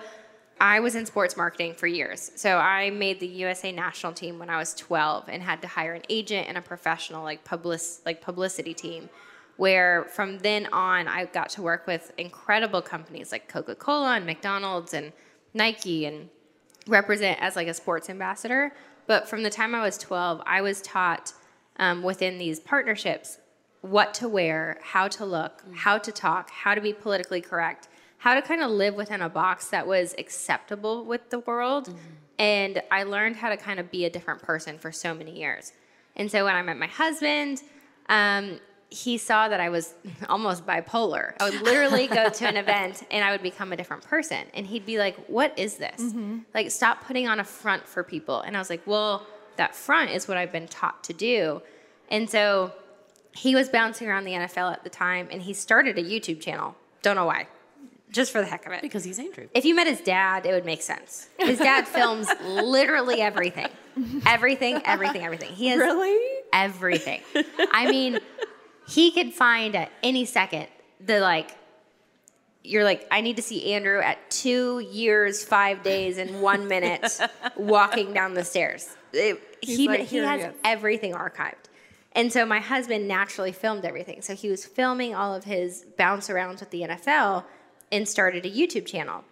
I 0.60 0.80
was 0.80 0.96
in 0.96 1.06
sports 1.06 1.38
marketing 1.38 1.76
for 1.76 1.88
years. 1.88 2.32
So 2.36 2.58
I 2.58 2.90
made 2.90 3.20
the 3.20 3.28
USA 3.28 3.72
national 3.72 4.14
team 4.14 4.40
when 4.40 4.50
I 4.50 4.58
was 4.58 4.74
12 4.76 5.30
and 5.30 5.44
had 5.44 5.62
to 5.62 5.68
hire 5.68 5.94
an 5.94 6.04
agent 6.10 6.48
and 6.48 6.58
a 6.58 6.62
professional 6.62 7.24
like 7.24 7.44
public 7.44 7.82
like 8.06 8.22
publicity 8.22 8.74
team. 8.74 9.10
Where 9.58 10.06
from 10.06 10.38
then 10.40 10.68
on, 10.68 11.08
I 11.08 11.26
got 11.26 11.50
to 11.50 11.64
work 11.64 11.88
with 11.88 12.12
incredible 12.18 12.82
companies 12.82 13.32
like 13.32 13.48
Coca 13.48 13.74
Cola 13.74 14.16
and 14.16 14.26
McDonald's 14.26 14.94
and 14.94 15.14
Nike 15.54 16.06
and 16.06 16.30
represent 16.88 17.40
as 17.42 17.56
like 17.56 17.68
a 17.68 17.74
sports 17.74 18.10
ambassador. 18.10 18.74
But 19.06 19.30
from 19.30 19.44
the 19.44 19.50
time 19.50 19.74
I 19.74 19.82
was 19.82 19.98
12, 19.98 20.42
I 20.46 20.62
was 20.62 20.82
taught 20.82 21.34
um, 21.78 22.04
within 22.04 22.38
these 22.38 22.60
partnerships 22.60 23.38
what 23.82 24.14
to 24.16 24.28
wear, 24.28 24.80
how 24.82 25.08
to 25.08 25.26
look, 25.26 25.64
how 25.74 25.98
to 25.98 26.12
talk, 26.12 26.50
how 26.50 26.76
to 26.76 26.82
be 26.82 26.94
politically 26.94 27.42
correct, 27.42 27.88
how 28.18 28.36
to 28.36 28.42
kind 28.42 28.62
of 28.62 28.72
live 28.72 28.96
within 28.96 29.22
a 29.22 29.30
box 29.30 29.68
that 29.70 29.86
was 29.86 30.16
acceptable 30.18 31.06
with 31.06 31.30
the 31.30 31.40
world. 31.40 31.94
And 32.40 32.82
I 32.92 33.04
learned 33.04 33.38
how 33.38 33.50
to 33.50 33.58
kind 33.58 33.80
of 33.80 33.92
be 33.92 34.06
a 34.06 34.10
different 34.10 34.42
person 34.42 34.78
for 34.78 34.92
so 34.92 35.14
many 35.14 35.40
years. 35.40 35.74
And 36.16 36.30
so 36.30 36.46
when 36.46 36.56
I 36.56 36.62
met 36.62 36.78
my 36.78 36.88
husband, 36.88 37.62
um, 38.10 38.60
he 38.90 39.18
saw 39.18 39.50
that 39.50 39.60
I 39.60 39.70
was 39.70 39.94
almost 40.30 40.66
bipolar. 40.66 41.34
I 41.40 41.50
would 41.50 41.62
literally 41.62 42.08
go 42.08 42.30
to 42.30 42.48
an 42.48 42.56
event 42.66 43.04
and 43.12 43.24
I 43.24 43.32
would 43.32 43.44
become 43.44 43.74
a 43.74 43.76
different 43.78 44.04
person. 44.04 44.46
And 44.54 44.66
he'd 44.66 44.86
be 44.86 44.98
like, 44.98 45.16
What 45.28 45.58
is 45.60 45.76
this? 45.76 46.02
Mm-hmm. 46.02 46.40
Like, 46.54 46.72
stop 46.72 47.06
putting 47.06 47.28
on 47.28 47.40
a 47.40 47.44
front 47.44 47.88
for 47.88 48.04
people. 48.04 48.42
And 48.42 48.56
I 48.56 48.60
was 48.60 48.70
like, 48.70 48.86
Well, 48.86 49.26
that 49.58 49.76
front 49.76 50.12
is 50.12 50.28
what 50.28 50.38
I've 50.38 50.52
been 50.52 50.68
taught 50.68 51.04
to 51.06 51.14
do. 51.14 51.62
And 52.10 52.30
so 52.30 52.72
he 53.36 53.56
was 53.56 53.70
bouncing 53.70 54.08
around 54.08 54.24
the 54.24 54.32
NFL 54.32 54.72
at 54.72 54.84
the 54.84 54.90
time 54.90 55.28
and 55.32 55.42
he 55.42 55.54
started 55.54 55.98
a 55.98 56.04
YouTube 56.04 56.40
channel. 56.40 56.76
Don't 57.02 57.16
know 57.16 57.26
why, 57.26 57.48
just 58.12 58.32
for 58.32 58.40
the 58.40 58.48
heck 58.48 58.66
of 58.66 58.72
it. 58.72 58.82
Because 58.82 59.04
he's 59.04 59.20
Andrew. 59.20 59.48
If 59.54 59.66
you 59.66 59.76
met 59.76 59.86
his 59.88 60.02
dad, 60.02 60.46
it 60.46 60.52
would 60.54 60.66
make 60.66 60.82
sense. 60.82 61.30
His 61.38 61.60
dad 61.60 61.88
films 61.88 62.28
literally 62.42 63.22
everything. 63.22 63.68
Everything, 64.26 64.82
everything, 64.86 65.24
everything. 65.24 65.52
He 65.54 65.68
has 65.70 65.80
Really? 65.80 66.42
everything. 66.54 67.22
I 67.72 67.90
mean, 67.90 68.20
he 68.88 69.12
could 69.12 69.34
find 69.34 69.76
at 69.76 69.92
any 70.04 70.26
second 70.26 70.68
the 71.00 71.20
like 71.20 71.56
you're 72.64 72.84
like, 72.84 73.08
I 73.10 73.22
need 73.22 73.38
to 73.38 73.42
see 73.42 73.74
Andrew 73.74 74.00
at 74.00 74.30
two 74.30 74.80
years, 74.80 75.44
five 75.44 75.84
days, 75.84 76.18
and 76.18 76.42
one 76.42 76.68
minute 76.68 77.18
walking 77.56 78.14
down 78.14 78.34
the 78.34 78.44
stairs. 78.44 78.96
It- 79.14 79.42
he 79.62 79.88
like, 79.88 80.02
he 80.02 80.18
has 80.18 80.54
everything 80.64 81.14
archived. 81.14 81.54
And 82.12 82.32
so 82.32 82.46
my 82.46 82.60
husband 82.60 83.08
naturally 83.08 83.52
filmed 83.52 83.86
everything. 83.86 84.22
So 84.22 84.36
he 84.36 84.50
was 84.50 84.66
filming 84.66 85.16
all 85.16 85.34
of 85.34 85.44
his 85.46 85.86
bounce 85.98 86.30
arounds 86.30 86.60
with 86.60 86.70
the 86.70 86.82
NFL 86.82 87.44
and 87.92 88.08
started 88.08 88.46
a 88.46 88.50
YouTube 88.50 88.86
channel. 88.86 89.24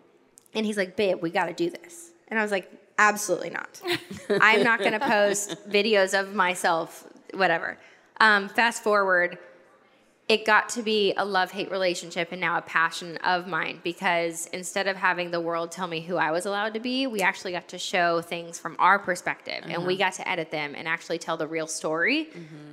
And 0.54 0.66
he's 0.66 0.78
like, 0.78 0.96
babe, 0.96 1.22
we 1.22 1.30
got 1.30 1.46
to 1.46 1.54
do 1.54 1.70
this. 1.70 2.12
And 2.28 2.40
I 2.40 2.42
was 2.42 2.52
like, 2.52 2.72
absolutely 2.98 3.50
not. 3.52 3.82
I'm 4.42 4.64
not 4.64 4.80
going 4.80 4.94
to 4.94 5.00
post 5.00 5.70
videos 5.70 6.20
of 6.20 6.34
myself, 6.34 7.08
whatever. 7.34 7.78
Um, 8.20 8.50
fast 8.50 8.84
forward, 8.84 9.38
it 10.28 10.46
got 10.46 10.70
to 10.70 10.82
be 10.82 11.14
a 11.18 11.24
love 11.24 11.52
hate 11.52 11.70
relationship 11.70 12.32
and 12.32 12.42
now 12.42 12.58
a 12.58 12.62
passion 12.62 13.18
of 13.18 13.48
mine 13.48 13.80
because 13.84 14.48
instead 14.48 14.88
of 14.88 14.96
having 14.96 15.30
the 15.30 15.40
world 15.40 15.72
tell 15.72 15.86
me 15.86 16.02
who 16.02 16.18
I 16.18 16.32
was 16.32 16.48
allowed 16.48 16.74
to 16.74 16.80
be, 16.80 17.06
we 17.06 17.22
actually 17.22 17.52
got 17.52 17.68
to 17.70 17.78
show 17.78 18.22
things 18.22 18.58
from 18.58 18.76
our 18.80 18.98
perspective 18.98 19.64
and 19.68 19.86
we 19.86 19.98
got 19.98 20.14
to 20.14 20.28
edit 20.28 20.50
them 20.50 20.74
and 20.76 20.88
actually 20.88 21.20
tell 21.20 21.38
the 21.38 21.46
real 21.48 21.68
story. 21.68 22.30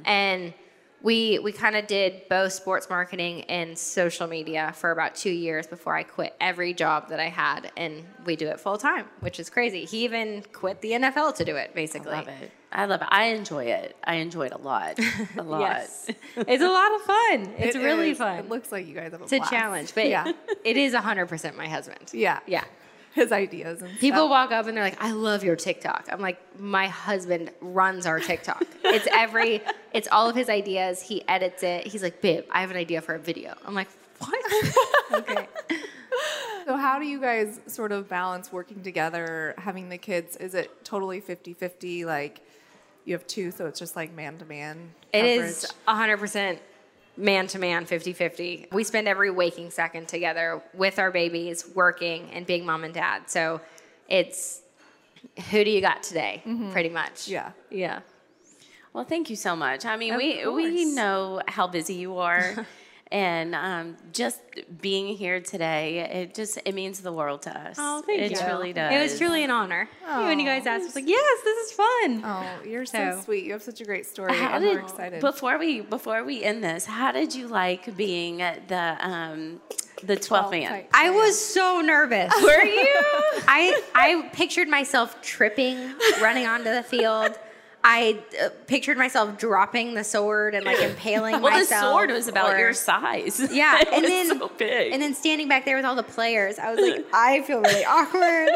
And 0.07 0.55
we 1.03 1.41
we 1.41 1.53
kind 1.53 1.77
of 1.77 1.87
did 1.87 2.29
both 2.29 2.53
sports 2.53 2.89
marketing 2.89 3.43
and 3.45 3.77
social 3.77 4.29
media 4.29 4.73
for 4.77 4.93
about 4.93 5.15
two 5.17 5.33
years 5.33 5.67
before 5.67 5.95
I 5.97 6.05
quit 6.05 6.35
every 6.41 6.73
job 6.73 7.09
that 7.09 7.19
I 7.21 7.29
had, 7.29 7.73
and 7.77 8.05
we 8.25 8.37
do 8.37 8.47
it 8.49 8.61
full 8.61 8.79
time, 8.79 9.07
which 9.21 9.41
is 9.41 9.51
crazy. 9.51 9.85
He 9.85 10.05
even 10.05 10.45
quit 10.53 10.81
the 10.81 10.93
NFL 10.93 11.35
to 11.37 11.45
do 11.45 11.57
it, 11.57 11.75
basically. 11.75 12.13
I 12.13 12.19
love 12.19 12.29
it. 12.29 12.53
I 12.73 12.87
love 12.87 13.03
it. 13.03 13.09
I 13.11 13.25
enjoy 13.27 13.65
it. 13.67 13.97
I 14.03 14.17
enjoy 14.17 14.47
it 14.47 14.53
a 14.53 14.59
lot. 14.59 14.99
A 15.39 15.43
lot. 15.43 15.61
Yes, 15.61 16.09
it's 16.37 16.63
a 16.63 16.69
lot 16.69 16.95
of 16.95 17.03
fun. 17.03 17.55
It's 17.59 17.77
It 17.77 17.81
really 17.83 18.11
is. 18.11 18.19
fun. 18.19 18.39
It 18.39 18.49
looks 18.49 18.73
like 18.73 18.87
you 18.87 18.95
guys 18.95 19.13
have 19.13 19.15
a 19.15 19.17
lot. 19.19 19.25
It's 19.25 19.33
a 19.33 19.37
blast. 19.39 19.53
challenge, 19.53 19.95
but 19.95 20.09
yeah, 20.09 20.33
it 20.65 20.77
is 20.77 20.95
100% 20.95 21.57
my 21.57 21.69
husband. 21.69 22.11
yeah, 22.13 22.41
Yeah. 22.47 22.65
His 23.15 23.31
ideas 23.31 23.83
and 23.83 23.91
People 23.99 24.21
stuff. 24.21 24.31
walk 24.31 24.53
up 24.53 24.67
and 24.69 24.75
they're 24.75 24.85
like, 24.85 24.97
I 25.05 25.11
love 25.13 25.45
your 25.45 25.55
TikTok. 25.55 26.09
I'm 26.11 26.21
like, 26.23 26.39
my 26.59 26.87
husband 26.89 27.51
runs 27.61 28.07
our 28.07 28.19
TikTok. 28.19 28.65
it's 28.85 29.07
every, 29.13 29.61
it's 29.93 30.09
all 30.11 30.31
of 30.31 30.35
his 30.35 30.49
ideas. 30.49 31.03
He 31.03 31.23
edits 31.29 31.63
it. 31.63 31.87
He's 31.87 32.03
like, 32.03 32.23
babe, 32.23 32.45
I 32.51 32.63
have 32.63 32.71
an 32.71 32.79
idea 32.79 33.03
for 33.03 33.15
a 33.15 33.19
video. 33.19 33.55
I'm 33.67 33.75
like, 33.75 33.89
what? 34.19 34.73
okay. 35.13 35.47
So 36.65 36.77
how 36.77 36.99
do 36.99 37.05
you 37.07 37.21
guys 37.21 37.61
sort 37.67 37.93
of 37.93 38.09
balance 38.09 38.51
working 38.53 38.83
together, 38.83 39.55
having 39.59 39.89
the 39.91 39.99
kids? 39.99 40.37
Is 40.37 40.55
it 40.55 40.83
totally 40.85 41.21
50-50 41.21 42.05
like 42.07 42.41
you 43.05 43.15
have 43.15 43.27
two 43.27 43.51
so 43.51 43.67
it's 43.67 43.79
just 43.79 43.97
like 43.97 44.13
man 44.15 44.39
to 44.39 44.45
man? 44.45 44.93
It 45.13 45.25
is 45.25 45.67
100% 45.87 46.59
man 47.17 47.47
to 47.49 47.59
man, 47.59 47.85
50 47.85 48.13
50. 48.13 48.69
We 48.73 48.85
spend 48.85 49.09
every 49.09 49.31
waking 49.31 49.71
second 49.71 50.09
together 50.09 50.63
with 50.75 50.99
our 50.99 51.11
babies, 51.11 51.69
working, 51.75 52.31
and 52.33 52.47
being 52.47 52.65
mom 52.65 52.85
and 52.85 52.95
dad. 52.95 53.31
So 53.31 53.61
it's 54.09 54.63
who 55.51 55.65
do 55.65 55.71
you 55.71 55.81
got 55.81 56.03
today, 56.03 56.43
mm-hmm. 56.47 56.73
pretty 56.73 56.89
much. 56.89 57.29
Yeah. 57.29 57.53
Yeah. 57.71 58.01
Well, 58.93 59.05
thank 59.05 59.31
you 59.31 59.37
so 59.37 59.57
much. 59.57 59.87
I 59.87 59.97
mean, 59.97 60.15
Of 60.15 60.19
we 60.19 60.47
we 60.47 60.85
know 60.85 61.41
how 61.49 61.67
busy 61.67 61.95
you 61.95 62.19
are, 62.19 62.67
and 63.13 63.55
um, 63.55 63.97
just 64.13 64.41
being 64.81 65.15
here 65.15 65.41
today, 65.41 65.99
it 65.99 66.35
just 66.35 66.59
it 66.65 66.75
means 66.75 67.01
the 67.01 67.13
world 67.13 67.43
to 67.43 67.57
us. 67.57 67.77
Oh, 67.79 68.03
thank 68.07 68.19
you. 68.19 68.25
it 68.25 68.31
you. 68.33 68.37
truly 68.39 68.73
does. 68.73 68.93
It 68.93 69.03
was 69.03 69.19
truly 69.19 69.45
an 69.45 69.51
honor. 69.51 69.89
when 70.07 70.41
you 70.41 70.47
guys 70.47 70.67
asked, 70.67 70.83
I 70.83 70.87
was 70.87 70.95
like, 70.95 71.07
yes, 71.07 71.41
this 71.45 71.67
is 71.67 71.73
fun. 71.73 72.23
Oh, 72.25 72.61
you're 72.67 72.87
so, 72.87 73.13
So- 73.17 73.21
sweet. 73.25 73.45
You 73.45 73.53
have 73.53 73.63
such 73.63 73.81
a 73.81 73.85
great 73.85 74.07
story. 74.07 74.35
How 74.35 74.57
and 74.57 74.65
did 74.65 74.75
we're 74.75 74.81
excited. 74.81 75.21
before 75.21 75.59
we 75.59 75.83
before 75.83 76.25
we 76.25 76.43
end 76.43 76.65
this? 76.65 76.87
How 76.87 77.13
did 77.13 77.35
you 77.35 77.49
like 77.49 77.95
being 77.97 78.39
the 78.39 78.97
um, 79.01 79.61
the 80.03 80.17
twelfth 80.17 80.51
man? 80.51 80.85
I 80.95 81.11
was 81.11 81.39
so 81.39 81.83
nervous. 81.83 82.33
Were 82.43 82.65
you? 82.65 82.95
I 83.47 83.83
I 83.95 84.31
pictured 84.33 84.69
myself 84.69 85.21
tripping, 85.21 85.77
running 86.21 86.47
onto 86.47 86.73
the 86.73 86.83
field. 86.83 87.39
I 87.85 88.21
uh, 88.41 88.51
pictured 88.69 88.97
myself 88.97 89.39
dropping 89.39 89.95
the 89.95 90.05
sword 90.05 90.55
and 90.55 90.65
like 90.65 90.79
impaling 90.81 91.33
well, 91.43 91.53
the 91.53 91.59
myself. 91.65 91.83
sword 91.93 92.11
was 92.11 92.29
about 92.29 92.55
or- 92.55 92.59
your 92.59 92.73
size. 92.75 93.41
Yeah, 93.53 93.81
It 93.81 93.89
and 93.93 94.03
was 94.03 94.11
then 94.11 94.27
so 94.39 94.49
big. 94.57 94.93
and 94.93 95.03
then 95.03 95.15
standing 95.15 95.49
back 95.49 95.65
there 95.65 95.77
with 95.77 95.85
all 95.85 95.97
the 95.97 96.03
players, 96.05 96.59
I 96.61 96.73
was 96.73 96.81
like, 96.81 97.05
I 97.13 97.43
feel 97.43 97.61
really 97.61 97.85
awkward. 97.85 98.51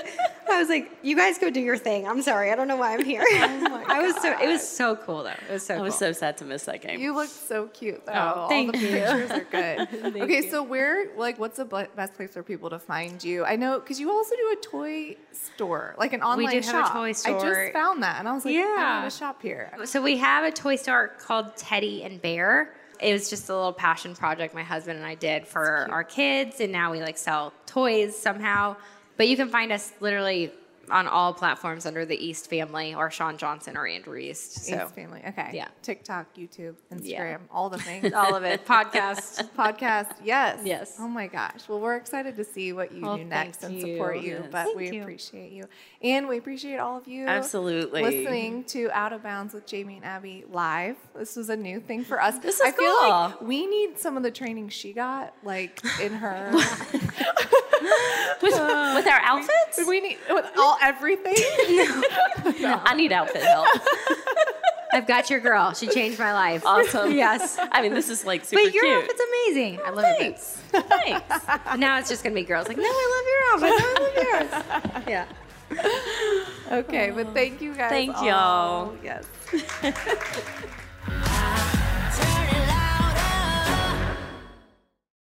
I 0.48 0.60
was 0.60 0.68
like, 0.68 0.90
you 1.02 1.16
guys 1.16 1.38
go 1.38 1.50
do 1.50 1.60
your 1.60 1.76
thing. 1.76 2.06
I'm 2.06 2.22
sorry, 2.22 2.52
I 2.52 2.54
don't 2.54 2.68
know 2.68 2.76
why 2.76 2.94
I'm 2.94 3.04
here. 3.04 3.24
Oh 3.28 3.84
I 3.88 3.96
I 3.98 4.00
was 4.02 4.14
so 4.22 4.38
it 4.40 4.46
was 4.48 4.66
so 4.66 4.94
cool 4.94 5.24
though. 5.24 5.30
It 5.30 5.52
was 5.52 5.66
so 5.66 5.74
I 5.74 5.80
was 5.80 5.98
so 5.98 6.12
sad 6.12 6.36
to 6.38 6.44
miss 6.44 6.64
that 6.66 6.82
game. 6.82 7.00
You 7.00 7.12
look 7.14 7.28
so 7.28 7.66
cute 7.66 8.06
though. 8.06 8.12
Oh, 8.12 8.40
All 8.42 8.48
thank 8.48 8.72
the 8.72 8.78
you. 8.78 8.88
pictures 8.90 9.30
are 9.32 9.44
good. 9.50 10.16
okay, 10.22 10.48
so 10.48 10.62
where, 10.62 11.08
like, 11.16 11.38
what's 11.40 11.56
the 11.56 11.64
best 11.64 12.14
place 12.14 12.30
for 12.32 12.42
people 12.44 12.70
to 12.70 12.78
find 12.78 13.22
you? 13.24 13.44
I 13.44 13.56
know 13.56 13.80
because 13.80 13.98
you 13.98 14.10
also 14.10 14.36
do 14.36 14.56
a 14.56 14.62
toy 14.62 15.16
store, 15.32 15.94
like 15.98 16.12
an 16.12 16.22
online 16.22 16.54
we 16.54 16.60
do 16.60 16.66
have 16.68 16.84
a 16.84 16.86
shop. 16.86 16.92
toy 16.92 17.08
I 17.08 17.12
just 17.12 17.72
found 17.72 18.02
that, 18.04 18.20
and 18.20 18.28
I 18.28 18.32
was 18.32 18.44
like, 18.44 18.54
I 18.54 18.58
Yeah. 18.58 19.08
Shop 19.16 19.40
here. 19.42 19.72
So 19.84 20.02
we 20.02 20.18
have 20.18 20.44
a 20.44 20.50
toy 20.50 20.76
store 20.76 21.08
called 21.18 21.56
Teddy 21.56 22.02
and 22.04 22.20
Bear. 22.20 22.74
It 23.00 23.12
was 23.12 23.30
just 23.30 23.48
a 23.48 23.54
little 23.54 23.72
passion 23.72 24.14
project 24.14 24.54
my 24.54 24.62
husband 24.62 24.98
and 24.98 25.06
I 25.06 25.14
did 25.14 25.46
for 25.46 25.88
our 25.90 26.04
kids, 26.04 26.60
and 26.60 26.72
now 26.72 26.92
we 26.92 27.00
like 27.00 27.18
sell 27.18 27.52
toys 27.66 28.16
somehow. 28.16 28.76
But 29.16 29.28
you 29.28 29.36
can 29.36 29.48
find 29.48 29.72
us 29.72 29.92
literally 30.00 30.52
on 30.90 31.06
all 31.08 31.32
platforms 31.34 31.86
under 31.86 32.04
the 32.04 32.16
East 32.16 32.48
family 32.50 32.94
or 32.94 33.10
Shawn 33.10 33.36
Johnson 33.38 33.76
or 33.76 33.86
Andrew 33.86 34.16
East. 34.16 34.64
So 34.66 34.82
East 34.84 34.94
family. 34.94 35.22
Okay. 35.26 35.50
Yeah. 35.52 35.68
TikTok, 35.82 36.34
YouTube, 36.36 36.74
Instagram, 36.92 37.04
Yeah. 37.04 37.36
all 37.50 37.68
the 37.70 37.78
things. 37.78 38.12
all 38.14 38.34
of 38.34 38.44
it. 38.44 38.64
Podcast. 38.66 39.48
Podcast. 39.56 40.12
Yes. 40.24 40.60
Yes. 40.64 40.96
Oh 40.98 41.08
my 41.08 41.26
gosh. 41.26 41.68
Well, 41.68 41.80
we're 41.80 41.96
excited 41.96 42.36
to 42.36 42.44
see 42.44 42.72
what 42.72 42.92
you 42.92 43.02
Well, 43.02 43.16
do 43.16 43.24
next 43.24 43.62
and 43.64 43.74
you. 43.74 43.80
support 43.94 44.20
you. 44.20 44.34
Yes. 44.34 44.48
But 44.50 44.64
Thank 44.64 44.76
we 44.76 44.90
you. 44.92 45.02
appreciate 45.02 45.52
you, 45.52 45.64
and 46.02 46.28
we 46.28 46.38
appreciate 46.38 46.78
all 46.78 46.96
of 46.96 47.06
you. 47.08 47.26
Absolutely. 47.26 48.02
Listening 48.02 48.64
to 48.64 48.90
Out 48.92 49.12
of 49.12 49.22
Bounds 49.22 49.54
with 49.54 49.66
Jamie 49.66 49.96
and 49.96 50.04
Abby 50.04 50.44
live. 50.50 50.96
This 51.14 51.36
was 51.36 51.48
a 51.50 51.56
new 51.56 51.80
thing 51.80 52.04
for 52.04 52.20
us. 52.20 52.38
This 52.38 52.56
is 52.56 52.60
I 52.62 52.70
feel 52.72 52.92
like 53.08 53.38
cool. 53.38 53.46
we 53.48 53.66
need 53.66 53.98
some 53.98 54.16
of 54.16 54.22
the 54.22 54.30
training 54.30 54.68
she 54.68 54.92
got, 54.92 55.34
like 55.42 55.80
in 56.00 56.12
her. 56.12 56.52
with, 58.42 58.52
with 58.54 59.06
our 59.06 59.20
outfits? 59.22 59.86
we 59.86 60.00
need 60.00 60.18
with 60.30 60.46
all 60.58 60.76
everything. 60.82 61.34
No, 62.60 62.80
I 62.84 62.94
need 62.94 63.12
outfit 63.12 63.42
help. 63.42 63.66
I've 64.92 65.06
got 65.06 65.28
your 65.30 65.40
girl. 65.40 65.74
She 65.74 65.88
changed 65.88 66.18
my 66.18 66.32
life. 66.32 66.64
Awesome. 66.64 67.12
yes. 67.12 67.58
I 67.72 67.82
mean, 67.82 67.92
this 67.92 68.08
is 68.08 68.24
like 68.24 68.44
super 68.44 68.62
But 68.62 68.72
your 68.72 68.84
cute. 68.84 68.96
outfit's 68.98 69.20
amazing. 69.20 69.80
I 69.84 69.90
love 69.90 70.04
it. 70.06 70.18
Thanks. 70.18 70.56
Thanks. 70.70 71.46
Now 71.76 71.98
it's 71.98 72.08
just 72.08 72.22
gonna 72.22 72.34
be 72.36 72.44
girls 72.44 72.68
like, 72.68 72.76
no, 72.76 72.84
I 72.84 73.54
love 73.58 73.62
your 73.62 73.68
outfit. 73.70 73.84
No, 73.84 73.86
I 73.88 74.84
love 74.92 74.94
yours. 75.04 75.06
Yeah. 75.08 75.26
Okay, 76.78 77.10
but 77.10 77.34
thank 77.34 77.60
you 77.60 77.74
guys. 77.74 77.90
Thank 77.90 78.16
all. 78.16 78.24
y'all. 78.24 78.96
Yes. 79.02 80.76